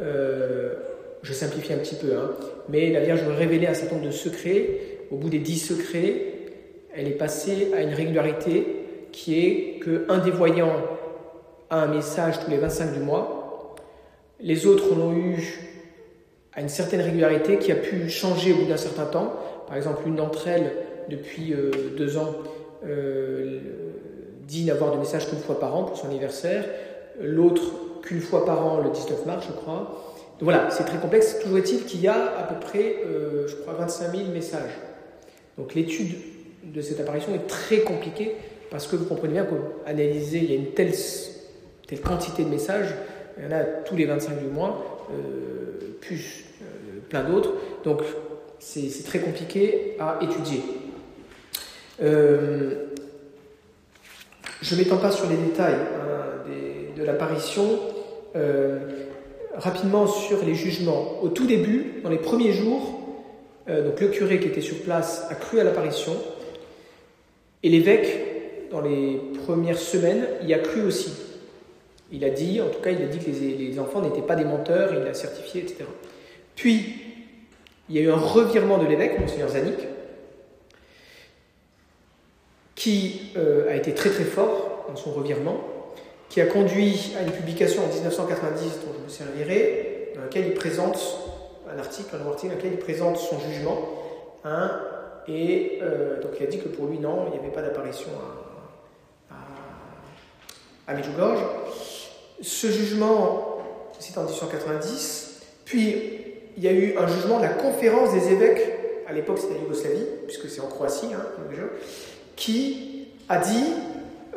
euh, 0.00 0.74
je 1.22 1.32
simplifie 1.32 1.72
un 1.72 1.78
petit 1.78 1.94
peu, 1.94 2.14
hein, 2.16 2.30
mais 2.68 2.90
la 2.90 3.00
Vierge 3.00 3.22
aurait 3.26 3.36
révélé 3.36 3.66
un 3.66 3.74
certain 3.74 3.96
nombre 3.96 4.06
de 4.06 4.12
secrets. 4.12 4.80
Au 5.10 5.16
bout 5.16 5.28
des 5.28 5.38
10 5.38 5.58
secrets, 5.58 6.22
elle 6.94 7.08
est 7.08 7.18
passée 7.18 7.68
à 7.76 7.82
une 7.82 7.94
régularité 7.94 8.66
qui 9.12 9.38
est 9.38 9.80
qu'un 9.80 10.18
des 10.18 10.30
voyants 10.30 10.76
a 11.70 11.82
un 11.82 11.88
message 11.88 12.40
tous 12.44 12.50
les 12.50 12.58
25 12.58 12.92
du 12.92 13.00
mois, 13.00 13.74
les 14.40 14.66
autres 14.66 14.94
l'ont 14.94 15.12
eu 15.12 15.60
à 16.52 16.60
une 16.60 16.68
certaine 16.68 17.00
régularité 17.00 17.58
qui 17.58 17.72
a 17.72 17.76
pu 17.76 18.08
changer 18.08 18.52
au 18.52 18.56
bout 18.56 18.66
d'un 18.66 18.76
certain 18.76 19.06
temps. 19.06 19.34
Par 19.66 19.76
exemple, 19.76 20.02
une 20.06 20.16
d'entre 20.16 20.48
elles, 20.48 20.72
depuis 21.08 21.52
euh, 21.52 21.70
deux 21.96 22.18
ans, 22.18 22.34
dit 24.46 24.64
n'avoir 24.64 24.92
de 24.92 24.98
message 24.98 25.28
qu'une 25.28 25.38
fois 25.38 25.58
par 25.58 25.74
an 25.76 25.84
pour 25.84 25.96
son 25.96 26.06
anniversaire, 26.08 26.64
l'autre 27.20 27.62
qu'une 28.02 28.20
fois 28.20 28.44
par 28.44 28.64
an 28.64 28.80
le 28.80 28.90
19 28.90 29.26
mars, 29.26 29.46
je 29.48 29.52
crois. 29.52 30.14
Donc 30.38 30.44
voilà, 30.44 30.70
c'est 30.70 30.84
très 30.84 30.98
complexe. 30.98 31.38
Toujours 31.40 31.58
est-il 31.58 31.84
qu'il 31.84 32.00
y 32.00 32.08
a 32.08 32.38
à 32.38 32.42
peu 32.44 32.60
près, 32.60 32.96
euh, 33.04 33.48
je 33.48 33.56
crois, 33.56 33.74
25 33.74 34.14
000 34.14 34.28
messages. 34.32 34.70
Donc 35.58 35.74
l'étude 35.74 36.14
de 36.62 36.80
cette 36.80 37.00
apparition 37.00 37.34
est 37.34 37.46
très 37.46 37.80
compliquée 37.80 38.34
parce 38.70 38.86
que 38.86 38.96
vous 38.96 39.06
comprenez 39.06 39.34
bien 39.34 39.46
qu'analyser, 39.46 40.38
il 40.38 40.50
y 40.50 40.52
a 40.52 40.56
une 40.56 40.72
telle, 40.72 40.92
quantité 42.04 42.44
de 42.44 42.48
messages, 42.48 42.94
il 43.38 43.44
y 43.44 43.46
en 43.46 43.52
a 43.52 43.62
tous 43.62 43.96
les 43.96 44.04
25 44.04 44.38
du 44.38 44.46
mois, 44.46 45.06
plus 46.00 46.44
plein 47.08 47.24
d'autres. 47.24 47.52
Donc 47.84 48.02
c'est 48.58 49.04
très 49.04 49.20
compliqué 49.20 49.96
à 49.98 50.18
étudier. 50.20 50.62
Euh, 52.02 52.85
je 54.62 54.74
ne 54.74 54.80
m'étends 54.80 54.98
pas 54.98 55.10
sur 55.10 55.28
les 55.28 55.36
détails 55.36 55.74
hein, 55.74 56.50
de 56.96 57.04
l'apparition. 57.04 57.80
Euh, 58.34 58.78
rapidement 59.56 60.06
sur 60.06 60.44
les 60.44 60.54
jugements. 60.54 61.18
Au 61.22 61.28
tout 61.28 61.46
début, 61.46 62.00
dans 62.02 62.10
les 62.10 62.18
premiers 62.18 62.52
jours, 62.52 63.00
euh, 63.68 63.88
donc 63.88 64.00
le 64.00 64.08
curé 64.08 64.38
qui 64.38 64.48
était 64.48 64.60
sur 64.60 64.82
place 64.82 65.26
a 65.30 65.34
cru 65.34 65.58
à 65.60 65.64
l'apparition, 65.64 66.14
et 67.62 67.68
l'évêque, 67.68 68.68
dans 68.70 68.80
les 68.80 69.20
premières 69.46 69.78
semaines, 69.78 70.26
y 70.42 70.54
a 70.54 70.58
cru 70.58 70.82
aussi. 70.82 71.12
Il 72.12 72.24
a 72.24 72.30
dit, 72.30 72.60
en 72.60 72.68
tout 72.68 72.80
cas, 72.80 72.90
il 72.90 73.02
a 73.02 73.06
dit 73.06 73.18
que 73.18 73.30
les, 73.30 73.78
enfants 73.80 74.02
n'étaient 74.02 74.22
pas 74.22 74.36
des 74.36 74.44
menteurs, 74.44 74.92
il 74.92 75.02
l'a 75.02 75.14
certifié, 75.14 75.62
etc. 75.62 75.84
Puis, 76.54 76.94
il 77.88 77.96
y 77.96 77.98
a 77.98 78.02
eu 78.02 78.10
un 78.10 78.16
revirement 78.16 78.78
de 78.78 78.86
l'évêque, 78.86 79.18
Monseigneur 79.18 79.48
Zanik, 79.48 79.78
qui 82.86 83.32
euh, 83.36 83.68
a 83.68 83.74
été 83.74 83.94
très 83.94 84.10
très 84.10 84.22
fort 84.22 84.86
dans 84.88 84.94
son 84.94 85.10
revirement, 85.10 85.58
qui 86.28 86.40
a 86.40 86.46
conduit 86.46 87.16
à 87.18 87.22
une 87.22 87.32
publication 87.32 87.82
en 87.82 87.92
1990 87.92 88.62
dont 88.86 88.92
je 88.96 89.02
me 89.02 89.08
servirai, 89.08 90.12
dans 90.14 90.20
laquelle 90.20 90.46
il 90.46 90.54
présente 90.54 90.96
un 91.68 91.80
article, 91.80 92.14
un 92.14 92.24
article 92.28 92.52
dans 92.52 92.58
lequel 92.58 92.72
il 92.74 92.78
présente 92.78 93.16
son 93.16 93.40
jugement, 93.40 93.76
hein, 94.44 94.70
et 95.26 95.80
euh, 95.82 96.22
donc 96.22 96.34
il 96.38 96.44
a 96.44 96.46
dit 96.46 96.60
que 96.60 96.68
pour 96.68 96.86
lui, 96.86 97.00
non, 97.00 97.24
il 97.26 97.32
n'y 97.32 97.44
avait 97.44 97.52
pas 97.52 97.60
d'apparition 97.60 98.10
à, 99.30 99.34
à, 99.34 100.92
à 100.92 100.94
Medjugorje. 100.94 101.42
Ce 102.40 102.68
jugement, 102.68 103.58
c'est 103.98 104.16
en 104.16 104.22
1990, 104.22 105.42
puis 105.64 106.20
il 106.56 106.62
y 106.62 106.68
a 106.68 106.72
eu 106.72 106.96
un 106.96 107.08
jugement 107.08 107.38
de 107.38 107.42
la 107.46 107.54
conférence 107.54 108.12
des 108.12 108.30
évêques, 108.30 108.62
à 109.08 109.12
l'époque 109.12 109.38
c'était 109.40 109.58
en 109.58 109.62
Yougoslavie, 109.62 110.06
puisque 110.28 110.48
c'est 110.48 110.60
en 110.60 110.68
Croatie, 110.68 111.08
hein, 111.12 111.26
qui 112.36 113.08
a 113.28 113.38
dit 113.38 113.64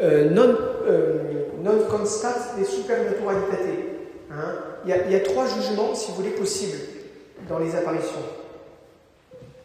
euh, 0.01 0.29
non, 0.29 0.55
euh, 0.87 1.17
des 2.57 2.65
supernaturalités. 2.65 3.57
Hein. 4.31 4.55
Il, 4.85 5.11
y 5.11 5.15
a 5.15 5.19
trois 5.19 5.45
jugements, 5.45 5.93
si 5.93 6.09
vous 6.09 6.17
voulez, 6.17 6.31
possibles 6.31 6.79
dans 7.47 7.59
les 7.59 7.75
apparitions. 7.75 8.23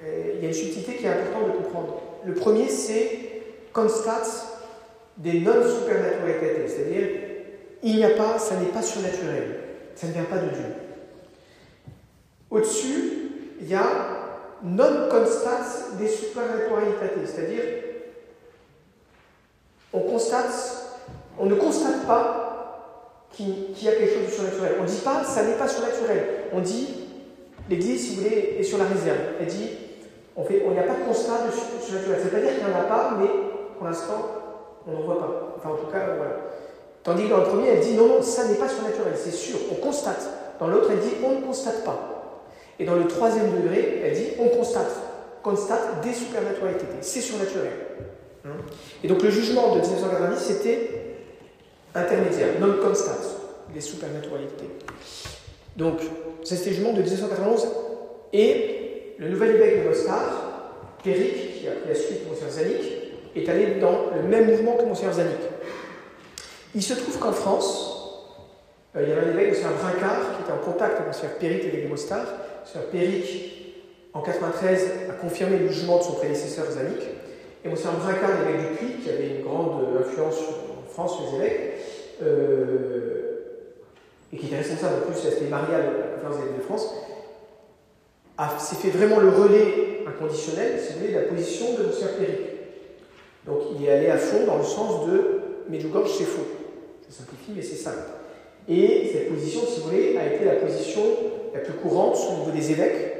il 0.03 0.43
y 0.43 0.45
a 0.45 0.49
une 0.49 0.55
subtilité 0.55 0.97
qui 0.97 1.07
est 1.07 1.09
importante 1.09 1.53
de 1.53 1.65
comprendre. 1.65 2.03
Le 2.27 2.35
premier, 2.35 2.69
c'est 2.69 3.43
constat 3.73 4.23
des 5.17 5.41
non 5.41 5.55
supernaturalités, 5.63 6.67
c'est-à-dire 6.67 7.09
il 7.83 7.97
n'y 7.97 8.05
a 8.05 8.11
pas, 8.11 8.39
ça 8.39 8.57
n'est 8.57 8.67
pas 8.67 8.83
surnaturel, 8.83 9.61
ça 9.95 10.09
ne 10.09 10.13
vient 10.13 10.25
pas 10.25 10.39
de 10.39 10.49
Dieu. 10.49 10.65
Au-dessus, 12.51 13.31
il 13.61 13.69
y 13.69 13.75
a 13.75 13.87
non 14.63 15.09
constat 15.11 15.61
des 15.99 16.09
supernaturalités, 16.09 17.27
c'est-à-dire 17.27 17.63
on 21.39 21.47
ne 21.47 21.55
constate 21.55 22.07
pas 22.07 22.45
qu'il 23.33 23.83
y 23.83 23.89
a 23.89 23.93
quelque 23.93 24.15
chose 24.15 24.27
de 24.27 24.31
surnaturel. 24.31 24.73
On 24.79 24.83
ne 24.83 24.89
dit 24.89 25.01
pas 25.05 25.25
ça 25.25 25.43
n'est 25.45 25.55
pas 25.55 25.69
surnaturel. 25.69 26.27
On 26.53 26.61
dit 26.61 26.89
l'Église, 27.69 28.09
si 28.09 28.15
vous 28.15 28.23
voulez, 28.23 28.57
est 28.59 28.63
sur 28.63 28.79
la 28.79 28.85
réserve. 28.85 29.19
Elle 29.41 29.47
dit, 29.47 29.71
on 30.37 30.43
n'y 30.43 30.79
a 30.79 30.83
pas 30.83 30.95
de 30.95 31.05
constat 31.07 31.47
de 31.47 31.53
surnaturel. 31.81 32.19
Ça 32.19 32.25
ne 32.25 32.31
veut 32.31 32.31
pas 32.31 32.41
dire 32.41 32.55
qu'il 32.57 32.67
n'y 32.67 32.73
en 32.73 32.79
a 32.79 32.85
pas, 32.85 33.17
mais 33.19 33.29
pour 33.77 33.87
l'instant, 33.87 34.27
on 34.87 34.93
n'en 34.93 35.01
voit 35.01 35.19
pas. 35.19 35.55
Enfin, 35.59 35.71
en 35.71 35.77
tout 35.77 35.91
cas, 35.91 36.07
voilà. 36.17 36.37
Tandis 37.03 37.25
que 37.25 37.31
dans 37.31 37.39
le 37.39 37.45
premier, 37.45 37.69
elle 37.69 37.81
dit, 37.81 37.95
non, 37.95 38.07
non, 38.07 38.23
ça 38.23 38.47
n'est 38.47 38.55
pas 38.55 38.69
surnaturel, 38.69 39.13
c'est 39.17 39.31
sûr, 39.31 39.59
on 39.71 39.75
constate. 39.75 40.27
Dans 40.59 40.69
l'autre, 40.69 40.89
elle 40.91 41.01
dit, 41.01 41.17
on 41.25 41.41
ne 41.41 41.45
constate 41.45 41.85
pas. 41.85 42.41
Et 42.79 42.85
dans 42.85 42.95
le 42.95 43.07
troisième 43.07 43.51
degré, 43.51 44.03
elle 44.05 44.15
dit, 44.15 44.29
on 44.39 44.49
constate. 44.49 44.91
Constate 45.43 46.01
des 46.03 46.15
supernaturalités. 46.15 46.87
C'est 47.03 47.21
surnaturel. 47.21 47.73
Hein 48.45 48.57
Et 49.03 49.09
donc 49.09 49.23
le 49.23 49.31
jugement 49.31 49.75
de 49.75 49.81
1990, 49.81 50.39
c'était 50.39 50.91
intermédiaire, 51.95 52.49
non 52.61 52.75
constate, 52.83 53.25
des 53.73 53.81
supernaturalités. 53.81 54.69
Donc, 55.77 56.01
c'est 56.45 56.57
ce 56.57 56.69
jugement 56.71 56.93
de 56.93 57.03
1991 57.03 57.67
et 58.33 59.15
le 59.19 59.29
nouvel 59.29 59.57
évêque 59.57 59.83
de 59.83 59.89
Mostar, 59.89 60.97
Péric, 61.03 61.61
qui 61.61 61.69
a 61.69 61.73
pris 61.73 61.89
la 61.89 61.95
suite 61.95 62.25
de 62.25 62.29
Monseigneur 62.29 62.51
Zanik, 62.51 62.83
est 63.35 63.49
allé 63.49 63.81
dans 63.81 64.11
le 64.15 64.23
même 64.23 64.51
mouvement 64.51 64.77
que 64.77 64.85
Monseigneur 64.85 65.15
Zanik. 65.15 65.39
Il 66.75 66.83
se 66.83 66.95
trouve 66.95 67.19
qu'en 67.19 67.33
France, 67.33 67.95
euh, 68.97 69.03
il 69.03 69.09
y 69.09 69.13
avait 69.13 69.29
un 69.29 69.31
évêque, 69.31 69.49
Monseigneur 69.49 69.73
Brincard, 69.75 70.37
qui 70.37 70.43
était 70.43 70.53
en 70.53 70.65
contact 70.65 70.95
avec 70.95 71.07
Monseigneur 71.07 71.37
Péric, 71.39 71.65
évêque 71.65 71.85
de 71.85 71.89
Mostar. 71.89 72.27
Monseigneur 72.61 72.91
Péric, 72.91 73.83
en 74.13 74.21
93, 74.21 74.91
a 75.11 75.13
confirmé 75.15 75.59
le 75.59 75.69
jugement 75.69 75.99
de 75.99 76.03
son 76.05 76.13
prédécesseur 76.15 76.71
Zanik. 76.71 77.01
Et 77.65 77.69
Monseigneur 77.69 77.95
Brincard, 77.95 78.31
l'évêque 78.45 78.61
du 78.61 78.77
Puy, 78.77 79.03
qui 79.03 79.11
avait 79.11 79.37
une 79.37 79.43
grande 79.43 79.85
influence 79.99 80.37
en 80.37 80.91
France 80.91 81.17
sur 81.17 81.25
les 81.31 81.37
évêques, 81.37 81.71
euh, 82.23 83.25
et 84.33 84.37
qui 84.37 84.47
était 84.47 84.57
responsable 84.57 84.97
en 85.03 85.11
plus 85.11 85.23
de 85.23 85.31
l'aspect 85.31 85.47
marial 85.47 85.83
de 85.83 86.29
la 86.29 86.37
des 86.37 86.59
de 86.59 86.63
France, 86.63 86.95
s'est 88.59 88.77
fait 88.77 88.91
vraiment 88.91 89.21
le 89.21 89.31
relais 89.31 90.05
inconditionnel, 90.07 90.79
si 90.79 90.93
vous 90.93 90.99
voulez, 91.01 91.13
de 91.13 91.19
la 91.19 91.25
position 91.25 91.75
de 91.79 91.85
Monseigneur 91.85 92.17
Péric. 92.17 92.41
Donc 93.47 93.59
il 93.75 93.87
est 93.87 93.91
allé 93.91 94.07
à 94.09 94.19
fond 94.19 94.45
dans 94.47 94.59
le 94.59 94.65
sens 94.65 95.07
de 95.07 95.41
Medjugorje, 95.69 96.11
c'est 96.19 96.25
faux. 96.25 96.47
Ça 97.09 97.19
simplifie, 97.19 97.53
mais 97.55 97.63
c'est 97.63 97.77
ça. 97.77 97.93
Et 98.69 99.11
cette 99.13 99.29
position, 99.29 99.61
si 99.67 99.81
vous 99.81 99.89
voulez, 99.89 100.17
a 100.17 100.35
été 100.35 100.45
la 100.45 100.57
position 100.57 101.03
la 101.55 101.61
plus 101.61 101.75
courante 101.75 102.17
au 102.31 102.41
niveau 102.41 102.51
des 102.51 102.73
évêques 102.73 103.15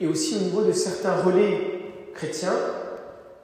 et 0.00 0.06
aussi 0.06 0.36
au 0.36 0.40
niveau 0.40 0.62
de 0.62 0.72
certains 0.72 1.16
relais 1.16 1.58
chrétiens. 2.14 2.56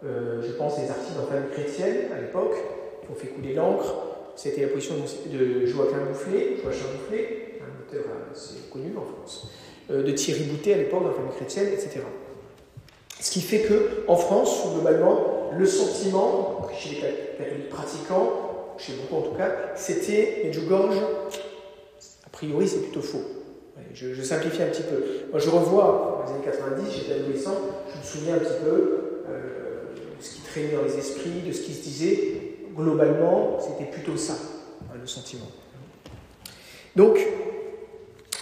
Euh, 0.04 0.42
je 0.42 0.52
pense 0.52 0.78
des 0.78 0.90
artistes 0.90 1.18
en 1.18 1.26
famille 1.26 1.50
chrétienne 1.50 2.12
à 2.14 2.20
l'époque 2.20 2.54
qui 3.02 3.10
ont 3.10 3.14
fait 3.14 3.28
couler 3.28 3.54
l'encre. 3.54 3.94
C'était 4.36 4.62
la 4.62 4.68
position 4.68 4.96
de 4.96 5.64
Joachim 5.64 6.04
Boufflet, 6.08 6.56
Joachim 6.62 6.86
Boufflet, 6.92 7.60
un 7.60 7.80
auteur 7.80 8.04
assez 8.32 8.68
connu 8.70 8.92
en 8.96 9.04
France, 9.04 9.48
euh, 9.90 10.02
de 10.02 10.10
Thierry 10.12 10.44
Boutet 10.44 10.74
à 10.74 10.76
l'époque 10.78 11.02
dans 11.02 11.08
la 11.08 11.14
famille 11.14 11.34
chrétienne, 11.36 11.68
etc. 11.72 12.00
Ce 13.20 13.30
qui 13.30 13.40
fait 13.40 13.60
que, 13.60 14.04
en 14.08 14.16
France, 14.16 14.74
globalement, 14.74 15.50
le 15.56 15.64
sentiment, 15.64 16.68
chez 16.76 16.96
les 16.96 17.00
catholiques 17.38 17.68
pratiquants, 17.70 18.74
chez 18.76 18.94
beaucoup 18.94 19.24
en 19.24 19.30
tout 19.30 19.36
cas, 19.36 19.52
c'était 19.76 20.42
Medjugorje, 20.44 20.98
a 22.26 22.28
priori 22.30 22.68
c'est 22.68 22.82
plutôt 22.82 23.02
faux. 23.02 23.22
Je, 23.92 24.22
simplifie 24.22 24.62
un 24.62 24.66
petit 24.66 24.82
peu. 24.82 25.02
Moi 25.30 25.38
je 25.38 25.48
revois, 25.48 26.18
dans 26.18 26.26
les 26.26 26.36
années 26.36 26.44
90, 26.44 26.92
j'étais 26.92 27.20
adolescent, 27.20 27.54
je 27.92 27.98
me 27.98 28.02
souviens 28.02 28.34
un 28.34 28.38
petit 28.38 28.60
peu 28.64 28.98
euh, 29.28 29.63
ce 30.24 30.34
qui 30.36 30.40
traînait 30.40 30.74
dans 30.74 30.82
les 30.82 30.98
esprits, 30.98 31.42
de 31.46 31.52
ce 31.52 31.60
qui 31.62 31.74
se 31.74 31.82
disait. 31.82 32.40
Globalement, 32.76 33.58
c'était 33.60 33.90
plutôt 33.90 34.16
ça, 34.16 34.32
hein, 34.32 34.96
le 35.00 35.06
sentiment. 35.06 35.46
Donc, 36.96 37.18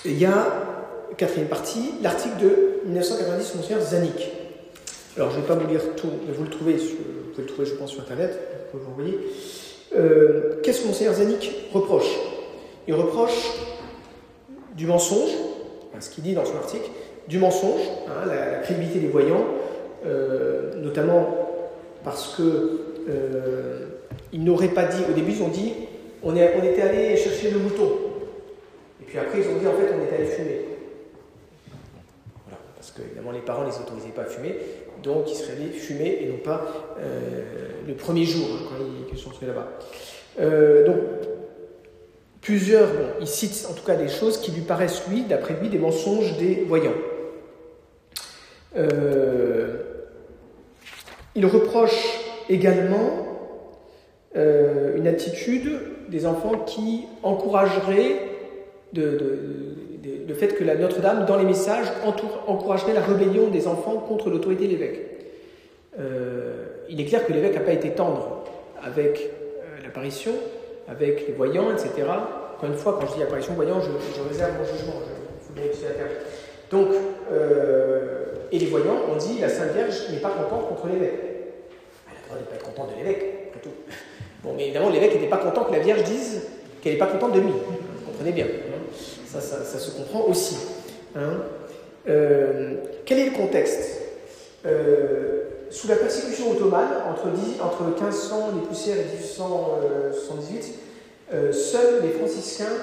il 0.05 0.19
y 0.19 0.25
a, 0.25 0.47
quatrième 1.17 1.49
partie, 1.49 1.93
l'article 2.03 2.37
de 2.41 2.81
1990 2.87 3.55
Monseigneur 3.57 3.83
Zanik. 3.83 4.31
Alors, 5.17 5.31
je 5.31 5.37
ne 5.37 5.43
vais 5.43 5.49
pas 5.49 5.55
vous 5.55 5.69
lire 5.69 5.83
tout, 5.97 6.09
mais 6.27 6.33
vous 6.33 6.45
le 6.45 6.51
trouvez, 6.51 6.75
vous 6.75 7.31
pouvez 7.33 7.43
le 7.43 7.47
trouver, 7.47 7.67
je 7.67 7.75
pense, 7.75 7.91
sur 7.91 8.01
Internet, 8.01 8.39
vous 8.73 8.79
pouvez 8.79 8.85
vous 8.85 8.91
envoyer. 8.91 9.19
Euh, 9.95 10.61
Qu'est-ce 10.63 10.83
que 10.83 10.87
Monseigneur 10.87 11.15
Zanik 11.15 11.69
reproche? 11.73 12.11
Il 12.89 12.95
reproche 12.95 13.53
du 14.75 14.87
mensonge, 14.87 15.31
ce 16.01 16.11
qu'il 16.11 16.25
dit 16.25 16.35
dans 16.35 16.45
son 16.45 16.57
article, 16.57 16.91
du 17.29 17.39
mensonge, 17.39 17.83
hein, 18.09 18.27
la, 18.27 18.59
crédibilité 18.59 18.99
des 18.99 19.09
voyants, 19.09 19.45
euh, 20.07 20.75
notamment 20.77 21.42
parce 22.05 22.35
que 22.37 22.81
euh, 23.09 23.87
ils 24.33 24.43
n'auraient 24.43 24.69
pas 24.69 24.85
dit, 24.85 25.03
au 25.09 25.13
début 25.13 25.33
ils 25.33 25.43
ont 25.43 25.49
dit, 25.49 25.73
on, 26.23 26.35
était 26.35 26.83
allé 26.83 27.17
chercher 27.17 27.51
le 27.51 27.59
mouton. 27.59 27.91
Et 29.01 29.05
puis 29.05 29.19
après 29.19 29.41
ils 29.41 29.49
ont 29.49 29.59
dit, 29.59 29.67
en 29.67 29.73
fait, 29.73 29.93
on 29.95 30.03
est 30.03 30.17
allé 30.17 30.27
fumer. 30.27 30.61
Voilà, 32.47 32.61
parce 32.77 32.91
que 32.93 33.03
évidemment 33.03 33.33
les 33.33 33.41
parents 33.41 33.63
ne 33.63 33.71
les 33.71 33.79
autorisaient 33.79 34.09
pas 34.09 34.23
à 34.23 34.27
fumer, 34.27 34.57
donc 35.03 35.31
ils 35.31 35.35
seraient 35.35 35.55
allés 35.55 35.71
fumer 35.71 36.19
et 36.23 36.27
non 36.27 36.39
pas 36.39 36.67
euh, 36.99 37.43
le 37.87 37.95
premier 37.95 38.25
jour, 38.25 38.47
hein, 38.53 38.67
quand 38.69 38.85
ils, 39.13 39.19
sont 39.19 39.31
allés 39.39 39.49
là-bas. 39.49 39.69
Euh, 40.41 40.87
donc 40.87 40.97
plusieurs, 42.41 42.89
bon, 42.89 43.07
il 43.21 43.27
cite 43.27 43.67
en 43.71 43.75
tout 43.75 43.85
cas 43.85 43.97
des 43.97 44.09
choses 44.09 44.39
qui 44.39 44.51
lui 44.51 44.63
paraissent, 44.63 45.03
lui, 45.09 45.23
d'après 45.23 45.55
lui, 45.61 45.69
des 45.69 45.79
mensonges 45.79 46.37
des 46.39 46.65
voyants. 46.67 46.93
Euh, 48.77 49.62
il 51.35 51.47
reproche 51.47 52.21
également 52.49 53.23
euh, 54.37 54.97
une 54.97 55.07
attitude 55.07 55.81
des 56.09 56.27
enfants 56.27 56.59
qui 56.67 57.07
encouragerait 57.23 58.17
le 58.95 60.35
fait 60.35 60.49
que 60.49 60.65
la 60.65 60.75
Notre-Dame, 60.75 61.25
dans 61.27 61.37
les 61.37 61.45
messages, 61.45 61.87
encouragerait 62.47 62.93
la 62.93 63.01
rébellion 63.01 63.49
des 63.49 63.67
enfants 63.67 63.97
contre 63.97 64.29
l'autorité 64.29 64.67
de 64.67 64.73
l'évêque. 64.73 65.01
Euh, 65.99 66.65
il 66.89 67.01
est 67.01 67.05
clair 67.05 67.27
que 67.27 67.33
l'évêque 67.33 67.55
n'a 67.55 67.61
pas 67.61 67.73
été 67.73 67.91
tendre 67.91 68.45
avec 68.83 69.19
euh, 69.21 69.83
l'apparition, 69.83 70.33
avec 70.89 71.27
les 71.27 71.33
voyants, 71.33 71.71
etc. 71.71 71.91
Encore 72.57 72.71
une 72.71 72.77
fois, 72.77 72.99
quand 73.01 73.07
je 73.09 73.17
dis 73.17 73.23
apparition, 73.23 73.55
voyant, 73.55 73.81
je, 73.81 74.29
réserve 74.29 74.53
mon 74.59 74.65
jugement, 74.65 74.95
Donc, 76.71 76.89
et 78.53 78.59
les 78.59 78.67
voyants 78.67 79.01
ont 79.11 79.17
dit 79.17 79.39
la 79.41 79.49
Sainte 79.49 79.73
Vierge 79.73 80.11
n'est 80.11 80.21
pas 80.21 80.31
contente 80.31 80.69
contre 80.69 80.87
l'évêque. 80.87 81.19
Elle 82.07 82.13
a 82.13 82.21
le 82.21 82.27
droit 82.27 82.37
de 82.37 82.41
ne 82.43 82.47
pas 82.47 82.55
être 82.57 82.65
contente 82.65 82.91
de 82.93 82.97
l'évêque, 82.99 83.53
tout. 83.63 83.71
Bon, 84.43 84.53
mais 84.55 84.65
évidemment, 84.65 84.91
l'évêque 84.91 85.15
n'était 85.15 85.29
pas 85.29 85.39
content 85.39 85.65
que 85.65 85.73
la 85.73 85.79
Vierge 85.79 86.05
dise 86.05 86.43
qu'elle 86.83 86.93
n'est 86.93 86.99
pas 86.99 87.07
contente 87.07 87.33
de 87.33 87.41
lui. 87.41 87.51
Vous 87.51 88.07
comprenez 88.07 88.33
bien. 88.33 88.47
Ça, 89.27 89.41
ça, 89.41 89.79
se 89.79 89.91
comprend 89.97 90.27
aussi. 90.27 90.57
Hein. 91.17 91.41
Euh, 92.09 92.75
quel 93.07 93.19
est 93.21 93.31
le 93.31 93.37
contexte? 93.37 94.01
Euh, 94.67 95.45
Sous 95.71 95.89
la 95.89 95.97
persécution 95.97 96.51
ottomane, 96.51 96.91
entre, 97.09 97.29
10, 97.29 97.61
entre 97.63 97.85
1500 97.85 98.51
les 98.57 98.67
poussières 98.67 98.99
et 98.99 99.05
1878, 99.05 100.75
euh, 101.33 101.53
seuls 101.53 102.03
les 102.03 102.11
franciscains 102.11 102.75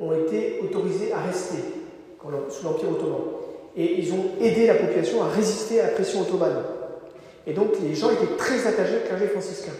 ont 0.00 0.12
été 0.12 0.60
autorisés 0.62 1.12
à 1.12 1.20
rester 1.20 1.58
sous 2.48 2.64
l'Empire 2.64 2.90
ottoman. 2.90 3.20
Et 3.76 4.00
ils 4.00 4.12
ont 4.12 4.30
aidé 4.40 4.66
la 4.66 4.74
population 4.74 5.22
à 5.22 5.28
résister 5.28 5.80
à 5.80 5.84
la 5.84 5.92
pression 5.92 6.20
ottomane. 6.22 6.62
Et 7.46 7.52
donc 7.52 7.70
les 7.82 7.94
gens 7.94 8.10
étaient 8.10 8.36
très 8.36 8.66
attachés 8.66 8.96
au 9.04 9.06
clergé 9.06 9.26
franciscain. 9.28 9.72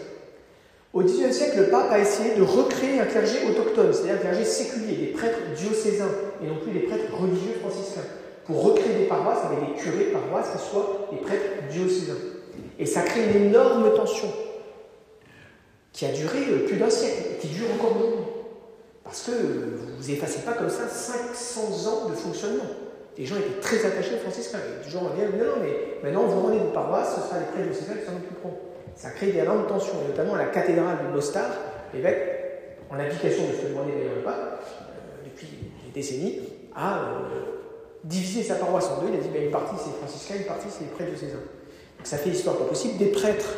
Au 0.93 1.01
XIXe 1.01 1.35
siècle, 1.35 1.57
le 1.57 1.67
pape 1.67 1.91
a 1.91 1.99
essayé 1.99 2.35
de 2.35 2.41
recréer 2.41 2.99
un 3.01 3.05
clergé 3.05 3.39
autochtone, 3.49 3.91
c'est-à-dire 3.91 4.15
un 4.15 4.17
clergé 4.17 4.45
séculier, 4.45 4.95
des 4.95 5.07
prêtres 5.07 5.39
diocésains 5.57 6.11
et 6.41 6.47
non 6.47 6.55
plus 6.55 6.71
des 6.71 6.87
prêtres 6.87 7.13
religieux 7.13 7.59
franciscains, 7.59 8.07
pour 8.45 8.63
recréer 8.63 8.99
des 8.99 9.05
paroisses 9.05 9.43
avec 9.45 9.59
des 9.59 9.81
curés 9.81 10.05
paroisses 10.05 10.51
qui 10.55 10.69
soient 10.69 11.09
des 11.11 11.17
prêtres 11.17 11.67
diocésains. 11.69 12.13
Et 12.79 12.85
ça 12.85 13.01
crée 13.01 13.25
une 13.25 13.47
énorme 13.47 13.93
tension 13.93 14.31
qui 15.91 16.05
a 16.05 16.11
duré 16.11 16.39
euh, 16.49 16.65
plus 16.65 16.77
d'un 16.77 16.89
siècle 16.89 17.23
qui 17.39 17.47
dure 17.47 17.67
encore 17.73 17.97
aujourd'hui. 17.97 18.25
Parce 19.03 19.23
que 19.23 19.31
vous 19.31 20.09
n'effacez 20.09 20.39
pas 20.39 20.53
comme 20.53 20.69
ça 20.69 20.87
500 20.87 21.89
ans 21.89 22.09
de 22.09 22.15
fonctionnement. 22.15 22.63
Les 23.17 23.25
gens 23.25 23.35
étaient 23.37 23.59
très 23.61 23.85
attachés 23.85 24.15
aux 24.15 24.19
franciscains. 24.19 24.59
Et 24.59 24.83
toujours, 24.83 25.03
on 25.03 25.15
non, 25.15 25.45
non, 25.45 25.61
mais 25.61 25.99
maintenant 26.03 26.25
vous 26.25 26.41
rendez 26.41 26.59
des 26.59 26.73
paroisses, 26.73 27.15
ce 27.15 27.21
sera 27.21 27.39
les 27.39 27.45
prêtres 27.45 27.69
diocésains 27.69 27.95
qui 27.95 28.05
s'en 28.05 28.17
occuperont 28.17 28.57
ça 28.95 29.09
crée 29.09 29.31
d'énormes 29.31 29.67
tensions, 29.67 29.95
et 30.05 30.09
notamment 30.09 30.35
à 30.35 30.37
la 30.37 30.45
cathédrale 30.45 30.97
de 31.05 31.13
Mostar, 31.13 31.49
l'évêque, 31.93 32.79
en 32.89 32.97
application 32.97 33.43
de 33.47 33.51
ce 33.53 33.61
que 33.61 33.67
demandait 33.67 33.91
d'ailleurs 33.91 34.15
le 34.15 34.23
pape, 34.23 34.63
euh, 34.63 35.25
depuis 35.25 35.47
des 35.85 35.91
décennies, 35.93 36.39
a 36.73 36.99
euh, 36.99 37.01
divisé 38.03 38.43
sa 38.43 38.55
paroisse 38.55 38.87
en 38.87 39.01
deux. 39.01 39.09
Il 39.11 39.19
a 39.19 39.21
dit 39.21 39.29
ben, 39.33 39.43
une 39.43 39.51
partie 39.51 39.75
c'est 39.77 39.91
les 39.91 39.97
franciscains, 39.97 40.35
une 40.35 40.45
partie 40.45 40.67
c'est 40.69 40.85
les 40.85 40.91
prêtres 40.91 41.11
de 41.11 41.17
César. 41.17 41.39
Donc 41.97 42.07
ça 42.07 42.17
fait 42.17 42.29
l'histoire 42.29 42.57
pas 42.57 42.65
possible. 42.65 42.97
Des 42.97 43.07
prêtres 43.07 43.55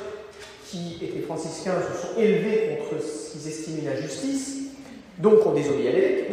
qui 0.65 0.99
étaient 1.03 1.21
franciscains 1.21 1.75
se 1.81 2.07
sont 2.07 2.19
élevés 2.19 2.79
contre 2.79 3.03
ce 3.03 3.31
qu'ils 3.31 3.47
estimaient 3.47 3.93
la 3.93 4.01
justice, 4.01 4.57
donc 5.19 5.45
ont 5.45 5.53
désobéi 5.53 5.87
à 5.87 5.91
l'évêque, 5.91 6.25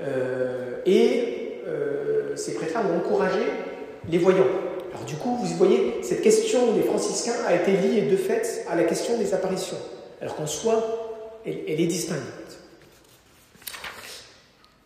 euh, 0.00 0.82
et 0.86 1.30
ces 2.36 2.54
prêtres-là 2.54 2.82
ont 2.82 2.98
encouragé 2.98 3.40
les 4.08 4.18
voyants. 4.18 4.46
Alors 4.92 5.04
du 5.06 5.16
coup, 5.16 5.36
vous 5.36 5.56
voyez, 5.56 5.98
cette 6.02 6.22
question 6.22 6.72
des 6.72 6.82
franciscains 6.82 7.44
a 7.46 7.54
été 7.54 7.72
liée 7.72 8.02
de 8.02 8.16
fait 8.16 8.64
à 8.68 8.76
la 8.76 8.84
question 8.84 9.18
des 9.18 9.34
apparitions, 9.34 9.78
alors 10.20 10.36
qu'en 10.36 10.46
soi, 10.46 11.40
elle, 11.44 11.80
est 11.80 11.86
distincte. 11.86 12.20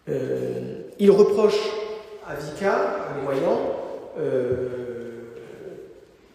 Euh, 0.08 0.82
il 0.98 1.10
reproche 1.10 1.60
à 2.26 2.34
Vika, 2.34 2.78
les 3.16 3.24
voyants, 3.24 3.74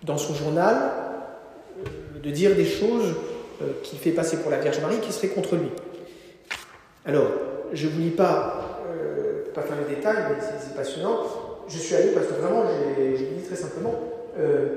dans 0.03 0.17
son 0.17 0.33
journal, 0.33 0.91
de 2.23 2.31
dire 2.31 2.55
des 2.55 2.65
choses 2.65 3.13
qu'il 3.83 3.99
fait 3.99 4.11
passer 4.11 4.37
pour 4.37 4.51
la 4.51 4.59
Vierge 4.59 4.79
Marie 4.79 4.99
qui 4.99 5.11
seraient 5.11 5.29
contre 5.29 5.55
lui. 5.55 5.69
Alors, 7.05 7.27
je 7.73 7.87
ne 7.87 7.91
vous 7.91 7.99
lis 7.99 8.09
pas, 8.09 8.61
euh, 8.61 8.62
pas 9.53 9.61
faire 9.61 9.77
les 9.87 9.95
détails, 9.95 10.17
mais 10.29 10.35
c'est 10.59 10.75
passionnant. 10.75 11.19
Je 11.67 11.77
suis 11.77 11.95
allé 11.95 12.09
parce 12.09 12.27
que 12.27 12.33
vraiment, 12.33 12.63
je, 12.67 13.23
vous 13.23 13.35
dis 13.37 13.45
très 13.45 13.55
simplement, 13.55 13.93
euh, 14.37 14.67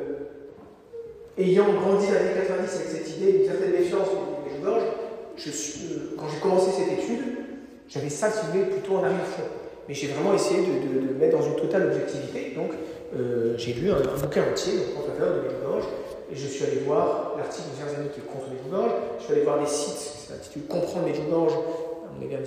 ayant 1.38 1.72
grandi 1.72 2.06
dans 2.06 2.12
les 2.12 2.18
années 2.18 2.46
90 2.46 2.76
avec 2.76 2.88
cette 2.88 3.16
idée 3.16 3.32
d'une 3.32 3.46
certaine 3.46 3.72
méfiance 3.72 4.08
des 4.08 4.64
gorges, 4.64 4.84
je 5.36 5.50
euh, 5.50 6.16
quand 6.18 6.26
j'ai 6.28 6.40
commencé 6.40 6.70
cette 6.70 6.98
étude, 6.98 7.24
j'avais 7.88 8.08
ça, 8.08 8.28
voulez, 8.28 8.64
plutôt 8.64 8.96
en 8.96 9.04
arrière-fond. 9.04 9.42
Mais 9.88 9.94
j'ai 9.94 10.08
vraiment 10.08 10.34
essayé 10.34 10.60
de, 10.60 11.08
de, 11.08 11.14
mettre 11.14 11.38
dans 11.38 11.44
une 11.44 11.56
totale 11.56 11.86
objectivité. 11.86 12.52
Donc, 12.56 12.72
euh, 13.14 13.54
j'ai 13.56 13.74
lu 13.74 13.90
un, 13.90 14.00
bouquin 14.00 14.42
entier, 14.50 14.74
en 14.96 15.12
faveur 15.12 15.36
de 15.36 15.40
Medjugorje, 15.42 15.86
et 16.32 16.34
je 16.34 16.46
suis 16.46 16.64
allé 16.64 16.78
voir 16.84 17.34
l'article 17.36 17.68
de 17.68 18.00
amis 18.00 18.08
qui 18.12 18.20
est 18.20 18.24
contre 18.24 18.50
Medjugorje. 18.50 18.92
Je 19.18 19.24
suis 19.24 19.32
allé 19.34 19.42
voir 19.42 19.60
des 19.60 19.66
sites, 19.66 19.96
c'est 19.96 20.32
l'intitulé 20.32 20.64
Comprendre 20.66 21.06
Medjugorje, 21.06 21.54
on 22.18 22.24
est 22.24 22.28
bien 22.28 22.40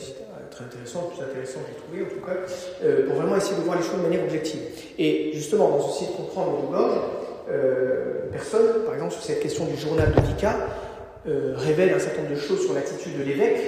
très 0.50 0.66
intéressant, 0.66 1.12
plus 1.14 1.24
intéressant 1.24 1.60
j'ai 1.68 1.76
trouvé 1.76 2.04
en 2.04 2.16
tout 2.16 2.26
cas, 2.26 2.38
euh, 2.84 3.08
pour 3.08 3.16
vraiment 3.16 3.36
essayer 3.36 3.56
de 3.56 3.62
voir 3.62 3.78
les 3.78 3.84
choses 3.84 3.98
de 3.98 4.04
manière 4.04 4.24
objective. 4.24 4.62
Et 4.98 5.32
justement, 5.34 5.70
dans 5.70 5.82
ce 5.82 6.00
site 6.00 6.16
Comprendre 6.16 6.62
le 6.64 6.78
gorge, 6.78 7.00
euh, 7.50 8.30
personne, 8.32 8.84
par 8.86 8.94
exemple 8.94 9.14
sur 9.14 9.24
cette 9.24 9.40
question 9.40 9.66
du 9.66 9.78
journal 9.78 10.12
de 10.14 10.22
Vika, 10.22 10.56
euh, 11.28 11.54
révèle 11.56 11.94
un 11.94 12.00
certain 12.00 12.22
nombre 12.24 12.36
de 12.36 12.40
choses 12.40 12.64
sur 12.64 12.74
l'attitude 12.74 13.18
de 13.18 13.24
l'évêque, 13.24 13.62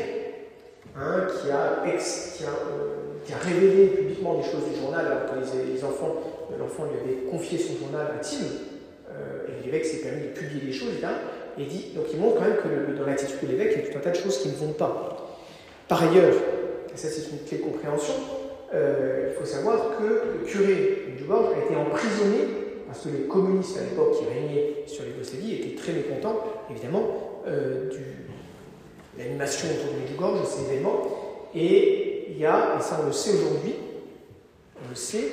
hein, 0.98 1.28
qui, 1.28 1.52
a, 1.52 1.84
qui, 1.98 2.44
a, 2.44 3.38
révélé 3.38 3.88
publiquement 3.88 4.36
des 4.36 4.44
choses 4.44 4.66
du 4.72 4.80
journal 4.80 5.06
alors 5.06 5.26
que 5.26 5.72
les, 5.74 5.84
enfants, 5.84 6.16
l'enfant 6.60 6.86
lui 6.86 7.00
avait 7.00 7.22
confié 7.30 7.58
son 7.58 7.78
journal 7.78 8.08
intime, 8.18 8.48
et 9.48 9.66
l'évêque 9.66 9.86
s'est 9.86 9.98
permis 9.98 10.24
de 10.24 10.28
publier 10.28 10.66
des 10.66 10.74
choses, 10.74 11.02
là, 11.02 11.12
et 11.58 11.66
dit, 11.66 11.92
donc 11.96 12.06
il 12.14 12.20
montre 12.20 12.38
quand 12.38 12.44
même 12.44 12.58
que 12.58 12.98
dans 12.98 13.06
l'attitude 13.06 13.38
de 13.42 13.48
l'évêque, 13.48 13.74
il 13.76 13.84
y 13.84 13.88
a 13.88 13.92
tout 13.92 13.98
un 13.98 14.02
tas 14.02 14.12
de 14.12 14.16
choses 14.16 14.38
qui 14.40 14.50
ne 14.50 14.56
vont 14.56 14.74
pas. 14.74 15.38
Par 15.88 16.04
ailleurs, 16.04 16.34
et 16.94 16.98
ça 16.98 17.10
c'est 17.10 17.32
une 17.32 17.46
clé 17.46 17.58
de 17.60 17.64
compréhension, 17.64 18.14
euh, 18.74 19.32
il 19.32 19.40
faut 19.40 19.46
savoir 19.46 19.98
que 19.98 20.04
le 20.04 20.46
curé 20.46 21.14
du 21.18 21.24
Borges 21.24 21.56
a 21.56 21.66
été 21.66 21.76
emprisonné 21.76 22.48
parce 22.88 23.06
que 23.06 23.10
les 23.10 23.28
communistes 23.28 23.78
à 23.78 23.84
l'époque 23.84 24.18
qui 24.18 24.26
régnaient 24.26 24.84
sur 24.86 25.04
les 25.04 25.12
Yougoslavie 25.12 25.56
étaient 25.56 25.76
très 25.76 25.94
mécontents, 25.94 26.44
évidemment, 26.70 27.42
euh, 27.48 27.90
de 27.90 27.98
l'animation 29.18 29.68
autour 29.70 29.94
de 29.94 30.00
Medjugorje, 30.02 30.42
de 30.42 30.46
ces 30.46 30.72
événements. 30.72 31.04
Et 31.56 32.28
il 32.30 32.38
y 32.38 32.46
a, 32.46 32.78
et 32.78 32.82
ça 32.82 33.00
on 33.02 33.08
le 33.08 33.14
sait 33.14 33.32
aujourd'hui, 33.32 33.76
on 34.86 34.90
le 34.90 34.96
sait, 34.96 35.32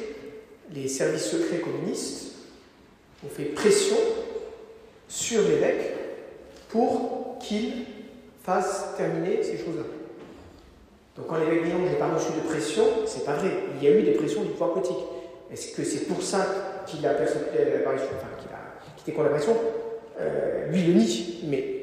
les 0.73 0.89
services 0.89 1.31
secrets 1.31 1.59
communistes 1.59 2.35
ont 3.25 3.29
fait 3.29 3.45
pression 3.47 3.97
sur 5.09 5.43
l'évêque 5.43 5.95
pour 6.69 7.39
qu'il 7.41 7.87
fasse 8.43 8.95
terminer 8.97 9.43
ces 9.43 9.59
choses-là. 9.59 9.98
Donc 11.19 11.27
quand 11.27 11.39
l'évêque 11.39 11.65
dit 11.65 11.71
non, 11.71 11.85
je 11.85 11.93
n'ai 11.93 11.99
pas 11.99 12.09
reçu 12.09 12.33
de 12.33 12.49
pression, 12.49 12.85
c'est 13.07 13.25
pas 13.25 13.35
vrai. 13.35 13.51
Il 13.77 13.85
y 13.85 13.93
a 13.93 13.97
eu 13.97 14.03
des 14.03 14.13
pressions 14.13 14.43
du 14.43 14.51
pouvoir 14.51 14.73
politique. 14.73 14.97
Est-ce 15.53 15.75
que 15.75 15.83
c'est 15.83 16.07
pour 16.07 16.23
ça 16.23 16.85
qu'il 16.87 17.05
a 17.07 17.15
perçu 17.15 17.35
l'apparition, 17.55 18.09
enfin 18.17 18.29
qu'il 18.39 18.51
a 18.51 18.97
quitté 18.97 19.13
contre 19.13 19.25
la 19.25 19.35
pression 19.35 19.57
euh, 20.21 20.69
Lui 20.69 20.83
le 20.83 20.95
nie, 20.95 21.41
mais 21.49 21.75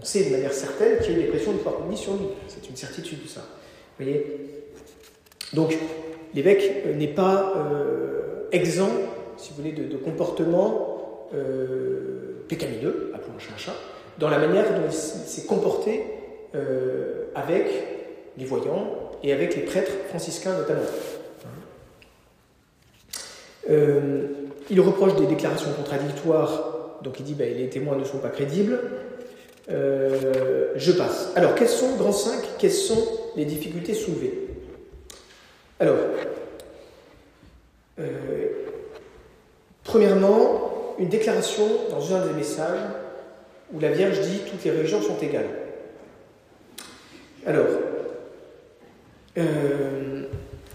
on 0.00 0.04
sait 0.04 0.24
de 0.24 0.30
manière 0.30 0.52
certaine 0.52 0.98
qu'il 0.98 1.12
y 1.12 1.14
a 1.16 1.18
eu 1.18 1.22
des 1.24 1.28
pressions 1.28 1.52
du 1.52 1.58
pouvoir 1.58 1.76
politique 1.76 2.04
sur 2.04 2.14
lui. 2.14 2.26
C'est 2.48 2.68
une 2.68 2.76
certitude 2.76 3.22
de 3.22 3.28
ça. 3.28 3.40
Vous 3.40 4.04
voyez? 4.04 4.50
Donc 5.52 5.76
l'évêque 6.34 6.84
euh, 6.86 6.94
n'est 6.94 7.08
pas 7.08 7.54
euh, 7.56 8.48
exempt, 8.52 8.92
si 9.36 9.50
vous 9.50 9.62
voulez, 9.62 9.72
de, 9.72 9.96
comportement 9.96 11.28
euh, 11.34 12.44
pécamineux, 12.48 13.12
appelons 13.14 13.38
chat 13.38 13.56
chat, 13.56 13.74
dans 14.18 14.28
la 14.28 14.38
manière 14.38 14.74
dont 14.74 14.86
il 14.86 14.92
s'est 14.92 15.46
comporté 15.46 16.02
avec 17.34 17.64
les 18.38 18.44
voyants 18.44 19.10
et 19.22 19.32
avec 19.32 19.56
les 19.56 19.62
prêtres 19.62 19.92
franciscains 20.08 20.56
notamment. 20.56 20.80
Euh, 23.68 24.26
il 24.70 24.80
reproche 24.80 25.16
des 25.16 25.26
déclarations 25.26 25.72
contradictoires, 25.72 26.98
donc 27.02 27.20
il 27.20 27.24
dit 27.24 27.34
bah, 27.34 27.44
les 27.44 27.68
témoins 27.68 27.96
ne 27.96 28.04
sont 28.04 28.18
pas 28.18 28.28
crédibles. 28.28 28.78
Euh, 29.70 30.72
je 30.76 30.92
passe. 30.92 31.30
Alors, 31.36 31.54
quels 31.54 31.68
sont, 31.68 31.96
grand 31.96 32.12
5, 32.12 32.32
quelles 32.58 32.72
sont 32.72 33.06
les 33.36 33.44
difficultés 33.44 33.94
soulevées? 33.94 34.48
Alors, 35.78 35.96
euh, 37.98 38.04
premièrement, 39.84 40.94
une 40.98 41.08
déclaration 41.08 41.66
dans 41.90 42.14
un 42.14 42.26
des 42.26 42.32
messages 42.32 42.80
où 43.72 43.78
la 43.78 43.90
Vierge 43.90 44.20
dit 44.20 44.40
toutes 44.50 44.64
les 44.64 44.72
religions 44.72 45.00
sont 45.00 45.18
égales. 45.18 45.48
Alors, 47.46 47.66
euh, 49.40 50.22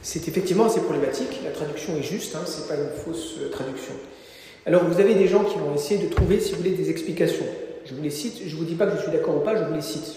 c'est 0.01 0.27
effectivement 0.27 0.65
assez 0.65 0.81
problématique. 0.81 1.41
La 1.43 1.51
traduction 1.51 1.95
est 1.97 2.03
juste, 2.03 2.35
hein, 2.35 2.41
ce 2.45 2.61
n'est 2.61 2.67
pas 2.67 2.75
une 2.75 2.89
fausse 2.89 3.35
euh, 3.41 3.49
traduction. 3.49 3.93
Alors 4.65 4.83
vous 4.85 4.99
avez 4.99 5.15
des 5.15 5.27
gens 5.27 5.43
qui 5.43 5.57
vont 5.57 5.73
essayer 5.75 6.03
de 6.03 6.13
trouver, 6.13 6.39
si 6.39 6.51
vous 6.51 6.57
voulez, 6.57 6.71
des 6.71 6.89
explications. 6.89 7.45
Je 7.85 7.93
vous 7.93 8.01
les 8.01 8.09
cite, 8.09 8.41
je 8.45 8.53
ne 8.53 8.59
vous 8.59 8.65
dis 8.65 8.75
pas 8.75 8.87
que 8.87 8.97
je 8.97 9.03
suis 9.03 9.11
d'accord 9.11 9.37
ou 9.37 9.41
pas, 9.41 9.55
je 9.55 9.63
vous 9.63 9.73
les 9.73 9.81
cite. 9.81 10.15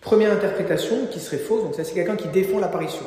Première 0.00 0.32
interprétation 0.32 1.06
qui 1.10 1.20
serait 1.20 1.36
fausse, 1.36 1.62
donc 1.62 1.74
ça 1.74 1.84
c'est 1.84 1.94
quelqu'un 1.94 2.16
qui 2.16 2.28
défend 2.28 2.58
l'apparition. 2.58 3.04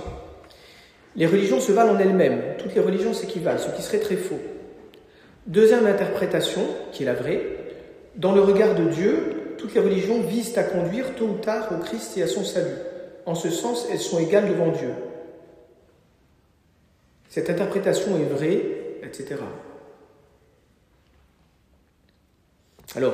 Les 1.16 1.26
religions 1.26 1.60
se 1.60 1.72
valent 1.72 1.94
en 1.94 2.00
elles-mêmes, 2.00 2.42
toutes 2.60 2.76
les 2.76 2.82
religions 2.82 3.14
s'équivalent, 3.14 3.58
ce 3.58 3.76
qui 3.76 3.82
serait 3.82 4.00
très 4.00 4.16
faux. 4.16 4.40
Deuxième 5.48 5.88
interprétation, 5.88 6.62
qui 6.92 7.04
est 7.04 7.06
la 7.06 7.16
vraie, 7.16 7.42
dans 8.16 8.34
le 8.34 8.42
regard 8.42 8.76
de 8.76 8.84
Dieu, 8.90 9.56
toutes 9.58 9.74
les 9.74 9.82
religions 9.82 10.22
visent 10.22 10.58
à 10.58 10.64
conduire 10.64 11.16
tôt 11.16 11.26
ou 11.26 11.38
tard 11.38 11.70
au 11.72 11.84
Christ 11.84 12.18
et 12.18 12.24
à 12.24 12.28
son 12.28 12.44
salut. 12.44 12.76
En 13.30 13.36
ce 13.36 13.52
sens, 13.52 13.88
elles 13.92 14.00
sont 14.00 14.18
égales 14.18 14.50
devant 14.50 14.72
Dieu. 14.72 14.90
Cette 17.30 17.48
interprétation 17.48 18.18
est 18.18 18.24
vraie, 18.24 18.60
etc. 19.04 19.36
Alors, 22.96 23.14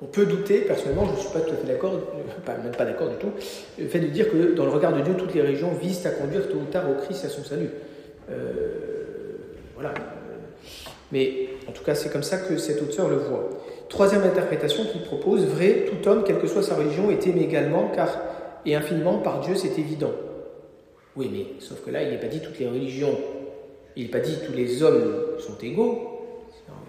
on 0.00 0.06
peut 0.06 0.24
douter, 0.24 0.60
personnellement, 0.60 1.06
je 1.06 1.14
ne 1.14 1.16
suis 1.16 1.32
pas 1.32 1.40
tout 1.40 1.50
à 1.50 1.56
fait 1.56 1.66
d'accord, 1.66 1.94
même 2.62 2.76
pas 2.76 2.84
d'accord 2.84 3.08
du 3.08 3.16
tout, 3.16 3.32
le 3.76 3.88
fait 3.88 3.98
de 3.98 4.06
dire 4.06 4.30
que 4.30 4.54
dans 4.54 4.66
le 4.66 4.70
regard 4.70 4.92
de 4.92 5.00
Dieu, 5.00 5.14
toutes 5.18 5.34
les 5.34 5.42
régions 5.42 5.72
visent 5.72 6.06
à 6.06 6.10
conduire 6.10 6.48
tôt 6.48 6.58
ou 6.58 6.70
tard 6.70 6.88
au 6.88 6.94
Christ 7.02 7.24
et 7.24 7.26
à 7.26 7.30
son 7.30 7.42
salut. 7.42 7.70
Euh, 8.30 8.36
voilà. 9.74 9.94
Mais 11.10 11.48
en 11.68 11.72
tout 11.72 11.82
cas, 11.82 11.96
c'est 11.96 12.12
comme 12.12 12.22
ça 12.22 12.36
que 12.36 12.56
cet 12.56 12.80
auteur 12.80 13.08
le 13.08 13.16
voit. 13.16 13.50
Troisième 13.88 14.22
interprétation 14.22 14.84
qu'il 14.84 15.02
propose, 15.02 15.44
vrai, 15.44 15.86
tout 15.88 16.08
homme, 16.08 16.22
quelle 16.24 16.38
que 16.38 16.46
soit 16.46 16.62
sa 16.62 16.76
religion, 16.76 17.10
est 17.10 17.26
aimé 17.26 17.42
également, 17.42 17.90
car 17.92 18.16
et 18.66 18.74
infiniment 18.74 19.18
par 19.18 19.40
Dieu, 19.40 19.54
c'est 19.54 19.78
évident. 19.78 20.12
Oui, 21.16 21.30
mais 21.32 21.60
sauf 21.60 21.84
que 21.84 21.90
là, 21.90 22.02
il 22.02 22.10
n'est 22.10 22.20
pas 22.20 22.26
dit 22.26 22.40
toutes 22.40 22.58
les 22.58 22.66
religions, 22.66 23.16
il 23.96 24.04
n'est 24.04 24.10
pas 24.10 24.20
dit 24.20 24.36
tous 24.44 24.52
les 24.52 24.82
hommes 24.82 25.38
sont 25.38 25.56
égaux. 25.62 26.10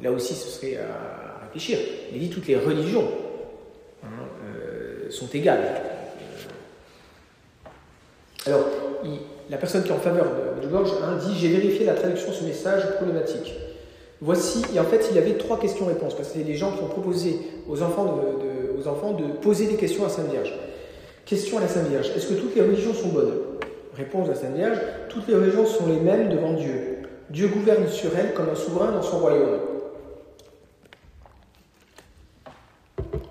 Là 0.02 0.12
aussi, 0.12 0.34
ce 0.34 0.50
serait 0.50 0.78
à 0.78 1.44
réfléchir. 1.44 1.78
Il 2.14 2.20
dit 2.20 2.30
toutes 2.30 2.48
les 2.48 2.56
religions 2.56 3.08
hein, 4.04 4.08
euh, 4.46 5.12
sont 5.12 5.28
égales. 5.34 5.82
Alors, 8.48 8.66
la 9.50 9.58
personne 9.58 9.84
qui 9.84 9.90
est 9.90 9.94
en 9.94 10.00
faveur 10.00 10.26
de, 10.26 10.76
hein, 10.76 11.18
dit 11.20 11.36
J'ai 11.38 11.50
vérifié 11.50 11.86
la 11.86 11.94
traduction 11.94 12.30
de 12.30 12.36
ce 12.36 12.44
message 12.44 12.96
problématique. 12.96 13.54
Voici, 14.22 14.64
et 14.74 14.80
en 14.80 14.86
fait, 14.86 15.08
il 15.12 15.16
y 15.16 15.20
avait 15.20 15.34
trois 15.34 15.60
questions-réponses, 15.60 16.16
parce 16.16 16.30
que 16.30 16.36
c'est 16.36 16.44
des 16.44 16.56
gens 16.56 16.72
qui 16.72 16.84
ont 16.84 16.88
proposé 16.88 17.38
aux 17.68 17.82
enfants 17.82 18.06
de, 18.06 18.80
aux 18.80 18.88
enfants 18.88 19.14
de 19.14 19.26
poser 19.26 19.68
des 19.68 19.76
questions 19.76 20.06
à 20.06 20.10
Sainte 20.10 20.32
Vierge. 20.32 20.54
Question 21.26 21.58
à 21.58 21.62
la 21.62 21.68
Sainte 21.68 21.88
Vierge. 21.90 22.12
Est-ce 22.16 22.28
que 22.28 22.36
toutes 22.36 22.56
les 22.56 22.62
religions 22.62 22.94
sont 22.94 23.10
bonnes? 23.10 23.34
Réponse 23.98 24.28
de 24.28 24.34
la 24.34 24.38
Sainte 24.38 24.56
Vierge. 24.56 24.78
Toutes 25.10 25.28
les 25.28 25.34
religions 25.34 25.66
sont 25.66 25.88
les 25.88 26.00
mêmes 26.00 26.30
devant 26.30 26.54
Dieu. 26.54 27.00
Dieu 27.32 27.48
gouverne 27.48 27.88
sur 27.88 28.16
elles 28.16 28.34
comme 28.36 28.50
un 28.50 28.56
souverain 28.56 28.92
dans 28.92 29.02
son 29.02 29.18
royaume. 29.18 29.60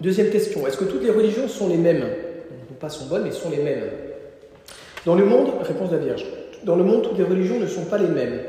Deuxième 0.01 0.31
question. 0.31 0.67
Est-ce 0.67 0.77
que 0.77 0.85
toutes 0.85 1.05
les 1.05 1.11
religions 1.11 1.47
sont 1.47 1.69
les 1.69 1.77
mêmes? 1.77 2.01
Non 2.01 2.77
pas 2.81 2.89
sont 2.89 3.07
bonnes, 3.07 3.23
mais 3.23 3.31
sont 3.31 3.51
les 3.51 3.63
mêmes. 3.63 3.85
Dans 5.07 5.15
le 5.15 5.25
monde, 5.25 5.51
réponse 5.63 5.91
de 5.91 5.97
la 5.97 6.03
Vierge. 6.03 6.27
Dans 6.65 6.75
le 6.75 6.83
monde, 6.83 7.03
toutes 7.03 7.19
les 7.19 7.25
religions 7.25 7.61
ne 7.61 7.67
sont 7.69 7.85
pas 7.85 7.99
les 7.99 8.09
mêmes. 8.09 8.41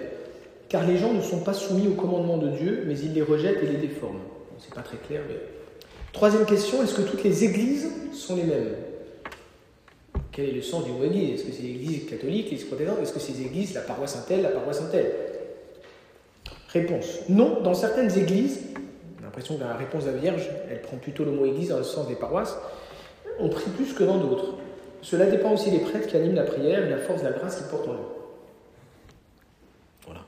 Car 0.69 0.87
les 0.87 0.97
gens 0.97 1.13
ne 1.13 1.21
sont 1.21 1.41
pas 1.41 1.53
soumis 1.53 1.87
au 1.87 1.93
commandement 1.93 2.37
de 2.37 2.47
Dieu, 2.47 2.83
mais 2.87 2.97
ils 2.97 3.13
les 3.13 3.21
rejettent 3.21 3.61
et 3.61 3.67
les 3.67 3.77
déforment. 3.77 4.21
C'est 4.57 4.73
pas 4.73 4.81
très 4.81 4.97
clair, 4.97 5.21
mais. 5.29 5.35
Troisième 6.13 6.45
question, 6.45 6.81
est-ce 6.81 6.95
que 6.95 7.01
toutes 7.03 7.23
les 7.23 7.43
églises 7.43 7.91
sont 8.11 8.37
les 8.37 8.43
mêmes? 8.43 8.69
quel 10.35 10.49
est 10.49 10.51
le 10.51 10.61
sens 10.61 10.83
du 10.83 10.91
mot 10.91 11.05
église 11.05 11.39
Est-ce 11.39 11.43
que 11.45 11.53
c'est 11.53 11.61
l'église 11.61 12.09
catholique, 12.09 12.51
l'église 12.51 12.65
protestante? 12.65 12.99
Est-ce 13.01 13.13
que 13.13 13.19
c'est 13.19 13.31
l'église, 13.41 13.73
la 13.73 13.79
paroisse 13.79 14.15
Saint-Elle, 14.15 14.41
la 14.41 14.49
paroisse 14.49 14.79
Saint-Elle 14.79 15.11
Réponse 16.73 17.05
non. 17.29 17.61
Dans 17.61 17.73
certaines 17.73 18.11
églises, 18.17 18.59
j'ai 19.17 19.23
l'impression 19.23 19.55
que 19.55 19.61
la 19.61 19.75
réponse 19.75 20.03
de 20.03 20.11
la 20.11 20.17
Vierge, 20.17 20.49
elle 20.69 20.81
prend 20.81 20.97
plutôt 20.97 21.23
le 21.23 21.31
mot 21.31 21.45
église 21.45 21.69
dans 21.69 21.77
le 21.77 21.85
sens 21.85 22.09
des 22.09 22.15
paroisses, 22.15 22.57
on 23.39 23.47
prie 23.47 23.69
plus 23.77 23.93
que 23.93 24.03
dans 24.03 24.17
d'autres. 24.17 24.55
Cela 25.01 25.27
dépend 25.27 25.53
aussi 25.53 25.71
des 25.71 25.79
prêtres 25.79 26.07
qui 26.07 26.17
animent 26.17 26.35
la 26.35 26.43
prière 26.43 26.85
et 26.85 26.89
la 26.89 26.97
force 26.97 27.21
de 27.21 27.29
la 27.29 27.33
grâce 27.33 27.55
qu'ils 27.55 27.67
portent 27.67 27.87
en 27.87 27.93
eux. 27.93 28.07
Voilà. 30.05 30.21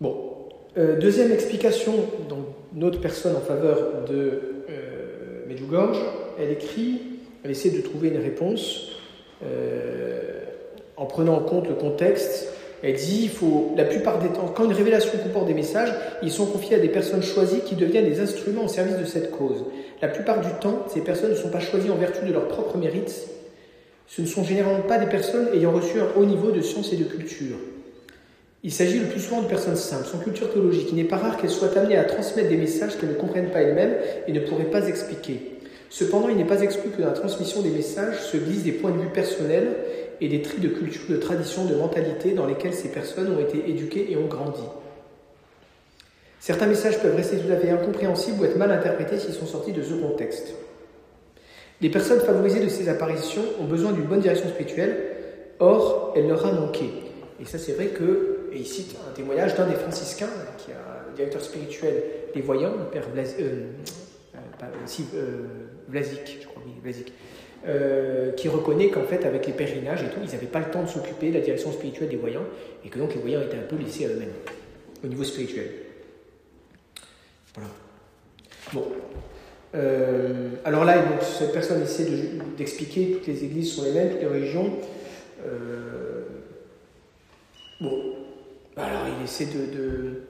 Bon. 0.00 0.48
Euh, 0.78 0.98
deuxième 0.98 1.30
explication, 1.30 1.92
donc, 2.30 2.46
notre 2.72 3.00
personne 3.02 3.36
en 3.36 3.40
faveur 3.40 4.04
de 4.08 4.64
euh, 4.70 5.46
Medjugorje, 5.46 6.00
elle 6.38 6.52
écrit 6.52 7.13
elle 7.44 7.50
essaie 7.50 7.70
de 7.70 7.80
trouver 7.82 8.08
une 8.08 8.20
réponse 8.20 8.88
euh, 9.44 10.40
en 10.96 11.04
prenant 11.04 11.34
en 11.34 11.40
compte 11.40 11.68
le 11.68 11.74
contexte. 11.74 12.48
Elle 12.82 12.96
dit, 12.96 13.20
il 13.24 13.30
faut, 13.30 13.72
la 13.76 13.84
plupart 13.84 14.18
des 14.18 14.28
temps, 14.28 14.52
quand 14.54 14.64
une 14.64 14.72
révélation 14.72 15.18
comporte 15.18 15.46
des 15.46 15.54
messages, 15.54 15.92
ils 16.22 16.30
sont 16.30 16.46
confiés 16.46 16.76
à 16.76 16.80
des 16.80 16.88
personnes 16.88 17.22
choisies 17.22 17.60
qui 17.64 17.76
deviennent 17.76 18.08
des 18.08 18.20
instruments 18.20 18.64
au 18.64 18.68
service 18.68 18.98
de 18.98 19.04
cette 19.04 19.30
cause. 19.30 19.64
La 20.02 20.08
plupart 20.08 20.40
du 20.40 20.50
temps, 20.60 20.84
ces 20.92 21.00
personnes 21.00 21.30
ne 21.30 21.36
sont 21.36 21.50
pas 21.50 21.60
choisies 21.60 21.90
en 21.90 21.96
vertu 21.96 22.26
de 22.26 22.32
leur 22.32 22.48
propre 22.48 22.76
mérite. 22.76 23.28
Ce 24.06 24.20
ne 24.20 24.26
sont 24.26 24.44
généralement 24.44 24.82
pas 24.82 24.98
des 24.98 25.06
personnes 25.06 25.48
ayant 25.54 25.72
reçu 25.72 25.98
un 25.98 26.08
haut 26.16 26.26
niveau 26.26 26.50
de 26.50 26.60
science 26.60 26.92
et 26.92 26.96
de 26.96 27.04
culture. 27.04 27.56
Il 28.62 28.72
s'agit 28.72 28.98
le 28.98 29.06
plus 29.06 29.20
souvent 29.20 29.42
de 29.42 29.46
personnes 29.46 29.76
simples, 29.76 30.06
sans 30.06 30.18
culture 30.18 30.50
théologique. 30.50 30.88
Il 30.90 30.96
n'est 30.96 31.04
pas 31.04 31.16
rare 31.16 31.36
qu'elles 31.36 31.50
soient 31.50 31.76
amenées 31.76 31.96
à 31.96 32.04
transmettre 32.04 32.48
des 32.48 32.56
messages 32.56 32.96
qu'elles 32.96 33.10
ne 33.10 33.14
comprennent 33.14 33.50
pas 33.50 33.60
elles-mêmes 33.60 33.96
et 34.26 34.32
ne 34.32 34.40
pourraient 34.40 34.64
pas 34.64 34.88
expliquer. 34.88 35.53
Cependant, 35.94 36.28
il 36.28 36.36
n'est 36.36 36.44
pas 36.44 36.60
exclu 36.60 36.90
que 36.90 37.00
dans 37.00 37.06
la 37.06 37.12
transmission 37.12 37.62
des 37.62 37.70
messages 37.70 38.20
se 38.20 38.36
glissent 38.36 38.64
des 38.64 38.72
points 38.72 38.90
de 38.90 38.98
vue 38.98 39.10
personnels 39.10 39.76
et 40.20 40.26
des 40.26 40.42
tris 40.42 40.58
de 40.58 40.66
culture, 40.66 41.04
de 41.08 41.16
tradition, 41.18 41.66
de 41.66 41.76
mentalité 41.76 42.32
dans 42.32 42.46
lesquels 42.46 42.74
ces 42.74 42.88
personnes 42.88 43.32
ont 43.32 43.38
été 43.38 43.70
éduquées 43.70 44.10
et 44.10 44.16
ont 44.16 44.26
grandi. 44.26 44.64
Certains 46.40 46.66
messages 46.66 47.00
peuvent 47.00 47.14
rester 47.14 47.36
tout 47.36 47.52
à 47.52 47.56
fait 47.58 47.70
incompréhensibles 47.70 48.40
ou 48.40 48.44
être 48.44 48.56
mal 48.56 48.72
interprétés 48.72 49.20
s'ils 49.20 49.34
sont 49.34 49.46
sortis 49.46 49.70
de 49.70 49.84
ce 49.84 49.94
contexte. 49.94 50.54
Les 51.80 51.90
personnes 51.90 52.18
favorisées 52.18 52.64
de 52.64 52.68
ces 52.68 52.88
apparitions 52.88 53.44
ont 53.60 53.66
besoin 53.66 53.92
d'une 53.92 54.06
bonne 54.06 54.18
direction 54.18 54.48
spirituelle, 54.48 54.96
or 55.60 56.12
elle 56.16 56.26
leur 56.26 56.44
a 56.44 56.50
manqué. 56.50 56.90
Et 57.40 57.44
ça, 57.44 57.58
c'est 57.58 57.74
vrai 57.74 57.86
que, 57.90 58.48
et 58.52 58.56
il 58.56 58.66
cite 58.66 58.96
un 59.08 59.14
témoignage 59.14 59.54
d'un 59.54 59.68
des 59.68 59.76
franciscains, 59.76 60.30
qui 60.58 60.72
est 60.72 60.74
un 60.74 61.14
directeur 61.14 61.40
spirituel 61.40 62.02
des 62.34 62.40
voyants, 62.40 62.72
le 62.76 62.86
père 62.86 63.08
Blas, 63.10 63.36
euh, 63.38 63.66
euh, 64.34 64.66
euh, 65.14 65.42
Vlasic, 65.88 66.38
je 66.40 66.46
crois, 66.46 66.62
oui, 66.64 66.72
Vlasic, 66.82 67.12
qui 68.36 68.48
reconnaît 68.48 68.90
qu'en 68.90 69.04
fait, 69.04 69.24
avec 69.24 69.46
les 69.46 69.52
pèlerinages 69.52 70.02
et 70.02 70.08
tout, 70.08 70.20
ils 70.22 70.30
n'avaient 70.30 70.46
pas 70.46 70.60
le 70.60 70.70
temps 70.70 70.82
de 70.82 70.88
s'occuper 70.88 71.30
de 71.30 71.34
la 71.34 71.40
direction 71.40 71.72
spirituelle 71.72 72.08
des 72.08 72.16
voyants, 72.16 72.44
et 72.84 72.88
que 72.88 72.98
donc 72.98 73.14
les 73.14 73.20
voyants 73.20 73.40
étaient 73.40 73.56
un 73.56 73.68
peu 73.68 73.76
laissés 73.76 74.04
à 74.04 74.08
eux-mêmes, 74.08 74.32
au 75.02 75.06
niveau 75.06 75.24
spirituel. 75.24 75.70
Voilà. 77.54 77.70
Bon. 78.72 78.86
alors 80.64 80.84
là, 80.84 80.98
donc, 80.98 81.22
cette 81.22 81.52
personne 81.52 81.82
essaie 81.82 82.06
d'expliquer, 82.56 83.12
toutes 83.12 83.26
les 83.26 83.44
églises 83.44 83.72
sont 83.72 83.84
les 83.84 83.92
mêmes, 83.92 84.10
toutes 84.10 84.20
les 84.20 84.26
religions. 84.26 84.70
Bon, 87.80 88.14
alors 88.76 89.06
il 89.18 89.24
essaie 89.24 89.46
de, 89.46 90.22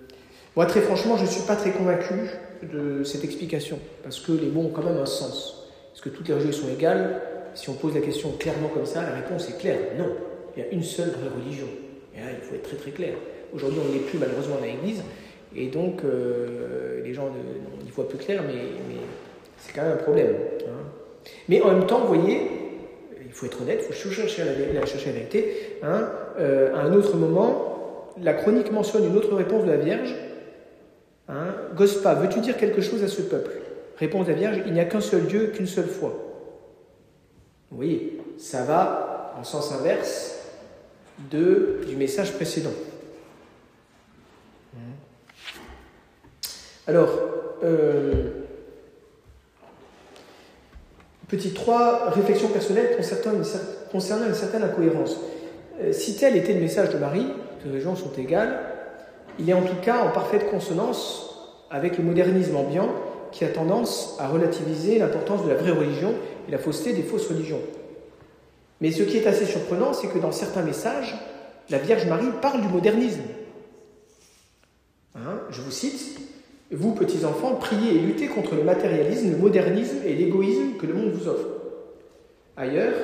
Moi, 0.57 0.67
très 0.67 0.81
franchement, 0.81 1.17
je 1.17 1.23
ne 1.25 1.29
suis 1.29 1.43
pas 1.43 1.57
très 1.57 1.71
convaincu 1.71 2.15
de 2.63 3.05
cette 3.05 3.25
explication, 3.25 3.79
parce 4.03 4.21
que 4.21 4.33
les 4.33 4.49
mots 4.49 4.63
ont 4.63 4.71
quand 4.71 4.83
même 4.83 4.99
un 4.99 5.07
sens. 5.07 5.69
Est-ce 5.95 6.03
que 6.03 6.09
toutes 6.09 6.29
les 6.29 6.35
religions 6.35 6.67
sont 6.67 6.73
égales? 6.73 7.21
Si 7.55 7.71
on 7.71 7.75
pose 7.75 7.95
la 7.95 8.01
question 8.01 8.33
clairement 8.33 8.69
comme 8.69 8.87
ça, 8.87 9.03
la 9.03 9.15
réponse 9.15 9.49
est 9.49 9.59
claire. 9.59 9.79
Non, 9.99 10.09
il 10.57 10.63
y 10.63 10.67
a 10.67 10.71
une 10.71 10.83
seule 10.83 11.11
vraie 11.11 11.31
religion. 11.41 11.67
Et 12.15 12.19
il 12.19 12.43
faut 12.43 12.55
être 12.55 12.63
très 12.63 12.77
très 12.77 12.91
clair. 12.91 13.15
Aujourd'hui, 13.53 13.81
on 13.89 13.93
n'est 13.93 14.01
plus 14.01 14.19
malheureusement 14.19 14.57
dans 14.57 14.65
l'Église, 14.65 15.03
et 15.55 15.67
donc 15.69 16.03
euh, 16.05 17.03
les 17.05 17.15
gens 17.15 17.29
n'y 17.85 17.91
voient 17.91 18.09
plus 18.09 18.19
clair, 18.19 18.43
mais, 18.47 18.55
c'est 19.59 19.73
quand 19.73 19.83
même 19.83 19.93
un 19.93 20.03
problème. 20.03 20.35
Hein. 20.67 21.31
Mais 21.49 21.63
en 21.63 21.69
même 21.69 21.87
temps, 21.87 22.01
vous 22.01 22.15
voyez, 22.15 22.51
il 23.25 23.33
faut 23.33 23.47
être 23.47 23.63
honnête, 23.63 23.85
il 23.89 23.95
faut 23.95 24.11
chercher 24.11 24.43
la, 24.45 24.85
chercher 24.85 25.07
la 25.07 25.13
vérité. 25.13 25.79
Hein. 25.83 26.09
Euh, 26.39 26.75
à 26.75 26.81
un 26.81 26.93
autre 26.93 27.17
moment, 27.17 28.11
la 28.21 28.35
chronique 28.35 28.71
mentionne 28.73 29.07
une 29.07 29.17
autre 29.17 29.35
réponse 29.35 29.65
de 29.65 29.71
la 29.71 29.77
Vierge. 29.77 30.15
Hein? 31.29 31.55
Gospa, 31.75 32.15
veux-tu 32.15 32.41
dire 32.41 32.57
quelque 32.57 32.81
chose 32.81 33.03
à 33.03 33.09
ce 33.09 33.23
peuple? 33.23 33.51
Réponse 33.99 34.27
la 34.29 34.35
Vierge, 34.35 34.63
il 34.67 34.73
n'y 34.73 34.81
a 34.81 34.85
qu'un 34.85 35.01
seul 35.01 35.27
Dieu, 35.27 35.53
qu'une 35.55 35.67
seule 35.67 35.87
foi. 35.87 36.15
Voyez, 37.71 38.21
ça 38.39 38.63
va 38.63 39.35
en 39.39 39.45
sens 39.45 39.73
inverse 39.73 40.39
de, 41.31 41.81
du 41.87 41.97
message 41.97 42.33
précédent. 42.35 42.73
Alors, 46.87 47.09
euh, 47.63 48.45
Petit 51.29 51.53
3, 51.53 52.11
réflexion 52.11 52.49
personnelle 52.49 52.97
concernant 53.91 54.27
une, 54.27 54.35
certaine 54.35 54.63
incohérence. 54.63 55.17
Euh, 55.81 55.93
si 55.93 56.17
tel 56.17 56.37
était 56.37 56.53
le 56.53 56.61
message 56.61 56.91
de 56.91 56.99
Marie, 56.99 57.27
que 57.63 57.69
les 57.69 57.81
gens 57.81 57.97
sont 57.97 58.13
égales, 58.19 58.61
il 59.39 59.49
est 59.49 59.55
en 59.55 59.63
tout 59.63 59.81
cas 59.83 59.99
en 59.99 60.11
parfaite 60.11 60.51
consonance 60.51 61.31
avec 61.71 61.99
le 61.99 62.05
modernisme 62.05 62.57
ambiant 62.57 62.89
qui 63.33 63.45
a 63.45 63.49
tendance 63.49 64.17
à 64.21 64.29
relativiser 64.29 64.99
l'importance 64.99 65.45
de 65.45 65.49
la 65.49 65.57
vraie 65.57 65.73
religion 65.73 66.15
et 66.49 66.53
la 66.53 66.59
fausseté 66.59 66.93
des 66.93 67.03
fausses 67.03 67.27
religions. 67.27 67.61
Mais 68.81 68.93
ce 68.93 69.03
qui 69.03 69.17
est 69.17 69.27
assez 69.27 69.47
surprenant, 69.47 69.93
c'est 69.93 70.09
que 70.09 70.19
dans 70.19 70.33
certains 70.33 70.63
messages, 70.63 71.15
la 71.71 71.79
Vierge 71.79 72.07
Marie 72.07 72.31
parle 72.41 72.61
du 72.61 72.69
modernisme. 72.69 73.23
Hein, 75.17 75.41
je 75.51 75.61
vous 75.61 75.71
cite 75.71 76.21
vous, 76.71 76.93
petits 76.93 77.25
enfants, 77.25 77.55
priez 77.55 77.97
et 77.97 77.99
luttez 77.99 78.27
contre 78.27 78.55
le 78.55 78.65
matérialisme, 78.65 79.31
le 79.31 79.37
modernisme 79.37 79.99
et 80.05 80.15
l'égoïsme 80.15 80.77
que 80.79 80.87
le 80.87 80.95
monde 80.95 81.13
vous 81.13 81.29
offre. 81.29 81.47
Ailleurs, 82.57 82.95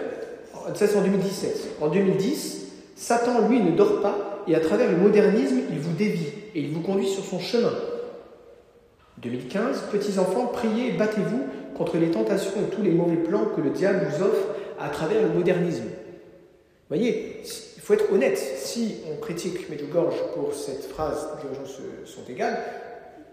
ça 0.75 0.87
c'est 0.87 0.97
en 0.97 1.03
2017. 1.03 1.77
En 1.81 1.89
2010, 1.89 2.67
Satan, 2.97 3.49
lui, 3.49 3.61
ne 3.61 3.73
dort 3.73 4.01
pas 4.01 4.30
et 4.47 4.55
à 4.55 4.61
travers 4.61 4.91
le 4.91 4.97
modernisme, 4.97 5.61
il 5.71 5.79
vous 5.79 5.93
dévie 5.93 6.29
et 6.55 6.61
il 6.61 6.71
vous 6.71 6.81
conduit 6.81 7.09
sur 7.09 7.25
son 7.25 7.39
chemin. 7.39 7.73
2015, 9.19 9.85
petits 9.93 10.19
enfants, 10.19 10.47
priez 10.47 10.95
et 10.95 10.97
battez-vous 10.97 11.45
contre 11.77 11.99
les 11.99 12.11
tentations 12.11 12.53
et 12.61 12.75
tous 12.75 12.83
les 12.83 12.91
mauvais 12.91 13.17
plans 13.17 13.47
que 13.57 13.61
le 13.61 13.71
diable 13.71 14.07
vous 14.11 14.25
offre 14.25 14.47
à 14.79 14.89
travers 14.89 15.23
le 15.23 15.29
modernisme. 15.29 15.85
Vous 15.85 16.97
voyez, 16.97 17.43
il 17.77 17.83
faut 17.83 17.95
être 17.95 18.13
honnête. 18.13 18.39
Si 18.39 18.97
on 19.11 19.21
critique 19.21 19.69
Medjugorje 19.69 20.17
pour 20.35 20.55
cette 20.55 20.85
phrase 20.85 21.29
les 21.49 21.55
gens 21.55 21.71
sont 22.05 22.31
égales, 22.31 22.59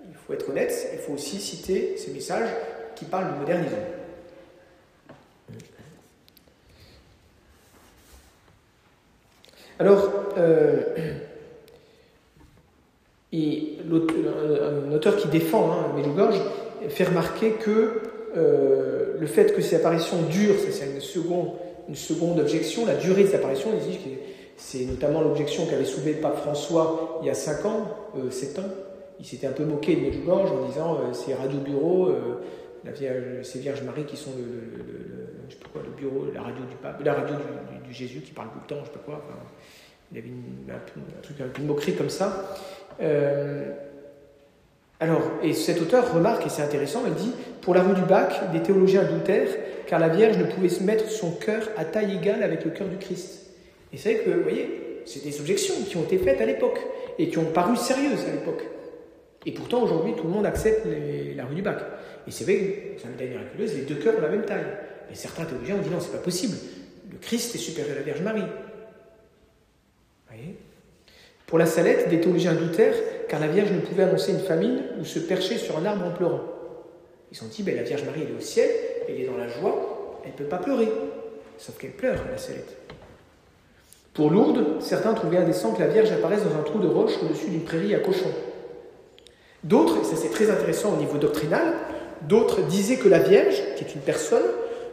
il 0.09 0.15
faut 0.15 0.33
être 0.33 0.49
honnête, 0.49 0.89
il 0.93 0.99
faut 0.99 1.13
aussi 1.13 1.39
citer 1.39 1.95
ces 1.97 2.11
messages 2.11 2.49
qui 2.95 3.05
parlent 3.05 3.33
du 3.33 3.39
modernisme. 3.39 3.75
Alors, 9.79 10.11
euh, 10.37 10.81
un 14.87 14.91
auteur 14.91 15.17
qui 15.17 15.27
défend 15.27 15.71
hein, 15.71 15.93
Medjugorje 15.95 16.39
fait 16.89 17.05
remarquer 17.05 17.51
que 17.51 18.01
euh, 18.35 19.15
le 19.19 19.27
fait 19.27 19.55
que 19.55 19.61
ces 19.61 19.75
apparitions 19.75 20.21
durent, 20.29 20.55
c'est 20.59 20.85
une 20.85 21.01
seconde, 21.95 22.39
objection, 22.39 22.85
la 22.85 22.95
durée 22.95 23.23
des 23.23 23.35
apparitions, 23.35 23.69
c'est 24.57 24.85
notamment 24.85 25.21
l'objection 25.21 25.65
qu'avait 25.67 25.85
soulevée 25.85 26.13
le 26.13 26.19
pape 26.19 26.37
François 26.37 27.19
il 27.21 27.27
y 27.27 27.29
a 27.29 27.35
5 27.35 27.65
ans, 27.65 27.87
euh, 28.17 28.31
7 28.31 28.59
ans, 28.59 28.69
il 29.19 29.25
s'était 29.25 29.47
un 29.47 29.51
peu 29.51 29.63
moqué 29.63 29.95
de 29.95 30.01
Medjugorje 30.01 30.51
en 30.51 30.67
disant 30.67 30.95
euh, 30.95 31.13
c'est 31.13 31.33
Radio 31.33 31.59
Bureau, 31.59 32.07
euh, 32.07 32.41
la 32.83 32.91
c'est 33.43 33.59
Vierge 33.59 33.83
Marie 33.83 34.05
qui 34.05 34.17
sont 34.17 34.31
le, 34.37 35.53
sais 35.53 35.59
pas 35.73 35.79
bureau, 35.97 36.25
la 36.33 36.41
radio 36.41 36.63
du 36.69 36.75
pape, 36.75 37.03
la 37.03 37.13
radio 37.13 37.35
du, 37.35 37.41
Jésus 37.93 38.21
qui 38.21 38.31
parle 38.31 38.49
tout 38.49 38.59
le 38.61 38.75
temps, 38.75 38.81
je 38.81 38.91
sais 38.91 38.97
pas 38.97 39.03
quoi. 39.05 39.23
il 40.11 40.17
y 40.17 40.19
avait 40.19 40.29
un, 40.69 41.21
truc, 41.21 41.41
un 41.41 41.47
peu 41.47 41.61
une 41.61 41.67
moquerie 41.67 41.95
comme 41.95 42.09
ça. 42.09 42.55
Euh, 43.01 43.71
alors, 44.99 45.21
et 45.43 45.53
cet 45.53 45.81
auteur 45.81 46.13
remarque, 46.13 46.45
et 46.45 46.49
c'est 46.49 46.63
intéressant, 46.63 47.03
il 47.05 47.13
dit 47.13 47.31
Pour 47.61 47.75
la 47.75 47.83
rue 47.83 47.93
du 47.93 48.01
Bac, 48.01 48.51
des 48.51 48.61
théologiens 48.61 49.01
adultères, 49.01 49.49
car 49.85 49.99
la 49.99 50.09
Vierge 50.09 50.37
ne 50.37 50.45
pouvait 50.45 50.69
se 50.69 50.83
mettre 50.83 51.09
son 51.09 51.31
cœur 51.31 51.69
à 51.77 51.85
taille 51.85 52.15
égale 52.15 52.41
avec 52.41 52.65
le 52.65 52.71
cœur 52.71 52.87
du 52.87 52.97
Christ. 52.97 53.51
Et 53.93 53.97
c'est 53.97 54.15
vrai 54.15 54.23
que, 54.23 54.29
vous 54.31 54.43
voyez, 54.43 55.01
c'est 55.05 55.23
des 55.23 55.39
objections 55.39 55.75
qui 55.87 55.97
ont 55.97 56.03
été 56.03 56.17
faites 56.17 56.41
à 56.41 56.45
l'époque 56.45 56.79
et 57.19 57.29
qui 57.29 57.37
ont 57.37 57.45
paru 57.45 57.77
sérieuses 57.77 58.25
à 58.27 58.31
l'époque. 58.31 58.63
Et 59.45 59.51
pourtant, 59.51 59.83
aujourd'hui, 59.83 60.13
tout 60.15 60.23
le 60.23 60.29
monde 60.29 60.45
accepte 60.45 60.85
la 61.35 61.45
rue 61.45 61.55
du 61.55 61.61
bac. 61.61 61.79
Et 62.27 62.31
c'est 62.31 62.43
vrai 62.43 62.55
que, 62.55 63.01
c'est 63.01 63.05
une 63.05 63.11
médaille 63.11 63.29
miraculeuse, 63.29 63.75
les 63.75 63.83
deux 63.83 63.95
cœurs 63.95 64.17
ont 64.17 64.21
la 64.21 64.29
même 64.29 64.45
taille. 64.45 64.65
Et 65.11 65.15
certains 65.15 65.45
théologiens 65.45 65.75
ont 65.75 65.81
dit 65.81 65.89
non, 65.89 65.99
c'est 66.01 66.11
pas 66.11 66.17
possible. 66.17 66.57
Le 67.11 67.17
Christ 67.17 67.55
est 67.55 67.59
supérieur 67.59 67.95
à 67.95 67.99
la 67.99 68.05
Vierge 68.05 68.21
Marie. 68.21 68.43
Pour 71.45 71.57
la 71.57 71.65
salette, 71.65 72.09
des 72.09 72.19
théologiens 72.19 72.53
doutèrent 72.53 72.95
car 73.29 73.39
la 73.39 73.47
Vierge 73.47 73.71
ne 73.71 73.79
pouvait 73.79 74.03
annoncer 74.03 74.33
une 74.33 74.39
famine 74.39 74.81
ou 74.99 75.05
se 75.05 75.19
percher 75.19 75.57
sur 75.57 75.77
un 75.77 75.85
arbre 75.85 76.05
en 76.05 76.11
pleurant. 76.11 76.41
Ils 77.31 77.41
ont 77.43 77.47
dit 77.47 77.63
ben, 77.63 77.75
la 77.75 77.83
Vierge 77.83 78.03
Marie, 78.03 78.21
elle 78.23 78.33
est 78.33 78.37
au 78.37 78.41
ciel, 78.41 78.69
elle 79.07 79.19
est 79.19 79.25
dans 79.25 79.37
la 79.37 79.47
joie, 79.47 80.19
elle 80.23 80.31
ne 80.31 80.35
peut 80.35 80.45
pas 80.45 80.57
pleurer. 80.57 80.89
Sauf 81.57 81.77
qu'elle 81.77 81.91
pleure, 81.91 82.19
la 82.29 82.37
salette. 82.37 82.77
Pour 84.13 84.29
Lourdes, 84.29 84.81
certains 84.81 85.13
trouvaient 85.13 85.37
indécent 85.37 85.73
que 85.73 85.79
la 85.79 85.87
Vierge 85.87 86.11
apparaisse 86.11 86.43
dans 86.43 86.59
un 86.59 86.63
trou 86.63 86.79
de 86.79 86.87
roche 86.87 87.13
au-dessus 87.23 87.49
d'une 87.49 87.63
prairie 87.63 87.95
à 87.95 87.99
cochons. 87.99 88.33
D'autres, 89.63 89.99
et 90.01 90.03
ça 90.03 90.15
c'est 90.15 90.29
très 90.29 90.49
intéressant 90.49 90.93
au 90.93 90.97
niveau 90.97 91.17
doctrinal, 91.17 91.73
d'autres 92.23 92.61
disaient 92.61 92.97
que 92.97 93.07
la 93.07 93.19
Vierge, 93.19 93.55
qui 93.75 93.83
est 93.83 93.95
une 93.95 94.01
personne, 94.01 94.43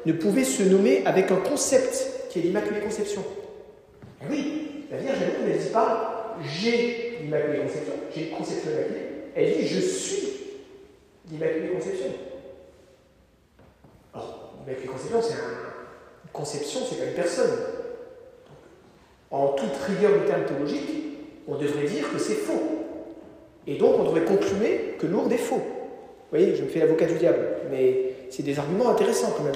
ne 0.07 0.13
pouvait 0.13 0.45
se 0.45 0.63
nommer 0.63 1.03
avec 1.07 1.31
un 1.31 1.37
concept 1.37 2.29
qui 2.31 2.41
est 2.41 2.43
l'Immaculée 2.43 2.81
Conception. 2.81 3.25
Eh 4.23 4.31
oui, 4.31 4.87
la 4.91 4.99
Vierge, 4.99 5.19
elle 5.23 5.53
ne 5.53 5.59
dit 5.59 5.69
pas 5.69 6.37
j'ai 6.43 7.19
l'Immaculée 7.23 7.61
Conception, 7.61 7.93
j'ai 8.15 8.29
une 8.29 8.37
conception 8.37 8.71
immaculée, 8.71 9.01
elle 9.35 9.57
dit 9.57 9.67
je 9.67 9.81
suis 9.81 10.29
l'Immaculée 11.31 11.69
Conception. 11.69 12.07
Or, 14.15 14.55
l'Immaculée 14.61 14.89
Conception, 14.89 15.23
c'est 15.23 15.35
une 15.35 16.31
conception, 16.33 16.81
c'est 16.89 16.99
pas 16.99 17.05
une 17.05 17.15
personne. 17.15 17.53
En 19.31 19.49
toute 19.49 19.75
rigueur 19.89 20.21
du 20.21 20.27
terme 20.27 20.45
théologique, 20.45 20.91
on 21.49 21.57
devrait 21.57 21.87
dire 21.87 22.13
que 22.13 22.19
c'est 22.19 22.35
faux. 22.35 22.63
Et 23.67 23.77
donc 23.77 23.99
on 23.99 24.05
devrait 24.05 24.25
conclure 24.25 24.99
que 24.99 25.07
Lourdes 25.07 25.33
est 25.33 25.39
faux. 25.39 25.57
Vous 25.57 26.39
voyez, 26.39 26.55
je 26.55 26.63
me 26.63 26.69
fais 26.69 26.81
l'avocat 26.81 27.07
du 27.07 27.15
diable, 27.15 27.39
mais 27.71 28.15
c'est 28.31 28.43
des 28.43 28.59
arguments 28.59 28.91
intéressants 28.91 29.33
quand 29.37 29.45
même. 29.45 29.55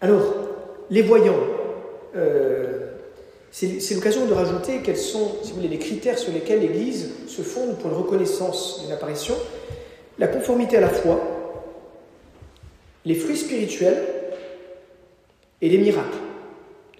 Alors, 0.00 0.34
les 0.90 1.02
voyants, 1.02 1.40
euh, 2.14 2.90
c'est 3.50 3.94
l'occasion 3.94 4.26
de 4.26 4.34
rajouter 4.34 4.80
quels 4.82 4.98
sont, 4.98 5.36
si 5.42 5.50
vous 5.50 5.56
voulez, 5.56 5.68
les 5.68 5.78
critères 5.78 6.18
sur 6.18 6.32
lesquels 6.32 6.60
l'Église 6.60 7.10
se 7.26 7.40
fonde 7.42 7.78
pour 7.78 7.90
la 7.90 7.96
reconnaissance 7.96 8.82
d'une 8.82 8.92
apparition. 8.92 9.34
La 10.18 10.28
conformité 10.28 10.76
à 10.76 10.80
la 10.80 10.90
foi, 10.90 11.20
les 13.06 13.14
fruits 13.14 13.36
spirituels 13.36 14.02
et 15.62 15.68
les 15.70 15.78
miracles. 15.78 16.18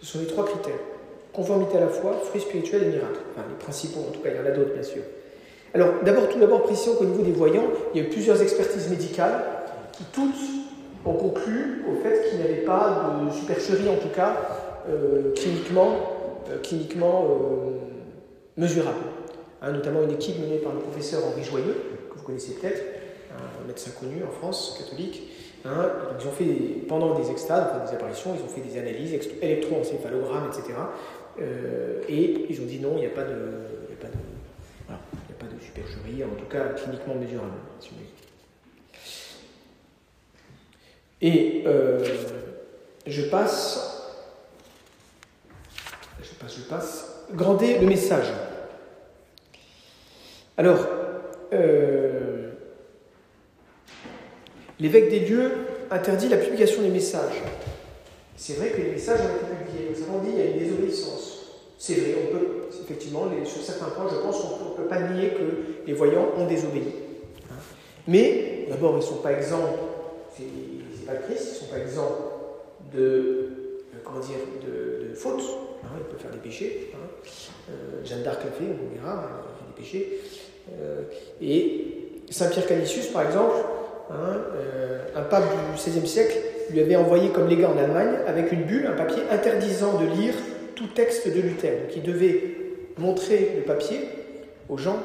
Ce 0.01 0.07
sont 0.07 0.21
les 0.21 0.27
trois 0.27 0.47
critères. 0.47 0.79
Conformité 1.33 1.77
à 1.77 1.81
la 1.81 1.89
foi, 1.89 2.19
fruits 2.25 2.41
spirituels 2.41 2.85
et 2.85 2.87
miracles. 2.87 3.21
Enfin, 3.33 3.47
les 3.49 3.63
principaux, 3.63 4.01
en 4.09 4.13
tout 4.13 4.21
cas, 4.21 4.31
il 4.31 4.37
y 4.37 4.41
en 4.41 4.47
a 4.47 4.55
d'autres, 4.55 4.73
bien 4.73 4.83
sûr. 4.83 5.03
Alors, 5.75 5.89
d'abord, 6.03 6.31
tout 6.31 6.39
d'abord, 6.39 6.63
précisons 6.63 6.95
qu'au 6.95 7.05
niveau 7.05 7.23
des 7.23 7.33
voyants, 7.33 7.67
il 7.93 8.01
y 8.01 8.05
a 8.05 8.07
eu 8.07 8.11
plusieurs 8.11 8.41
expertises 8.41 8.89
médicales 8.89 9.45
qui 9.93 10.05
toutes 10.05 10.35
ont 11.07 11.15
conclu 11.15 11.85
au 11.91 12.03
fait 12.03 12.29
qu'il 12.29 12.39
n'y 12.39 12.45
avait 12.45 12.65
pas 12.65 13.25
de 13.25 13.31
supercherie, 13.33 13.89
en 13.89 13.97
tout 13.97 14.15
cas, 14.15 14.37
euh, 14.89 15.33
cliniquement, 15.35 15.97
euh, 16.49 16.57
euh, 16.57 17.71
mesurable. 18.57 18.99
Hein, 19.63 19.73
notamment 19.73 20.03
une 20.03 20.13
équipe 20.13 20.39
menée 20.39 20.59
par 20.59 20.73
le 20.73 20.81
professeur 20.81 21.23
Henri 21.27 21.43
Joyeux, 21.45 21.77
que 22.11 22.19
vous 22.19 22.25
connaissez 22.25 22.55
peut-être, 22.55 22.83
un 23.33 23.67
médecin 23.67 23.91
connu 23.99 24.23
en 24.23 24.31
France, 24.31 24.77
catholique. 24.79 25.23
Hein, 25.65 25.91
ils 26.21 26.27
ont 26.27 26.31
fait, 26.31 26.45
pendant 26.89 27.19
des 27.19 27.31
extades, 27.31 27.85
des 27.87 27.93
apparitions, 27.95 28.35
ils 28.39 28.43
ont 28.43 28.49
fait 28.49 28.61
des 28.61 28.79
analyses, 28.79 29.19
électroencéphalogrammes, 29.43 30.49
etc. 30.49 30.79
et 32.09 32.47
ils 32.49 32.61
ont 32.61 32.67
dit 32.67 32.79
non, 32.81 32.93
il 32.95 33.01
n'y 33.01 33.07
a 33.07 33.11
pas 33.11 33.25
de 33.25 33.35
supercherie, 35.61 36.25
en 36.25 36.35
tout 36.37 36.47
cas 36.47 36.69
cliniquement 36.75 37.15
mesurable. 37.15 37.53
Et 41.23 41.63
euh, 41.67 42.05
je 43.07 43.23
passe, 43.23 44.03
je 46.23 46.35
passe, 46.35 46.57
je 46.57 46.63
passe, 46.63 47.23
grandir 47.33 47.81
le 47.81 47.87
message. 47.87 48.27
Alors, 50.59 50.87
euh, 51.53 52.51
l'évêque 54.79 55.09
des 55.09 55.21
lieux 55.21 55.53
interdit 55.91 56.29
la 56.29 56.37
publication 56.37 56.83
des 56.83 56.89
messages. 56.89 57.43
C'est 58.37 58.55
vrai 58.55 58.71
que 58.71 58.83
les 58.83 58.91
messages 58.91 59.21
ont 59.21 59.47
été 59.47 59.65
publiés. 59.65 59.91
Nous 59.97 60.03
avons 60.03 60.19
dit 60.19 60.31
qu'il 60.31 60.39
y 60.39 60.43
a 60.43 60.51
une 60.51 60.59
désobéissance. 60.59 61.33
C'est 61.79 61.95
vrai, 61.95 62.15
on 62.25 62.37
peut, 62.37 62.47
effectivement, 62.83 63.25
sur 63.45 63.63
certains 63.63 63.87
points, 63.87 64.09
je 64.11 64.17
pense 64.17 64.41
qu'on 64.41 64.71
ne 64.71 64.77
peut 64.77 64.89
pas 64.89 65.01
nier 65.01 65.31
que 65.31 65.87
les 65.87 65.93
voyants 65.95 66.29
ont 66.37 66.47
désobéi. 66.47 66.93
Hein. 67.51 67.55
Mais, 68.07 68.67
d'abord, 68.69 68.93
ils 68.95 68.97
ne 68.97 69.03
sont 69.03 69.17
pas 69.17 69.33
exempts 69.33 69.77
pas 71.07 71.15
le 71.15 71.21
Christ, 71.21 71.47
ils 71.47 71.53
ne 71.53 71.59
sont 71.59 71.67
pas 71.67 71.79
exempts 71.79 72.37
de, 72.93 73.01
euh, 73.01 73.99
comment 74.05 74.21
dire, 74.21 74.37
de, 74.63 75.15
fautes. 75.15 75.43
Hein, 75.85 75.89
ils 75.99 76.05
peuvent 76.05 76.21
faire 76.21 76.31
des 76.31 76.39
péchés. 76.39 76.93
Hein. 76.95 77.09
Euh, 77.71 78.05
Jeanne 78.05 78.23
d'Arc 78.23 78.45
l'a 78.45 78.51
fait, 78.51 78.65
on 78.65 78.95
verra, 78.95 79.25
elle 79.25 79.39
a 79.39 79.57
fait 79.57 79.67
des 79.67 79.83
péchés. 79.83 80.21
Euh, 80.73 81.03
et 81.41 82.23
Saint 82.31 82.49
Pierre 82.49 82.67
Canisius, 82.67 83.07
par 83.09 83.25
exemple, 83.25 83.57
hein, 84.11 84.37
un 85.15 85.23
pape 85.23 85.45
du 85.45 85.77
XVIe 85.77 86.07
siècle, 86.07 86.37
lui 86.71 86.81
avait 86.81 86.97
envoyé 86.97 87.31
comme 87.31 87.49
légat 87.49 87.71
en 87.71 87.79
Allemagne, 87.79 88.17
avec 88.27 88.51
une 88.53 88.65
bulle, 88.65 88.87
un 88.87 88.97
papier 88.97 89.23
interdisant 89.31 89.99
de 90.01 90.07
lire 90.07 90.35
tout 90.75 90.89
texte 90.89 91.29
de 91.29 91.41
Luther. 91.41 91.71
Donc 91.83 91.97
il 91.97 92.03
devait 92.03 92.41
montrer 92.99 93.53
le 93.57 93.63
papier 93.63 94.01
aux 94.69 94.77
gens. 94.77 94.99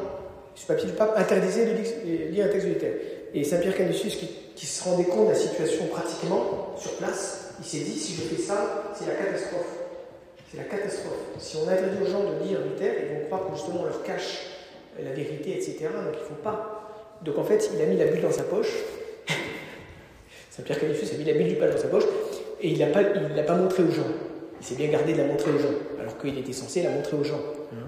Ce 0.56 0.66
papier 0.66 0.88
du 0.88 0.94
pape 0.94 1.14
interdisait 1.16 1.66
de 1.66 2.32
lire 2.32 2.46
un 2.46 2.50
texte 2.50 2.68
de 2.68 2.74
Luther. 2.74 3.21
Et 3.34 3.44
Saint 3.44 3.58
Pierre 3.58 3.76
Canisius, 3.76 4.18
qui 4.56 4.66
se 4.66 4.84
rendait 4.84 5.06
compte 5.06 5.28
de 5.28 5.32
la 5.32 5.38
situation 5.38 5.86
pratiquement 5.88 6.76
sur 6.78 6.94
place, 6.94 7.54
il 7.60 7.66
s'est 7.66 7.86
dit 7.86 7.98
si 7.98 8.16
je 8.16 8.22
fais 8.22 8.42
ça, 8.42 8.92
c'est 8.98 9.08
la 9.08 9.16
catastrophe. 9.16 9.78
C'est 10.50 10.58
la 10.58 10.64
catastrophe. 10.64 11.20
Si 11.38 11.58
on 11.58 11.68
interdit 11.68 11.98
aux 12.02 12.12
gens 12.12 12.24
de 12.24 12.44
lire 12.44 12.60
Luther, 12.62 12.94
ils 13.04 13.16
vont 13.16 13.26
croire 13.28 13.48
que 13.48 13.56
justement 13.56 13.82
on 13.82 13.86
leur 13.86 14.04
cache 14.04 14.48
la 15.02 15.12
vérité, 15.12 15.56
etc. 15.56 15.78
Donc 15.82 16.16
il 16.16 16.20
ne 16.20 16.26
faut 16.26 16.44
pas. 16.44 17.18
Donc 17.24 17.38
en 17.38 17.44
fait, 17.44 17.70
il 17.74 17.82
a 17.82 17.86
mis 17.86 17.98
la 17.98 18.06
bulle 18.06 18.22
dans 18.22 18.32
sa 18.32 18.44
poche. 18.44 18.74
Saint-Pierre 20.50 20.80
Canisius 20.80 21.14
a 21.14 21.18
mis 21.18 21.24
la 21.24 21.34
bulle 21.34 21.48
du 21.48 21.56
pape 21.56 21.72
dans 21.72 21.82
sa 21.82 21.88
poche 21.88 22.04
et 22.60 22.70
il 22.70 22.74
ne 22.74 22.86
l'a 22.86 22.88
pas, 22.88 23.04
pas 23.44 23.56
montré 23.56 23.84
aux 23.84 23.92
gens. 23.92 24.08
Il 24.60 24.66
s'est 24.66 24.76
bien 24.76 24.90
gardé 24.90 25.14
de 25.14 25.20
la 25.20 25.26
montrer 25.26 25.52
aux 25.52 25.58
gens, 25.58 25.74
alors 26.00 26.18
qu'il 26.20 26.38
était 26.38 26.54
censé 26.54 26.84
la 26.84 26.90
montrer 26.90 27.18
aux 27.18 27.24
gens. 27.24 27.42
Hein. 27.74 27.88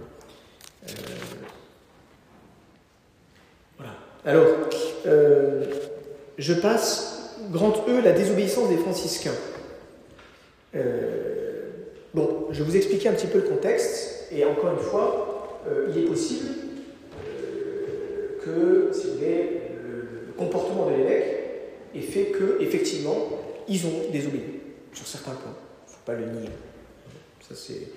Euh. 0.89 1.42
Alors, 4.25 4.47
euh, 5.05 5.65
je 6.37 6.53
passe, 6.53 7.35
grand 7.51 7.73
E, 7.89 8.01
la 8.01 8.13
désobéissance 8.13 8.69
des 8.69 8.77
franciscains. 8.77 9.35
Euh, 10.75 11.69
bon, 12.13 12.47
je 12.51 12.59
vais 12.59 12.69
vous 12.69 12.77
expliquer 12.77 13.09
un 13.09 13.13
petit 13.13 13.27
peu 13.27 13.39
le 13.39 13.49
contexte, 13.49 14.29
et 14.31 14.45
encore 14.45 14.71
une 14.71 14.79
fois, 14.79 15.59
euh, 15.67 15.89
il 15.93 16.03
est 16.03 16.07
possible 16.07 16.47
que, 18.45 18.91
si 18.93 19.07
le, 19.19 20.33
comportement 20.37 20.89
de 20.89 20.95
l'évêque 20.95 21.41
ait 21.93 22.01
fait 22.01 22.25
que, 22.25 22.57
effectivement, 22.61 23.29
ils 23.67 23.85
ont 23.85 24.09
désobéi 24.11 24.41
sur 24.93 25.05
certains 25.05 25.31
points. 25.31 25.55
Il 25.87 25.91
ne 25.91 25.95
faut 25.95 26.01
pas 26.05 26.13
le 26.13 26.25
nier. 26.25 26.49
Ça, 27.47 27.55
c'est. 27.55 27.87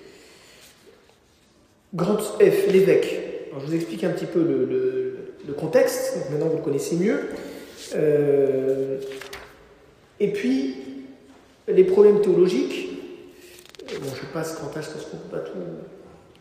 Grand 1.95 2.17
F, 2.17 2.67
l'évêque. 2.71 3.17
je 3.59 3.65
vous 3.65 3.73
explique 3.73 4.03
un 4.03 4.11
petit 4.11 4.25
peu 4.25 4.43
le, 4.43 4.65
contexte, 5.53 6.17
maintenant 6.31 6.47
vous 6.47 6.57
le 6.57 6.63
connaissez 6.63 6.95
mieux. 6.95 7.19
Euh, 7.95 8.99
et 10.19 10.31
puis, 10.31 10.75
les 11.67 11.83
problèmes 11.83 12.21
théologiques, 12.21 12.89
euh, 13.83 13.99
bon, 13.99 14.09
je 14.15 14.25
passe 14.33 14.55
grand 14.55 14.69
H 14.69 14.73
parce 14.73 15.05
qu'on 15.05 15.17
ne 15.17 15.21
peut 15.21 15.37
pas 15.37 15.39
tout, 15.39 15.57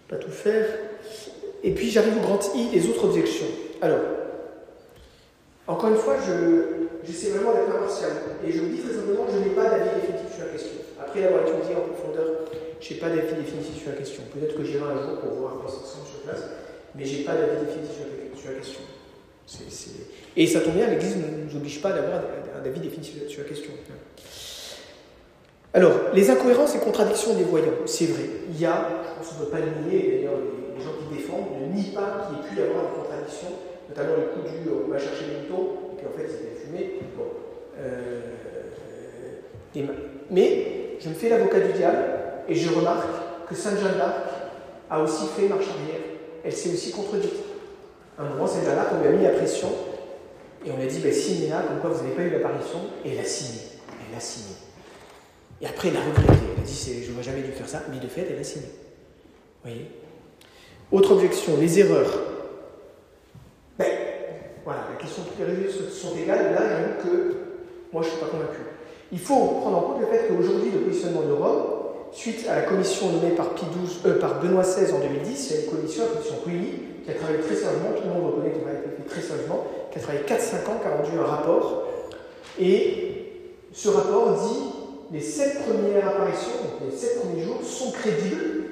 pas 0.08 0.16
tout 0.16 0.30
faire. 0.30 0.66
Et 1.62 1.72
puis 1.72 1.90
j'arrive 1.90 2.16
au 2.18 2.20
grand 2.20 2.40
I, 2.54 2.68
les 2.72 2.88
autres 2.88 3.04
objections. 3.04 3.46
Alors, 3.82 4.00
encore 5.66 5.90
une 5.90 5.96
fois, 5.96 6.16
j'essaie 7.04 7.30
vraiment 7.30 7.52
d'être 7.52 7.74
impartial. 7.76 8.12
Et 8.46 8.52
je 8.52 8.60
vous 8.60 8.68
dis 8.68 8.78
très 8.78 8.94
simplement, 8.94 9.26
je 9.30 9.38
n'ai 9.38 9.54
pas 9.54 9.70
d'avis 9.70 10.00
définitif 10.00 10.36
sur 10.36 10.46
la 10.46 10.52
question. 10.52 10.78
Après 11.00 11.20
l'avoir 11.20 11.42
étudié 11.42 11.74
en 11.74 11.92
profondeur, 11.92 12.46
je 12.80 12.94
n'ai 12.94 13.00
pas 13.00 13.08
d'avis 13.08 13.34
définitif 13.34 13.82
sur 13.82 13.90
la 13.90 13.96
question. 13.96 14.22
Peut-être 14.32 14.56
que 14.56 14.64
j'irai 14.64 14.84
un 14.84 15.02
jour 15.02 15.18
pour 15.20 15.32
voir 15.34 15.54
ça 15.66 15.78
ressemble 15.78 16.06
sur 16.06 16.20
place, 16.22 16.44
mais 16.94 17.04
je 17.04 17.18
n'ai 17.18 17.24
pas 17.24 17.34
d'avis 17.34 17.66
définitif 17.66 17.96
sur 18.36 18.50
la 18.50 18.58
question. 18.58 18.80
Et 20.36 20.46
ça 20.46 20.60
tombe 20.60 20.74
bien, 20.74 20.88
l'Église 20.88 21.16
ne 21.16 21.44
nous 21.44 21.56
oblige 21.56 21.80
pas 21.80 21.92
d'avoir 21.92 22.20
un 22.20 22.66
avis 22.66 22.80
définitif 22.80 23.28
sur 23.28 23.42
la 23.42 23.48
question. 23.48 23.70
Alors, 25.72 25.92
les 26.14 26.30
incohérences 26.30 26.74
et 26.74 26.78
contradictions 26.78 27.34
des 27.34 27.44
voyants, 27.44 27.84
c'est 27.84 28.06
vrai. 28.06 28.24
Il 28.50 28.60
y 28.60 28.64
a, 28.64 28.88
je 29.04 29.18
pense 29.18 29.34
qu'on 29.34 29.40
ne 29.40 29.44
peut 29.44 29.50
pas 29.50 29.60
le 29.60 29.88
nier, 29.88 30.10
d'ailleurs 30.12 30.40
les, 30.76 30.82
gens 30.82 30.92
qui 30.98 31.16
défendent 31.16 31.46
ne 31.60 31.74
nient 31.74 31.92
pas 31.94 32.28
qu'il 32.28 32.38
ait 32.38 32.48
pu 32.48 32.58
y 32.58 32.62
avoir 32.62 32.84
des 32.84 32.96
contradictions, 33.00 33.52
notamment 33.88 34.16
le 34.16 34.22
coup 34.32 34.48
du 34.48 34.70
on 34.70 34.90
va 34.90 34.98
chercher 34.98 35.24
les 35.26 35.48
moutons, 35.48 35.72
et 35.92 35.96
puis 35.96 36.06
en 36.06 36.18
fait 36.18 36.28
c'était 36.28 36.56
fumé. 36.64 37.00
Bon. 37.16 37.24
Euh, 37.78 38.20
mais 40.30 40.96
je 41.00 41.08
me 41.08 41.14
fais 41.14 41.28
l'avocat 41.28 41.60
du 41.60 41.72
diable 41.72 41.98
et 42.48 42.54
je 42.54 42.72
remarque 42.72 43.08
que 43.48 43.54
Sainte 43.54 43.78
Jeanne 43.78 43.98
d'Arc 43.98 44.16
a 44.90 45.02
aussi 45.02 45.26
fait 45.36 45.48
marche 45.48 45.68
arrière. 45.68 46.00
Elle 46.44 46.52
s'est 46.52 46.72
aussi 46.72 46.90
contredite. 46.90 47.32
À 48.18 48.22
un 48.22 48.28
moment, 48.30 48.46
Sainte 48.46 48.64
Jeanne 48.64 48.76
d'Arc, 48.76 48.88
on 48.94 49.02
lui 49.02 49.08
a 49.08 49.12
mis 49.12 49.24
la 49.24 49.30
pression 49.30 49.68
et 50.64 50.70
on 50.70 50.76
lui 50.76 50.84
a 50.84 50.86
dit, 50.86 51.00
bah, 51.00 51.12
signez 51.12 51.48
là, 51.48 51.62
comme 51.68 51.80
quoi 51.80 51.90
vous 51.90 52.02
n'avez 52.02 52.16
pas 52.16 52.22
eu 52.22 52.30
l'apparition, 52.30 52.78
et 53.04 53.12
elle 53.12 53.20
a 53.20 53.24
signé. 53.24 53.60
Elle 53.88 54.14
l'a 54.14 54.20
signé. 54.20 54.56
Et 55.60 55.66
après, 55.66 55.88
elle 55.88 55.96
a 55.96 56.00
regretté. 56.00 56.42
Elle 56.56 56.62
a 56.62 56.66
dit, 56.66 57.04
je 57.04 57.10
n'aurais 57.10 57.22
jamais 57.22 57.42
dû 57.42 57.52
faire 57.52 57.68
ça, 57.68 57.82
mais 57.90 58.00
de 58.00 58.08
fait, 58.08 58.26
elle 58.28 58.40
a 58.40 58.44
signé. 58.44 58.66
Vous 58.66 59.70
voyez? 59.70 59.90
Autre 60.90 61.12
objection, 61.12 61.56
les 61.58 61.78
erreurs. 61.78 62.12
Ben, 63.78 63.86
voilà, 64.64 64.80
la 64.90 65.00
question 65.00 65.22
toutes 65.22 65.38
les 65.38 65.52
religieuses 65.52 65.92
sont 65.92 66.16
égales. 66.16 66.52
Là, 66.52 66.62
j'avoue 66.68 67.02
que 67.02 67.36
moi, 67.92 68.02
je 68.02 68.08
ne 68.08 68.12
suis 68.12 68.20
pas 68.20 68.30
convaincu. 68.30 68.58
Il 69.12 69.20
faut 69.20 69.36
prendre 69.60 69.78
en 69.78 69.80
compte 69.82 70.00
le 70.00 70.06
fait 70.06 70.26
qu'aujourd'hui, 70.26 70.70
le 70.72 70.80
positionnement 70.80 71.22
de 71.22 71.32
Rome, 71.32 71.62
suite 72.10 72.48
à 72.48 72.56
la 72.56 72.62
commission 72.62 73.12
nommée 73.12 73.36
par, 73.36 73.50
euh, 74.06 74.18
par 74.18 74.40
Benoît 74.40 74.62
XVI 74.62 74.92
en 74.92 74.98
2010, 74.98 75.36
c'est 75.36 75.64
une 75.64 75.70
commission, 75.70 76.04
la 76.04 76.10
commission 76.10 76.34
Rouilly, 76.44 76.72
qui 77.06 77.12
a 77.12 77.14
travaillé 77.14 77.38
très 77.38 77.54
sérieusement, 77.54 77.90
tout 77.96 78.02
le 78.02 78.14
monde 78.14 78.32
reconnaît 78.32 78.50
qu'elle 78.50 78.68
a 78.68 78.82
fait 78.82 79.08
très 79.08 79.20
sérieusement, 79.20 79.64
qui 79.92 79.98
a 79.98 80.02
travaillé 80.02 80.24
4-5 80.24 80.68
ans, 80.68 80.80
qui 80.82 80.88
a 80.88 80.96
rendu 80.96 81.18
un 81.18 81.24
rapport. 81.24 81.84
Et 82.60 83.32
ce 83.72 83.88
rapport 83.88 84.32
dit 84.32 85.12
les 85.12 85.20
sept 85.20 85.62
premières 85.62 86.08
apparitions, 86.08 86.50
donc 86.64 86.90
les 86.90 86.96
sept 86.96 87.20
premiers 87.20 87.44
jours, 87.44 87.62
sont 87.62 87.92
crédibles, 87.92 88.64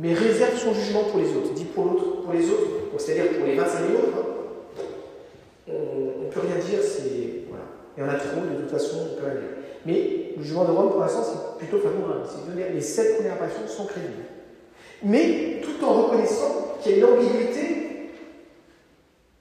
mais 0.00 0.14
réserve 0.14 0.58
son 0.58 0.74
jugement 0.74 1.04
pour 1.04 1.20
les 1.20 1.28
autres. 1.28 1.54
Dit 1.54 1.64
pour, 1.64 1.84
l'autre, 1.84 2.22
pour 2.22 2.32
les 2.32 2.50
autres, 2.50 2.66
c'est-à-dire 2.98 3.38
pour 3.38 3.46
les 3.46 3.54
25 3.54 3.78
000 3.78 3.92
autres, 3.92 4.18
hein. 4.18 5.72
on 5.72 6.24
ne 6.24 6.30
peut 6.30 6.40
rien 6.40 6.56
dire, 6.56 6.80
c'est. 6.82 7.44
Voilà. 7.48 7.64
Il 7.96 8.02
y 8.02 8.06
en 8.06 8.08
a 8.08 8.14
trop, 8.14 8.40
de 8.40 8.62
toute 8.62 8.70
façon, 8.70 8.96
on 9.12 9.20
peut. 9.20 9.26
Mais 9.86 10.32
le 10.36 10.42
jugement 10.42 10.64
de 10.64 10.72
Rome, 10.72 10.90
pour 10.90 11.00
l'instant, 11.00 11.22
c'est 11.22 11.58
plutôt 11.58 11.78
favorable. 11.78 12.22
Les 12.74 12.80
sept 12.80 13.14
premières 13.14 13.34
apparitions 13.34 13.68
sont 13.68 13.84
crédibles. 13.84 14.24
Mais 15.04 15.60
tout 15.62 15.84
en 15.84 16.02
reconnaissant 16.02 16.69
qu'il 16.80 16.92
y 16.92 16.94
a 16.94 16.98
une 16.98 17.04
ambiguïté 17.04 17.80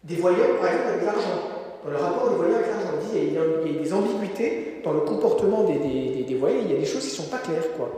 des 0.04 0.16
voyants, 0.16 0.58
par 0.60 0.70
exemple, 0.72 0.90
avec 0.90 1.06
l'argent. 1.06 1.40
Dans 1.84 1.92
le 1.92 1.98
rapport 1.98 2.30
des 2.30 2.36
voyants 2.36 2.56
avec 2.56 2.68
l'argent, 2.68 2.90
il 3.02 3.08
dit 3.08 3.20
qu'il 3.20 3.34
y, 3.34 3.38
a 3.38 3.84
des 3.84 3.94
ambiguïtés 3.94 4.82
dans 4.84 4.94
le 4.94 5.02
comportement 5.02 5.64
des, 5.64 6.24
des, 6.24 6.36
voyants, 6.36 6.60
il 6.64 6.72
y 6.72 6.76
a 6.76 6.80
des 6.80 6.86
choses 6.86 7.06
qui 7.06 7.20
ne 7.20 7.26
sont 7.26 7.30
pas 7.30 7.38
claires. 7.40 7.72
Quoi. 7.78 7.90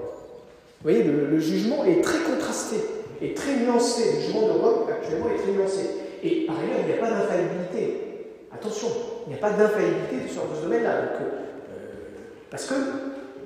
Vous 0.81 0.89
voyez, 0.89 1.03
le, 1.03 1.39
jugement 1.39 1.85
est 1.85 2.01
très 2.01 2.19
contrasté, 2.19 2.77
est 3.21 3.35
très 3.35 3.55
nuancé. 3.57 4.15
Le 4.15 4.21
jugement 4.21 4.47
de 4.47 4.51
Rome, 4.51 4.89
actuellement, 4.89 5.27
est 5.29 5.41
très 5.41 5.51
nuancé. 5.51 5.81
Et 6.23 6.45
par 6.45 6.57
ailleurs, 6.57 6.79
il 6.81 6.87
n'y 6.87 6.93
a 6.93 7.01
pas 7.01 7.09
d'infaillibilité. 7.11 8.01
Attention, 8.53 8.87
il 9.25 9.29
n'y 9.29 9.35
a 9.35 9.41
pas 9.41 9.51
d'infaillibilité 9.51 10.31
sur 10.31 10.43
ce 10.55 10.63
domaine-là. 10.63 10.89
Euh, 10.91 11.27
parce 12.49 12.65
que 12.65 12.73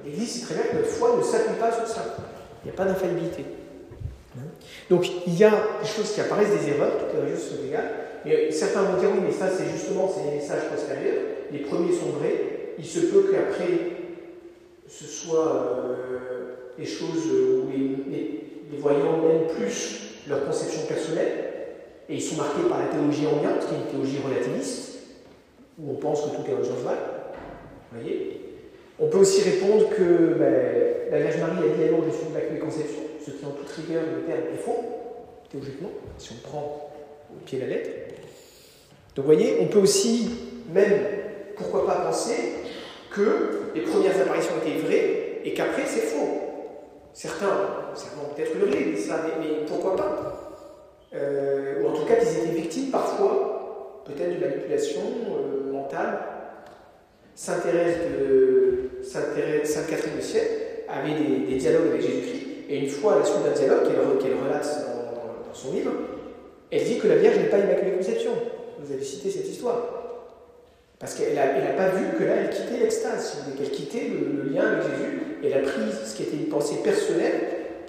l'Église 0.06 0.32
sait 0.42 0.46
très 0.46 0.56
bien 0.56 0.64
que 0.72 0.76
notre 0.78 0.90
foi 0.90 1.16
ne 1.18 1.24
s'appuie 1.24 1.60
pas 1.60 1.72
sur 1.72 1.88
ça. 1.88 2.16
Il 2.64 2.70
n'y 2.70 2.74
a 2.74 2.78
pas 2.78 2.86
d'infaillibilité. 2.86 3.46
Donc 4.90 5.06
il 5.26 5.38
y 5.38 5.44
a 5.44 5.52
des 5.82 5.88
choses 5.88 6.12
qui 6.14 6.22
apparaissent, 6.22 6.50
des 6.50 6.70
erreurs, 6.70 6.98
toutes 7.00 7.14
les 7.14 7.20
religions 7.22 7.58
sont 7.58 7.68
égales, 7.68 7.92
mais 8.26 8.52
certains 8.52 8.84
vont 8.84 9.00
dire 9.00 9.10
oui, 9.14 9.22
mais 9.26 9.32
ça 9.32 9.48
c'est 9.50 9.70
justement 9.72 10.12
les 10.26 10.38
messages 10.38 10.70
postérieurs, 10.70 11.24
les 11.52 11.60
premiers 11.60 11.94
sont 11.94 12.12
vrais, 12.20 12.36
il 12.78 12.86
se 12.86 13.00
peut 13.00 13.32
qu'après 13.32 13.96
ce 14.88 15.06
soit 15.06 15.56
euh, 15.56 16.56
des 16.78 16.86
choses 16.86 17.26
où 17.28 17.70
les, 17.72 18.78
voyants 18.78 19.18
mènent 19.18 19.48
plus 19.48 20.02
leur 20.28 20.46
conception 20.46 20.82
personnelle, 20.88 21.46
et 22.10 22.16
ils 22.16 22.22
sont 22.22 22.36
marqués 22.36 22.68
par 22.70 22.80
la 22.80 22.88
théologie 22.88 23.26
ambiante, 23.26 23.66
qui 23.68 23.74
est 23.74 23.78
une 23.78 23.86
théologie 23.86 24.20
relativiste, 24.24 25.00
où 25.80 25.92
on 25.92 25.96
pense 25.96 26.22
que 26.22 26.36
tout 26.36 26.44
est 26.48 26.54
religions 26.54 26.76
Vous 26.76 28.00
voyez? 28.00 28.42
On 29.00 29.08
peut 29.08 29.18
aussi 29.20 29.42
répondre 29.42 29.90
que 29.90 30.36
ben, 30.38 30.76
la 31.12 31.20
Vierge 31.20 31.40
Marie 31.40 31.70
a 31.72 31.76
dit 31.76 31.84
alors 31.86 32.04
je 32.06 32.12
suis 32.12 32.26
de 32.26 32.28
l'Immaculée 32.30 32.60
Conception 32.60 33.05
ce 33.26 33.32
qui 33.32 33.46
en 33.46 33.52
toute 33.52 33.70
rigueur 33.70 34.04
le 34.04 34.24
terme 34.24 34.54
est 34.54 34.58
faux, 34.58 34.84
théologiquement, 35.50 35.90
si 36.18 36.32
on 36.34 36.48
prend 36.48 36.92
au 37.32 37.44
pied 37.44 37.60
la 37.60 37.68
lettre. 37.68 37.90
Donc 39.16 39.26
vous 39.26 39.32
voyez, 39.32 39.58
on 39.62 39.68
peut 39.68 39.80
aussi, 39.80 40.30
même, 40.72 40.94
pourquoi 41.56 41.88
pas 41.88 41.96
penser 41.96 42.54
que 43.10 43.72
les 43.74 43.82
premières 43.82 44.20
apparitions 44.22 44.54
étaient 44.62 44.80
vraies 44.80 45.42
et 45.44 45.54
qu'après 45.54 45.86
c'est 45.88 46.02
faux. 46.02 46.42
Certains, 47.14 47.48
vont 47.48 48.34
peut-être 48.36 48.56
hurler, 48.58 48.94
mais, 48.94 49.16
mais 49.40 49.66
pourquoi 49.66 49.96
pas? 49.96 50.62
Euh, 51.16 51.82
Ou 51.82 51.88
en 51.88 51.94
tout 51.94 52.06
cas 52.06 52.18
qu'ils 52.18 52.38
étaient 52.38 52.62
victimes 52.62 52.92
parfois, 52.92 54.04
peut-être 54.06 54.38
de 54.38 54.46
manipulation 54.46 55.02
euh, 55.30 55.72
mentale. 55.72 56.20
Sainte 57.34 57.64
Thérèse 57.64 57.98
de 58.20 59.04
Sainte, 59.04 59.90
Catherine 59.90 60.18
de 60.18 60.22
Sienne 60.22 60.44
avait 60.90 61.48
des 61.48 61.56
dialogues 61.56 61.88
avec 61.88 62.02
Jésus-Christ 62.02 62.45
et 62.70 62.80
une 62.80 62.90
fois, 62.90 63.16
à 63.16 63.20
la 63.20 63.26
suite 63.26 63.44
d'un 63.44 63.52
dialogue 63.52 63.88
qu'elle 64.20 64.36
relate 64.44 64.86
dans, 65.46 65.54
son 65.54 65.74
livre, 65.74 65.92
elle 66.72 66.84
dit 66.84 66.98
que 66.98 67.08
la 67.08 67.16
Vierge 67.16 67.38
n'est 67.38 67.50
pas 67.50 67.60
Immaculée 67.60 67.92
Conception. 67.92 68.32
Vous 68.80 68.92
avez 68.92 69.04
cité 69.04 69.30
cette 69.30 69.48
histoire. 69.48 69.82
Parce 71.00 71.14
qu'elle 71.16 71.36
n'a 71.36 71.74
pas 71.78 71.90
vu 71.90 72.18
que 72.18 72.24
là, 72.24 72.36
elle 72.36 72.50
quittait 72.50 72.80
l'extase, 72.80 73.44
qu'elle 73.58 73.70
quittait 73.70 74.10
le, 74.10 74.50
lien 74.52 74.66
avec 74.66 74.84
Jésus, 74.84 75.22
elle 75.44 75.54
a 75.54 75.60
pris 75.60 75.92
ce 76.06 76.16
qui 76.16 76.24
était 76.24 76.38
une 76.38 76.50
pensée 76.50 76.78
personnelle 76.84 77.34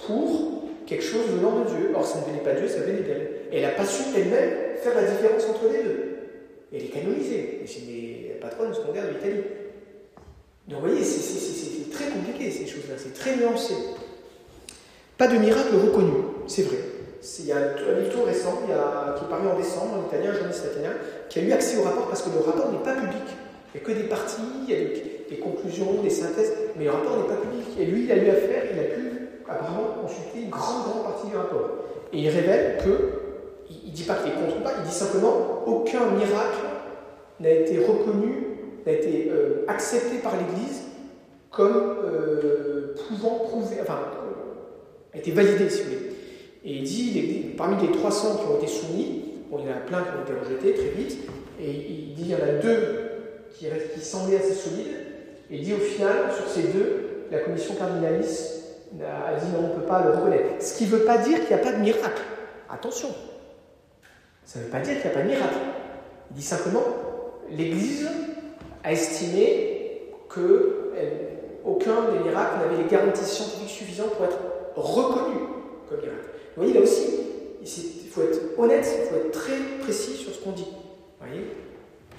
pour 0.05 0.63
quelque 0.85 1.03
chose 1.03 1.25
venant 1.29 1.61
de 1.61 1.69
Dieu. 1.69 1.91
Or, 1.95 2.05
ça 2.05 2.19
ne 2.19 2.25
venait 2.25 2.43
pas 2.43 2.53
de 2.53 2.59
Dieu, 2.59 2.67
ça 2.67 2.79
venait 2.79 3.01
d'elle. 3.01 3.31
Elle 3.51 3.61
n'a 3.63 3.69
pas 3.69 3.85
su 3.85 4.03
elle-même 4.15 4.77
faire 4.77 4.95
la 4.95 5.03
différence 5.03 5.45
entre 5.49 5.71
les 5.71 5.83
deux. 5.83 6.17
Elle 6.73 6.83
est 6.83 6.89
canonisée. 6.89 7.61
C'est 7.65 8.39
la 8.39 8.47
patronne 8.47 8.73
secondaire 8.73 9.07
de 9.07 9.13
l'Italie. 9.15 9.43
Donc, 10.67 10.81
vous 10.81 10.87
voyez, 10.87 11.03
c'est 11.03 11.89
très 11.91 12.09
compliqué 12.09 12.51
ces 12.51 12.67
choses-là, 12.67 12.95
c'est 12.97 13.13
très 13.13 13.37
nuancé. 13.37 13.73
Pas 15.17 15.27
de 15.27 15.37
miracle 15.37 15.75
reconnu, 15.83 16.13
c'est 16.45 16.61
vrai. 16.63 16.77
Il 17.39 17.45
y 17.45 17.51
a 17.51 17.57
un 17.57 17.99
livre 17.99 18.23
récent 18.23 18.61
qui 18.63 18.71
est 18.71 19.29
paru 19.29 19.47
en 19.47 19.57
décembre, 19.57 19.97
en 19.97 20.07
italien, 20.07 20.29
un 20.29 20.33
journaliste 20.33 20.65
italien, 20.71 20.91
qui 21.27 21.39
a 21.39 21.41
eu 21.41 21.51
accès 21.51 21.77
au 21.77 21.81
rapport 21.81 22.07
parce 22.07 22.21
que 22.21 22.29
le 22.29 22.45
rapport 22.45 22.71
n'est 22.71 22.83
pas 22.83 22.93
public. 22.93 23.25
Il 23.73 23.81
n'y 23.81 23.83
a 23.83 23.87
que 23.87 23.91
des 23.99 24.07
parties, 24.07 24.41
il 24.67 24.69
y 24.69 24.77
a 24.77 24.79
des, 25.29 25.37
conclusions, 25.37 26.01
des 26.03 26.11
synthèses, 26.11 26.53
mais 26.77 26.85
le 26.85 26.91
rapport 26.91 27.17
n'est 27.17 27.27
pas 27.27 27.41
public. 27.41 27.65
Et 27.79 27.85
lui, 27.85 28.03
il 28.03 28.11
a 28.11 28.15
eu 28.15 28.29
affaire, 28.29 28.63
il 28.71 28.79
a 28.79 28.83
pu 28.83 29.29
apparemment 29.49 29.87
consulter 30.03 30.43
une 30.43 30.49
grande, 30.49 30.83
grande 30.83 31.03
partie 31.03 31.27
du 31.27 31.35
rapport. 31.35 31.69
Et 32.13 32.19
il 32.19 32.29
révèle 32.29 32.77
que, 32.77 33.71
il 33.71 33.89
ne 33.89 33.95
dit 33.95 34.03
pas 34.03 34.15
qu'il 34.15 34.31
est 34.31 34.35
contre 34.35 34.61
pas, 34.61 34.73
il 34.77 34.87
dit 34.87 34.93
simplement 34.95 35.63
aucun 35.65 36.11
miracle 36.11 36.61
n'a 37.39 37.49
été 37.49 37.79
reconnu, 37.79 38.59
n'a 38.85 38.91
été 38.91 39.31
euh, 39.31 39.65
accepté 39.67 40.19
par 40.19 40.33
l'Église 40.37 40.83
comme 41.49 41.97
euh, 42.05 42.95
pouvant 43.07 43.39
prouver, 43.39 43.79
a 45.13 45.17
été 45.17 45.31
validé, 45.31 45.69
si 45.69 45.83
vous 45.83 45.89
voulez. 45.89 46.11
Et 46.65 46.73
il 46.77 46.83
dit, 46.83 47.53
parmi 47.57 47.81
les 47.85 47.91
300 47.91 48.37
qui 48.37 48.45
ont 48.45 48.57
été 48.57 48.67
soumis, 48.67 49.23
bon, 49.49 49.59
il 49.59 49.69
y 49.69 49.73
en 49.73 49.77
a 49.77 49.79
plein 49.79 50.01
qui 50.01 50.09
ont 50.09 50.23
été 50.23 50.39
rejetés 50.39 50.73
très 50.73 50.89
vite, 50.89 51.17
et 51.59 51.71
il 51.71 52.13
dit 52.13 52.23
il 52.23 52.29
y 52.29 52.35
en 52.35 52.39
a 52.39 52.61
deux 52.61 53.09
qui, 53.53 53.65
qui 53.93 53.99
semblaient 53.99 54.37
assez 54.37 54.53
solides, 54.53 54.95
et 55.49 55.55
il 55.55 55.61
dit 55.63 55.73
au 55.73 55.77
final, 55.77 56.31
sur 56.35 56.47
ces 56.47 56.63
deux, 56.63 57.25
la 57.31 57.39
commission 57.39 57.75
cardinaliste 57.75 58.57
a 59.01 59.39
dit 59.39 59.51
non, 59.53 59.65
on 59.65 59.75
ne 59.75 59.81
peut 59.81 59.87
pas 59.87 60.03
le 60.03 60.11
reconnaître. 60.11 60.61
Ce 60.61 60.77
qui 60.77 60.85
ne 60.85 60.89
veut 60.89 61.03
pas 61.03 61.17
dire 61.17 61.39
qu'il 61.39 61.55
n'y 61.55 61.61
a 61.61 61.63
pas 61.63 61.73
de 61.73 61.81
miracle. 61.81 62.21
Attention, 62.69 63.09
ça 64.45 64.59
ne 64.59 64.65
veut 64.65 64.69
pas 64.71 64.79
dire 64.79 64.93
qu'il 64.95 65.09
n'y 65.09 65.15
a 65.15 65.19
pas 65.19 65.23
de 65.23 65.29
miracle. 65.29 65.57
Il 66.31 66.37
dit 66.37 66.43
simplement, 66.43 66.83
l'Église 67.49 68.09
a 68.83 68.91
estimé 68.91 70.11
que 70.29 70.73
aucun 71.65 72.11
des 72.11 72.29
miracles 72.29 72.59
n'avait 72.59 72.83
les 72.83 72.89
garanties 72.89 73.25
scientifiques 73.25 73.69
suffisantes 73.69 74.13
pour 74.15 74.25
être 74.25 74.37
reconnu 74.81 75.39
comme 75.89 75.99
miracle. 75.99 76.27
Vous 76.55 76.63
voyez, 76.63 76.73
là 76.73 76.81
aussi, 76.81 77.05
il 77.61 78.09
faut 78.09 78.21
être 78.21 78.39
honnête, 78.57 78.87
il 79.03 79.09
faut 79.09 79.15
être 79.15 79.31
très 79.31 79.57
précis 79.81 80.13
sur 80.13 80.33
ce 80.33 80.39
qu'on 80.39 80.51
dit. 80.51 80.65
Vous 80.65 81.27
voyez 81.27 81.43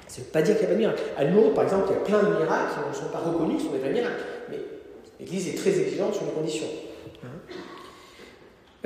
Ça 0.06 0.20
ne 0.20 0.24
veut 0.24 0.30
pas 0.30 0.42
dire 0.42 0.59
qu'il 0.59 0.66
n'y 0.66 0.66
a 0.66 0.68
pas 0.68 0.74
de 0.74 0.78
miracle. 0.78 1.02
À 1.16 1.24
Lourdes, 1.24 1.54
par 1.54 1.64
exemple, 1.64 1.88
il 1.90 1.94
y 1.94 1.96
a 1.96 2.00
plein 2.00 2.28
de 2.28 2.36
miracles 2.36 2.72
qui 2.74 2.88
ne 2.88 3.04
sont 3.04 3.12
pas 3.12 3.18
reconnus, 3.18 3.59
qui 3.59 3.66
sont 3.66 3.72
des 3.72 3.78
vrais 3.78 3.92
miracles. 3.92 4.24
Mais 4.50 4.59
l'Église 5.20 5.48
est 5.48 5.56
très 5.56 5.78
exigeante 5.78 6.14
sur 6.14 6.24
les 6.24 6.32
conditions. 6.32 6.66
Hein 7.24 7.28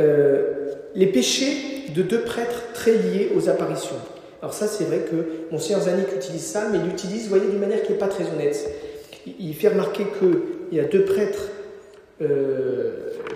euh, 0.01 0.71
les 0.95 1.07
péchés 1.07 1.91
de 1.95 2.03
deux 2.03 2.23
prêtres 2.23 2.73
très 2.75 2.93
liés 2.93 3.31
aux 3.37 3.49
apparitions. 3.49 3.97
Alors 4.41 4.55
ça, 4.55 4.67
c'est 4.67 4.85
vrai 4.85 5.01
que 5.09 5.53
Monseigneur 5.53 5.83
Zanik 5.83 6.13
utilise 6.15 6.45
ça, 6.45 6.69
mais 6.71 6.79
il 6.79 6.85
l'utilise, 6.85 7.25
vous 7.25 7.37
voyez, 7.37 7.47
d'une 7.47 7.61
manière 7.61 7.83
qui 7.83 7.93
n'est 7.93 7.99
pas 7.99 8.09
très 8.09 8.25
honnête. 8.25 8.69
Il 9.39 9.55
fait 9.55 9.69
remarquer 9.69 10.05
qu'il 10.19 10.77
y 10.77 10.81
a 10.81 10.85
deux 10.85 11.05
prêtres 11.05 11.49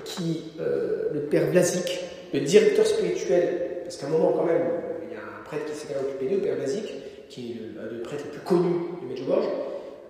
qui, 0.05 0.45
euh, 0.61 1.09
le 1.13 1.21
père 1.23 1.51
Blazik, 1.51 2.05
le 2.33 2.41
directeur 2.41 2.87
spirituel, 2.87 3.83
parce 3.85 3.97
qu'à 3.97 4.07
un 4.07 4.11
moment 4.11 4.33
quand 4.33 4.45
même, 4.45 4.67
il 5.03 5.13
y 5.13 5.17
a 5.17 5.21
un 5.21 5.45
prêtre 5.45 5.65
qui 5.67 5.77
s'est 5.77 5.95
occupé 5.99 6.31
d'eux, 6.31 6.37
le 6.37 6.43
père 6.43 6.57
Blazik, 6.57 6.93
qui 7.29 7.53
est 7.53 7.81
un 7.81 7.93
des 7.93 8.03
prêtres 8.03 8.25
les 8.25 8.31
plus 8.31 8.41
connus 8.41 9.03
de 9.03 9.09
Medjugorje, 9.09 9.49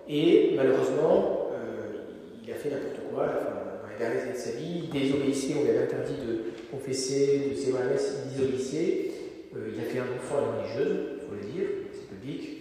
et 0.07 0.53
malheureusement, 0.55 1.49
euh, 1.53 2.45
il 2.45 2.51
a 2.51 2.55
fait 2.55 2.69
n'importe 2.69 3.01
quoi, 3.11 3.25
dans 3.25 3.89
les 3.89 3.97
dernières 3.97 4.23
années 4.23 4.33
de 4.33 4.37
sa 4.37 4.51
vie, 4.51 4.83
il 4.83 4.89
désobéissait, 4.89 5.53
on 5.59 5.63
lui 5.63 5.71
avait 5.71 5.83
interdit 5.83 6.13
de 6.13 6.69
confesser, 6.71 7.55
de 7.55 7.91
messe, 7.91 8.15
il 8.25 8.37
désobéissait, 8.37 9.11
il 9.55 9.79
a 9.79 9.83
fait 9.83 9.99
un 9.99 10.13
enfant 10.15 10.37
à 10.37 10.41
la 10.41 10.61
religieuse, 10.61 10.97
il 11.15 11.27
faut 11.27 11.33
le 11.33 11.51
dire, 11.51 11.67
c'est 11.91 12.07
public, 12.07 12.57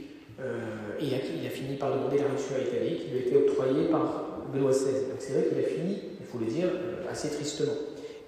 et 0.99 1.05
il 1.05 1.47
a, 1.47 1.51
fini 1.51 1.77
par 1.77 1.95
demander 1.95 2.19
la 2.19 2.25
rémission 2.25 2.57
à 2.57 2.65
l'Italie, 2.65 2.97
qui 2.97 3.11
lui 3.11 3.19
a 3.19 3.27
été 3.27 3.37
octroyée 3.37 3.89
par 3.91 4.26
Benoît 4.53 4.71
XVI. 4.71 5.09
Donc 5.09 5.19
c'est 5.19 5.33
vrai 5.33 5.45
qu'il 5.45 5.59
a 5.59 5.69
fini, 5.69 5.99
il 6.21 6.27
faut 6.27 6.39
le 6.39 6.47
dire, 6.47 6.67
euh, 6.67 7.11
assez 7.11 7.29
tristement. 7.29 7.73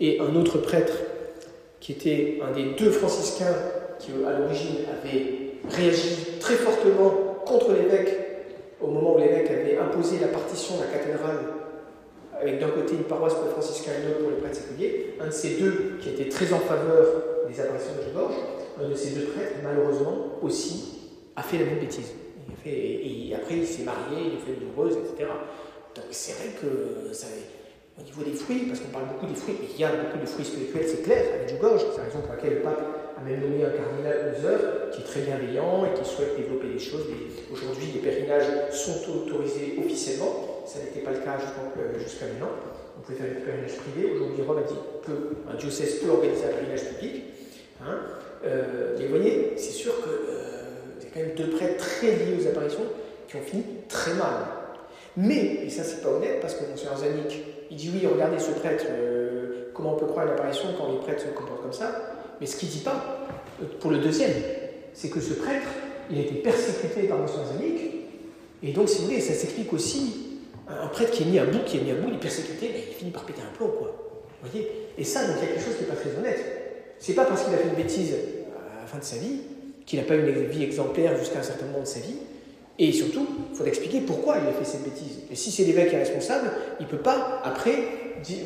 Et 0.01 0.21
un 0.21 0.35
autre 0.37 0.59
prêtre, 0.59 0.95
qui 1.81 1.93
était 1.93 2.41
un 2.43 2.53
des 2.53 2.75
deux 2.77 2.91
franciscains 2.91 3.55
qui, 3.99 4.11
à 4.27 4.39
l'origine, 4.39 4.77
avait 5.01 5.55
réagi 5.71 6.39
très 6.41 6.55
fortement 6.55 7.11
contre 7.45 7.73
l'évêque 7.73 8.17
au 8.81 8.89
moment 8.89 9.17
où 9.17 9.19
l'évêque 9.19 9.51
avait 9.51 9.77
imposé 9.77 10.19
la 10.21 10.29
partition 10.29 10.77
de 10.77 10.83
la 10.83 10.87
cathédrale 10.87 11.39
avec 12.41 12.61
d'un 12.61 12.69
côté 12.69 12.95
une 12.95 13.05
paroisse 13.05 13.35
pour 13.35 13.45
les 13.47 13.51
franciscains 13.51 13.93
et 13.93 14.05
une 14.05 14.11
autre 14.11 14.21
pour 14.21 14.31
les 14.31 14.37
prêtres 14.37 14.57
séculiers, 14.57 15.15
un 15.21 15.27
de 15.27 15.33
ces 15.33 15.57
deux 15.57 15.99
qui 16.01 16.11
était 16.11 16.29
très 16.29 16.53
en 16.53 16.61
faveur 16.61 17.07
des 17.49 17.61
apparitions 17.61 17.93
de 17.97 18.13
Georges, 18.13 18.37
un 18.81 18.89
de 18.89 18.95
ces 18.95 19.11
deux 19.11 19.27
prêtres, 19.27 19.57
malheureusement, 19.65 20.39
aussi, 20.41 21.01
a 21.35 21.43
fait 21.43 21.59
la 21.59 21.65
même 21.65 21.81
bêtise. 21.81 22.13
et, 22.65 23.35
après, 23.35 23.57
il 23.57 23.67
s'est 23.67 23.83
marié, 23.83 24.31
il 24.31 24.37
a 24.37 24.45
fait 24.45 24.53
une 24.61 24.69
heureuse, 24.71 24.97
etc. 24.97 25.29
Donc 25.99 26.13
c'est 26.13 26.33
vrai 26.33 26.55
que 26.61 27.13
ça, 27.13 27.27
au 27.99 28.03
niveau 28.03 28.23
des 28.23 28.37
fruits, 28.37 28.67
parce 28.69 28.79
qu'on 28.81 28.95
parle 28.95 29.09
beaucoup 29.09 29.27
des 29.27 29.35
fruits, 29.35 29.57
et 29.63 29.69
il 29.75 29.81
y 29.81 29.85
a 29.85 29.91
beaucoup 29.91 30.19
de 30.19 30.27
fruits 30.27 30.45
spirituels, 30.45 30.87
c'est 30.87 31.03
clair, 31.03 31.25
avec 31.35 31.49
du 31.49 31.59
gorge, 31.59 31.83
c'est 31.91 31.99
la 31.99 32.05
raison 32.05 32.21
pour 32.21 32.35
laquelle 32.35 32.55
le 32.55 32.63
pape 32.63 32.81
a 33.19 33.21
même 33.29 33.41
nommé 33.41 33.65
un 33.65 33.75
cardinal 33.75 34.31
Hauser, 34.31 34.93
qui 34.93 35.01
est 35.03 35.05
très 35.05 35.21
bienveillants 35.23 35.85
et 35.85 35.99
qui 35.99 36.09
souhaitent 36.09 36.37
développer 36.37 36.69
des 36.69 36.79
choses. 36.79 37.07
Aujourd'hui, 37.53 37.91
les 37.95 38.01
pèlerinages 38.01 38.71
sont 38.71 39.03
autorisés 39.11 39.75
officiellement. 39.85 40.63
Ça 40.67 40.79
n'était 40.79 41.01
pas 41.01 41.11
le 41.11 41.19
cas 41.19 41.39
jusqu'à 41.99 42.27
maintenant. 42.27 42.55
On 42.97 43.01
pouvait 43.01 43.19
faire 43.19 43.35
des 43.35 43.41
pèlerinages 43.41 43.77
privés. 43.77 44.13
Aujourd'hui, 44.15 44.43
Rome 44.47 44.59
a 44.59 44.63
dit 44.63 44.79
qu'un 45.05 45.55
diocèse 45.59 45.99
peut 46.01 46.11
organiser 46.11 46.45
un 46.45 46.55
pèlerinage 46.55 46.85
public. 46.95 47.25
Hein. 47.83 47.99
Euh, 48.45 48.95
mais 48.99 49.07
vous 49.07 49.17
voyez, 49.17 49.53
c'est 49.57 49.73
sûr 49.73 49.93
que 50.01 50.11
euh, 50.11 51.03
y 51.03 51.07
a 51.07 51.11
quand 51.13 51.21
même 51.21 51.35
deux 51.35 51.57
prêtres 51.57 51.79
très 51.79 52.13
liés 52.13 52.37
aux 52.39 52.47
apparitions 52.47 52.87
qui 53.27 53.37
ont 53.37 53.43
fini 53.43 53.65
très 53.89 54.15
mal. 54.15 54.58
Mais, 55.21 55.65
et 55.65 55.69
ça 55.71 55.83
c'est 55.83 56.01
pas 56.01 56.11
honnête, 56.11 56.39
parce 56.41 56.55
que 56.55 56.71
Monsieur 56.71 56.89
Zanik, 56.97 57.43
il 57.73 57.77
dit 57.77 57.91
oui, 57.93 58.07
regardez 58.07 58.39
ce 58.39 58.53
prêtre, 58.53 58.85
euh, 58.89 59.73
comment 59.75 59.95
on 59.95 59.99
peut 59.99 60.07
croire 60.07 60.27
à 60.27 60.31
l'apparition 60.31 60.69
quand 60.79 60.93
les 60.93 60.99
prêtres 60.99 61.23
se 61.23 61.29
comportent 61.29 61.63
comme 61.63 61.73
ça 61.73 61.91
Mais 62.41 62.47
ce 62.47 62.57
qu'il 62.57 62.69
dit 62.69 62.79
pas, 62.79 63.27
pour 63.81 63.91
le 63.91 63.99
deuxième, 63.99 64.31
c'est 64.95 65.11
que 65.11 65.21
ce 65.21 65.35
prêtre, 65.35 65.67
il 66.09 66.19
a 66.19 66.21
été 66.21 66.37
persécuté 66.37 67.09
par 67.09 67.19
Monsieur 67.19 67.41
Zanik, 67.53 67.81
et 68.63 68.73
donc 68.73 68.89
si 68.89 68.99
vous 68.99 69.07
voulez, 69.07 69.21
ça 69.21 69.35
s'explique 69.35 69.73
aussi. 69.73 70.25
Un 70.69 70.87
prêtre 70.87 71.11
qui 71.11 71.25
est 71.25 71.27
mis 71.27 71.39
à 71.41 71.47
bout, 71.47 71.65
qui 71.65 71.79
est 71.79 71.81
mis 71.81 71.91
à 71.91 71.95
bout, 71.95 72.09
il 72.11 72.15
est 72.15 72.21
persécuté, 72.21 72.71
il 72.91 72.95
finit 72.95 73.11
par 73.11 73.25
péter 73.25 73.41
un 73.41 73.57
plomb, 73.57 73.73
quoi. 73.77 74.21
Vous 74.41 74.51
voyez? 74.51 74.71
Et 74.97 75.03
ça, 75.03 75.27
donc 75.27 75.37
il 75.39 75.49
y 75.49 75.51
a 75.51 75.55
quelque 75.55 75.65
chose 75.65 75.75
qui 75.77 75.83
n'est 75.83 75.89
pas 75.89 75.97
très 75.97 76.17
honnête. 76.17 76.45
C'est 77.01 77.15
pas 77.15 77.25
parce 77.25 77.43
qu'il 77.43 77.55
a 77.55 77.57
fait 77.57 77.69
une 77.69 77.75
bêtise 77.75 78.13
à 78.13 78.83
la 78.83 78.87
fin 78.87 78.99
de 78.99 79.05
sa 79.05 79.17
vie 79.17 79.41
qu'il 79.85 79.99
n'a 79.99 80.05
pas 80.05 80.15
eu 80.15 80.29
une 80.29 80.45
vie 80.47 80.63
exemplaire 80.63 81.19
jusqu'à 81.19 81.39
un 81.39 81.43
certain 81.43 81.67
moment 81.67 81.81
de 81.81 81.87
sa 81.87 82.01
vie. 82.01 82.19
Et 82.79 82.93
surtout, 82.93 83.27
il 83.51 83.57
faut 83.57 83.65
expliquer 83.65 84.01
pourquoi 84.03 84.37
il 84.39 84.49
a 84.49 84.53
fait 84.53 84.65
cette 84.65 84.85
bêtise. 84.85 85.19
Et 85.31 85.35
si 85.35 85.51
c'est 85.51 85.65
l'évêque 85.65 85.91
qui 85.91 85.97
est 85.97 85.99
responsable, 85.99 86.51
il 86.79 86.87
ne 86.87 86.91
peut 86.91 86.99
pas, 86.99 87.41
après, 87.45 87.75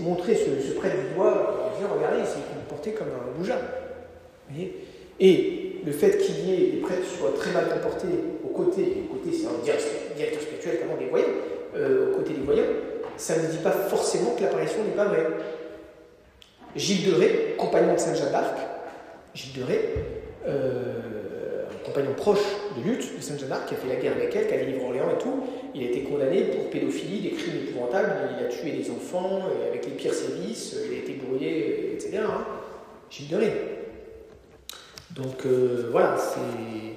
montrer 0.01 0.35
ce, 0.35 0.72
prêtre 0.72 0.97
du 0.97 1.14
doigt 1.14 1.72
et 1.74 1.78
dire 1.78 1.89
regardez, 1.95 2.20
il 2.20 2.26
s'est 2.26 2.39
comporté 2.55 2.93
comme 2.93 3.09
un 3.09 3.39
boujat. 3.39 3.59
et 5.20 5.62
le 5.85 5.93
fait 5.93 6.18
qu'il 6.18 6.49
y 6.49 6.55
ait 6.55 6.70
des 6.72 6.78
prêtres 6.78 7.03
qui 7.03 7.18
soient 7.18 7.35
très 7.37 7.51
mal 7.51 7.68
comportés 7.68 8.09
aux 8.45 8.49
côtés, 8.49 9.03
aux 9.05 9.14
côtés 9.14 9.37
c'est 9.37 9.47
un 9.47 9.62
directeur 10.14 10.41
spirituel, 10.41 10.78
comment 10.80 10.99
des 10.99 11.07
voyants, 11.09 11.26
euh, 11.76 12.12
aux 12.12 12.16
côtés 12.16 12.35
des 12.35 12.43
voyants, 12.43 12.70
ça 13.16 13.37
ne 13.37 13.47
dit 13.49 13.59
pas 13.59 13.72
forcément 13.72 14.35
que 14.37 14.43
l'apparition 14.43 14.85
n'est 14.85 14.97
pas 14.97 15.07
vraie. 15.07 15.26
Gilles 16.74 17.11
de 17.11 17.16
Ré, 17.16 17.55
compagnon 17.59 17.95
de 17.95 17.99
Sainte 17.99 18.16
Jeanne 18.16 18.33
d'Arc, 18.33 18.57
Gilles 19.35 19.61
de 19.61 19.64
Ré, 19.64 19.95
compagnon 21.85 22.14
proche 22.14 22.43
de 22.76 22.83
lutte 22.83 23.03
de 23.03 23.47
d'Arc, 23.47 23.68
qui 23.68 23.74
a 23.74 23.76
fait 23.76 23.89
la 23.89 23.97
guerre 23.97 24.12
avec 24.16 24.35
elle, 24.35 24.47
qui 24.47 24.55
a 24.55 24.62
livré 24.62 24.85
Orléans 24.85 25.11
et 25.11 25.22
tout, 25.22 25.45
il 25.74 25.83
a 25.83 25.87
été 25.87 26.03
condamné 26.03 26.43
pour 26.43 26.70
pédophilie, 26.70 27.20
des 27.20 27.30
crimes 27.30 27.57
épouvantables, 27.68 28.12
il 28.39 28.45
a 28.45 28.49
tué 28.49 28.72
des 28.72 28.91
enfants 28.91 29.43
avec 29.68 29.87
les 29.87 29.93
pires 29.93 30.14
services, 30.14 30.76
il 30.89 30.95
a 30.95 30.99
été 30.99 31.14
brouillé, 31.14 31.93
etc. 31.95 32.20
Hein. 32.24 32.45
De 33.30 33.37
Ré. 33.37 33.53
Donc 35.11 35.45
euh, 35.45 35.89
voilà, 35.91 36.16
c'est. 36.16 36.97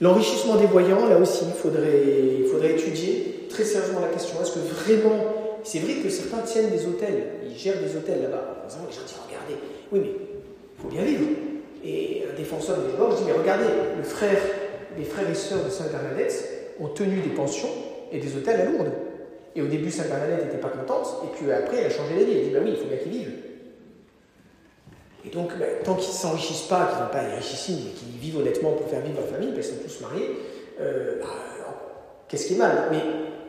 L'enrichissement 0.00 0.56
des 0.56 0.66
voyants, 0.66 1.08
là 1.08 1.16
aussi, 1.16 1.44
il 1.46 1.54
faudrait, 1.54 2.02
il 2.40 2.46
faudrait 2.46 2.72
étudier 2.72 3.46
très 3.48 3.64
sérieusement 3.64 4.00
la 4.00 4.08
question. 4.08 4.36
Est-ce 4.42 4.52
que 4.52 4.58
vraiment 4.58 5.44
c'est 5.64 5.78
vrai 5.78 5.94
que 5.94 6.10
certains 6.10 6.42
tiennent 6.42 6.70
des 6.70 6.86
hôtels, 6.86 7.24
ils 7.48 7.56
gèrent 7.56 7.80
des 7.80 7.96
hôtels 7.96 8.20
là-bas. 8.22 8.66
les 8.68 8.94
gens 8.94 9.02
disent 9.06 9.16
regardez, 9.26 9.54
oui, 9.90 10.00
mais 10.00 10.10
il 10.10 10.82
faut 10.82 10.88
bien 10.88 11.02
vivre. 11.02 11.23
Un 12.56 13.10
je 13.10 13.16
dit 13.16 13.22
mais 13.26 13.32
regardez, 13.32 13.64
les 14.96 15.04
frères 15.04 15.30
et 15.30 15.34
sœurs 15.34 15.64
de 15.64 15.70
Sainte 15.70 15.90
Bernadette 15.90 16.74
ont 16.80 16.88
tenu 16.88 17.20
des 17.20 17.30
pensions 17.30 17.68
et 18.12 18.18
des 18.18 18.36
hôtels 18.36 18.60
à 18.60 18.64
Lourdes. 18.64 18.92
Et 19.56 19.62
au 19.62 19.66
début, 19.66 19.90
Sainte 19.90 20.08
Bernadette 20.08 20.46
n'était 20.46 20.58
pas 20.58 20.68
contente, 20.68 21.22
et 21.24 21.36
puis 21.36 21.50
après, 21.52 21.78
elle 21.78 21.86
a 21.86 21.90
changé 21.90 22.14
d'avis. 22.14 22.38
Elle 22.38 22.44
dit 22.44 22.50
bah 22.50 22.60
oui, 22.62 22.70
il 22.70 22.76
faut 22.76 22.86
bien 22.88 22.98
qu'ils 22.98 23.12
vivent. 23.12 23.32
Et 25.26 25.30
donc, 25.30 25.56
bah, 25.58 25.64
tant 25.84 25.94
qu'ils 25.94 26.10
ne 26.10 26.14
s'enrichissent 26.14 26.68
pas, 26.68 26.86
qu'ils 26.86 27.02
n'ont 27.02 27.10
pas 27.10 27.22
les 27.28 27.36
richissimes, 27.36 27.78
mais 27.84 27.92
qu'ils 27.92 28.18
vivent 28.18 28.38
honnêtement 28.38 28.72
pour 28.72 28.88
faire 28.88 29.00
vivre 29.00 29.20
leur 29.20 29.28
famille, 29.28 29.52
parce 29.52 29.68
qu'ils 29.68 29.90
sont 29.90 29.98
tous 29.98 30.00
mariés, 30.02 30.30
euh, 30.80 31.20
bah, 31.20 31.26
qu'est-ce 32.28 32.46
qui 32.46 32.54
est 32.54 32.58
mal? 32.58 32.88
Mais 32.90 32.98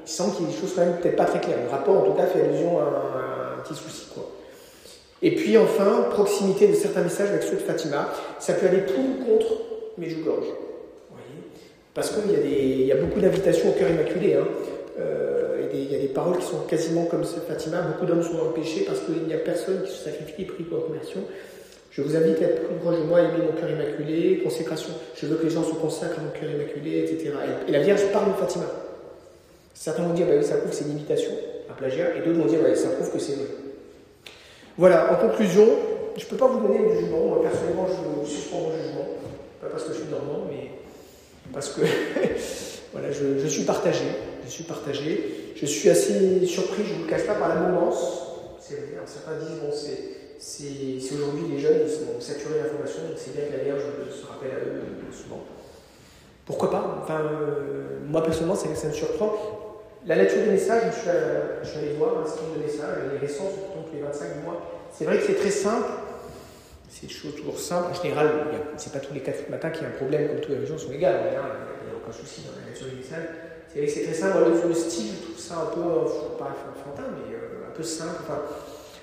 il 0.06 0.10
semble 0.10 0.36
qu'il 0.36 0.45
y 0.45 0.49
ait 0.49 0.53
des 0.53 0.60
choses 0.60 0.74
quand 0.76 0.86
même 0.86 0.97
peut-être 0.97 1.16
pas 1.16 1.26
très 1.26 1.39
claires. 1.39 1.58
Le 1.64 1.70
rapport, 1.70 1.97
en 1.97 2.03
tout 2.03 2.14
cas, 2.14 2.28
fait 2.28 2.43
allusion 2.43 2.80
à 2.80 2.84
un, 2.84 3.62
petit 3.64 3.74
souci. 3.74 4.08
Quoi. 4.14 4.30
Et 5.22 5.32
puis 5.36 5.57
enfin, 5.57 6.07
proximité 6.11 6.68
de 6.68 6.74
certains 6.74 7.01
messages 7.01 7.30
avec 7.30 7.43
ceux 7.43 7.55
de 7.55 7.61
Fatima. 7.61 8.09
Ça 8.39 8.53
peut 8.53 8.68
aller 8.68 8.82
pour 8.82 8.99
ou 8.99 9.26
contre 9.26 9.61
Medjugorje. 9.97 10.47
Parce 11.93 12.11
qu'il 12.11 12.86
y, 12.86 12.91
a 12.91 12.95
beaucoup 12.95 13.22
d'invitations 13.22 13.70
au 13.70 13.72
cœur 13.72 13.89
immaculé. 13.89 14.34
Hein. 14.34 14.45
Euh, 14.99 15.70
il 15.74 15.91
y 15.91 15.95
a 15.95 15.99
des 15.99 16.09
paroles 16.09 16.38
qui 16.38 16.45
sont 16.45 16.59
quasiment 16.68 17.05
comme 17.05 17.24
Fatima. 17.24 17.82
Beaucoup 17.82 18.05
d'hommes 18.05 18.22
sont 18.22 18.38
empêchés 18.39 18.84
parce 18.86 18.99
qu'il 18.99 19.24
n'y 19.24 19.34
a 19.34 19.38
personne 19.38 19.82
qui 19.84 19.91
se 19.91 20.03
sacrifie 20.03 20.41
et 20.41 20.45
prie 20.45 20.63
pour 20.63 20.86
conversion. 20.88 21.22
Je 21.91 22.01
vous 22.01 22.18
invite 22.18 22.41
à 22.41 22.45
être 22.47 22.68
plus 22.68 22.76
proche 22.76 22.97
de 22.97 23.03
moi, 23.03 23.22
aimer 23.22 23.45
mon 23.45 23.57
cœur 23.57 23.72
immaculé, 23.72 24.41
consécration. 24.43 24.89
Je 25.16 25.26
veux 25.28 25.38
que 25.38 25.45
les 25.45 25.49
gens 25.49 25.63
se 25.63 25.74
consacrent 25.74 26.20
à 26.20 26.22
mon 26.22 26.32
cœur 26.32 26.51
immaculé, 26.51 26.99
etc. 26.99 27.32
Et 27.70 27.72
la 27.72 27.80
Vierge 27.80 28.01
parle 28.11 28.34
de 28.34 28.38
Fatima. 28.38 28.66
Certains 29.74 30.03
vont 30.03 30.13
dire, 30.13 30.28
bah 30.28 30.41
ça 30.41 30.57
prouve 30.57 30.72
que 30.72 30.76
c'est 30.76 30.86
une 30.86 30.91
imitation, 30.91 31.32
un 31.70 31.74
plagiat, 31.74 32.18
et 32.18 32.20
d'autres 32.20 32.39
vont 32.39 32.45
dire, 32.45 32.59
bah, 32.61 32.76
ça 32.76 32.89
prouve 32.89 33.13
que 33.13 33.20
c'est 33.20 33.36
vrai. 33.36 33.45
Voilà, 34.78 35.13
en 35.13 35.15
conclusion, 35.15 35.67
je 36.17 36.23
ne 36.23 36.30
peux 36.30 36.36
pas 36.36 36.47
vous 36.47 36.59
donner 36.59 36.80
de 36.80 36.99
jugement. 36.99 37.26
Moi, 37.28 37.41
personnellement, 37.41 37.88
je 37.88 38.30
suspends 38.30 38.59
mon 38.59 38.71
jugement. 38.71 39.07
Pas 39.61 39.67
parce 39.67 39.84
que 39.84 39.93
je 39.93 39.99
suis 39.99 40.09
normand, 40.09 40.45
mais 40.49 40.71
parce 41.53 41.69
que 41.69 41.82
je, 43.41 43.47
suis 43.47 43.63
partagé. 43.63 44.05
Je 44.45 44.49
suis 44.49 44.63
partagé. 44.65 45.53
Je 45.55 45.65
suis 45.65 45.89
assez 45.89 46.45
surpris, 46.45 46.84
je 46.86 46.93
ne 46.93 46.99
vous 46.99 47.07
cache 47.07 47.26
pas, 47.26 47.36
par 47.36 47.49
la 47.49 47.55
mouvance. 47.55 48.23
Certains 48.59 49.38
disent, 49.39 49.59
bon, 49.61 49.71
c'est 50.39 51.13
aujourd'hui 51.13 51.45
les 51.51 51.59
jeunes, 51.59 51.82
ils 51.86 51.91
sont 51.91 52.19
saturés 52.19 52.59
d'informations, 52.59 53.03
donc 53.07 53.17
c'est 53.17 53.36
bien 53.36 53.45
que 53.45 53.57
la 53.57 53.63
Vierge 53.63 53.84
se 54.09 54.26
rappelle 54.26 54.51
à 54.51 54.59
eux 54.65 54.82
souvent. 55.13 55.41
Pourquoi 56.45 56.71
pas? 56.71 57.05
Euh, 57.09 57.99
moi 58.07 58.23
personnellement, 58.23 58.55
ça, 58.55 58.67
ça 58.76 58.88
me 58.88 58.93
surprend. 58.93 59.64
La 60.08 60.16
nature 60.16 60.38
des 60.43 60.51
messages, 60.51 60.84
je 60.93 61.68
suis, 61.68 61.80
allé, 61.80 61.93
voir 61.97 62.20
un 62.22 62.28
certain 62.28 62.53
de 62.56 62.64
messages, 62.64 62.97
les 63.12 63.18
récents, 63.18 63.49
donc 63.76 63.88
les 63.91 64.01
25 64.01 64.34
du 64.36 64.39
mois. 64.45 64.62
C'est 64.93 65.03
vrai 65.03 65.18
que 65.18 65.24
c'est 65.24 65.34
très 65.34 65.49
simple, 65.49 65.89
c'est 66.89 67.08
toujours 67.08 67.60
simples. 67.60 67.88
En 67.89 68.03
général, 68.03 68.30
c'est 68.78 68.93
pas 68.93 68.99
tous 68.99 69.16
les 69.16 69.22
4 69.22 69.49
matins 69.49 69.72
qu'il 69.72 69.82
y 69.82 69.86
a 69.86 69.88
un 69.88 69.91
problème, 69.93 70.28
comme 70.28 70.41
toutes 70.41 70.51
les 70.51 70.60
régions 70.60 70.78
sont 70.78 70.91
égales. 70.91 71.22
Il 71.26 71.32
n'y 71.32 71.38
a 71.38 71.97
aucun 71.97 72.12
souci 72.12 72.43
dans 72.43 72.53
la 72.62 72.70
nature 72.70 72.86
des 72.86 72.97
messages. 72.97 73.30
C'est 73.68 73.80
vrai 73.80 73.88
que 73.88 73.93
c'est 73.93 74.03
très 74.03 74.14
simple. 74.14 74.38
le, 74.68 74.74
style, 74.76 75.08
je 75.08 75.24
trouve 75.26 75.39
ça 75.39 75.56
un 75.56 75.74
peu, 75.74 75.82
euh, 75.82 76.38
pas 76.38 76.53
enfantin, 76.53 77.10
mais 77.18 77.34
euh, 77.34 77.68
un 77.68 77.76
peu 77.76 77.84
simple. 77.84 78.22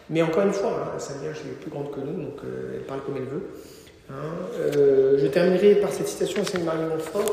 mais 0.09 0.23
encore 0.23 0.45
une 0.45 0.53
fois, 0.53 0.95
hein, 0.95 0.99
sa 1.01 1.15
Vierge 1.15 1.41
est 1.41 1.61
plus 1.61 1.71
grande 1.71 1.91
que 1.91 1.99
nous, 1.99 2.23
donc 2.23 2.39
elle 2.75 2.83
parle 2.83 3.01
comme 3.03 3.17
elle 3.17 3.25
veut. 3.25 3.49
Hein, 4.09 5.17
je 5.19 5.27
terminerai 5.27 5.81
par 5.81 5.91
cette 5.91 6.07
citation 6.07 6.43
de 6.43 6.47
Sainte-Marie 6.47 6.85
Montfort. 6.85 7.33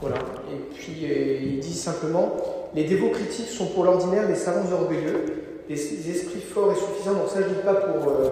Voilà. 0.00 0.16
Et 0.52 0.74
puis 0.76 1.06
il 1.06 1.58
dit 1.58 1.74
simplement 1.74 2.63
Les 2.74 2.84
dévots 2.84 3.10
critiques 3.10 3.48
sont 3.48 3.66
pour 3.66 3.84
l'ordinaire 3.84 4.26
des 4.26 4.34
savants 4.34 4.70
orgueilleux, 4.72 5.24
des, 5.68 5.74
esprits 6.10 6.40
forts 6.40 6.72
et 6.72 6.74
suffisants. 6.74 7.14
Donc 7.14 7.28
ça, 7.28 7.40
je 7.40 7.48
ne 7.48 7.54
dis 7.54 7.62
pas 7.64 7.74
pour. 7.74 8.08
Euh, 8.08 8.30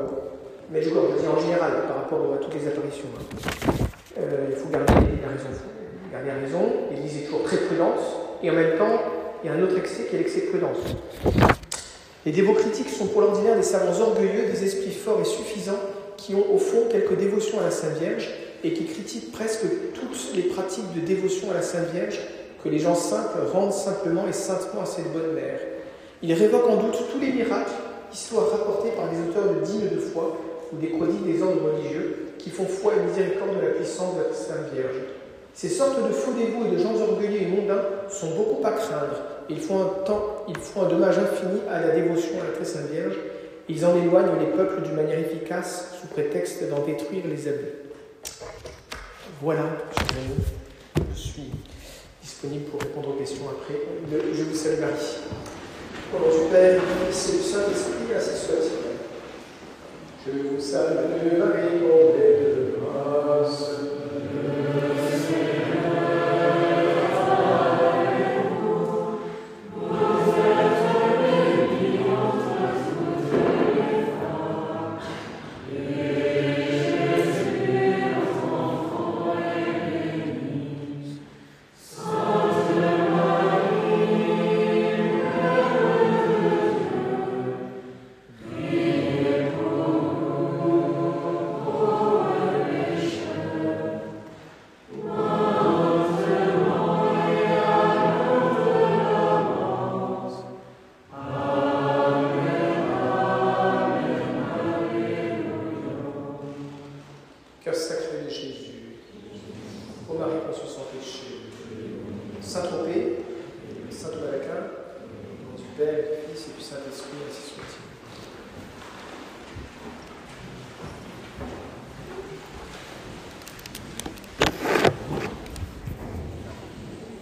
mais 0.72 0.82
je, 0.82 0.88
je 0.88 0.92
dis 0.92 1.28
en 1.28 1.40
général 1.40 1.72
par 1.86 1.98
rapport 1.98 2.34
à 2.34 2.38
toutes 2.38 2.54
les 2.54 2.66
apparitions. 2.66 3.06
Hein. 3.16 3.84
Euh, 4.18 4.46
il 4.50 4.56
faut 4.56 4.68
garder 4.68 4.92
la 5.22 5.28
raison. 5.28 5.48
Garder 6.12 6.28
la 6.28 6.34
raison. 6.34 6.72
L'Église 6.90 7.18
est 7.18 7.24
toujours 7.26 7.44
très 7.44 7.58
prudente. 7.58 8.00
Et 8.42 8.50
en 8.50 8.54
même 8.54 8.76
temps, 8.76 9.00
il 9.44 9.50
y 9.50 9.50
a 9.50 9.56
un 9.56 9.62
autre 9.62 9.78
excès 9.78 10.06
qui 10.10 10.16
est 10.16 10.18
l'excès 10.18 10.40
de 10.40 10.46
prudence. 10.46 10.78
Les 12.26 12.32
dévots 12.32 12.54
critiques 12.54 12.90
sont 12.90 13.06
pour 13.06 13.20
l'ordinaire 13.20 13.56
des 13.56 13.62
savants 13.62 14.00
orgueilleux, 14.00 14.46
des 14.46 14.64
esprits 14.64 14.92
forts 14.92 15.20
et 15.20 15.24
suffisants 15.24 15.78
qui 16.16 16.34
ont 16.34 16.52
au 16.52 16.58
fond 16.58 16.88
quelques 16.90 17.16
dévotions 17.16 17.60
à 17.60 17.64
la 17.64 17.70
Sainte 17.70 17.98
Vierge 17.98 18.28
et 18.64 18.72
qui 18.72 18.86
critiquent 18.86 19.32
presque 19.32 19.64
toutes 19.94 20.36
les 20.36 20.42
pratiques 20.42 20.92
de 20.94 21.00
dévotion 21.00 21.50
à 21.50 21.54
la 21.54 21.62
Sainte 21.62 21.90
Vierge 21.92 22.20
que 22.62 22.68
les 22.68 22.78
gens 22.78 22.94
simples 22.94 23.38
rendent 23.52 23.72
simplement 23.72 24.26
et 24.28 24.32
saintement 24.32 24.82
à 24.82 24.86
cette 24.86 25.12
bonne 25.12 25.32
mère. 25.34 25.60
Ils 26.22 26.34
révoquent 26.34 26.68
en 26.68 26.76
doute 26.76 26.98
tous 27.12 27.18
les 27.18 27.32
miracles 27.32 27.72
qui 28.10 28.18
soient 28.18 28.48
rapportés 28.50 28.90
par 28.90 29.08
des 29.08 29.18
auteurs 29.28 29.54
de 29.54 29.64
dignes 29.64 29.88
de 29.88 30.00
foi 30.00 30.36
ou 30.72 30.76
des 30.76 30.88
prodiges 30.88 31.22
des 31.22 31.42
ordres 31.42 31.72
religieux 31.72 32.28
qui 32.38 32.50
font 32.50 32.66
foi 32.66 32.92
et 32.96 33.06
miséricorde 33.06 33.56
de 33.56 33.66
la 33.66 33.72
puissance 33.72 34.16
de 34.16 34.22
la 34.22 34.34
Sainte 34.34 34.72
Vierge. 34.72 34.96
Ces 35.54 35.68
sortes 35.68 36.02
de 36.02 36.12
faux 36.12 36.32
dévots 36.32 36.66
et 36.66 36.76
de 36.76 36.78
gens 36.78 36.94
orgueilleux 36.94 37.42
et 37.42 37.46
mondains 37.46 37.82
sont 38.08 38.34
beaucoup 38.36 38.66
à 38.66 38.72
craindre. 38.72 39.22
Ils 39.50 39.60
font 39.60 39.82
un, 39.82 40.04
temps, 40.04 40.44
ils 40.48 40.56
font 40.56 40.82
un 40.82 40.88
dommage 40.88 41.18
infini 41.18 41.60
à 41.70 41.80
la 41.80 41.94
dévotion 41.94 42.40
à 42.40 42.44
la 42.44 42.52
très 42.52 42.64
Sainte 42.64 42.90
Vierge 42.90 43.16
ils 43.68 43.86
en 43.86 43.96
éloignent 43.96 44.38
les 44.40 44.46
peuples 44.46 44.82
d'une 44.82 44.96
manière 44.96 45.18
efficace 45.18 45.94
sous 46.00 46.08
prétexte 46.08 46.68
d'en 46.68 46.84
détruire 46.84 47.26
les 47.26 47.48
abus. 47.48 47.72
Voilà, 49.40 49.64
je 51.14 51.18
suis 51.18 51.50
pour 52.48 52.80
répondre 52.80 53.10
aux 53.10 53.18
questions 53.18 53.44
après. 53.48 53.80
je 54.10 54.42
vous 54.42 54.54
salue 54.54 54.80
Marie. 54.80 54.92
Au 56.12 56.18
nom 56.18 56.44
du 56.44 56.50
Père, 56.50 56.74
et 56.74 57.06
du 57.06 57.12
Saint-Esprit, 57.12 58.14
ainsi 58.16 58.46
soit 58.46 58.56
Je 60.26 60.48
vous 60.48 60.60
salue 60.60 61.38
Marie, 61.38 61.78
pleine 61.78 62.56
de 62.56 62.78
grâce. 62.80 63.91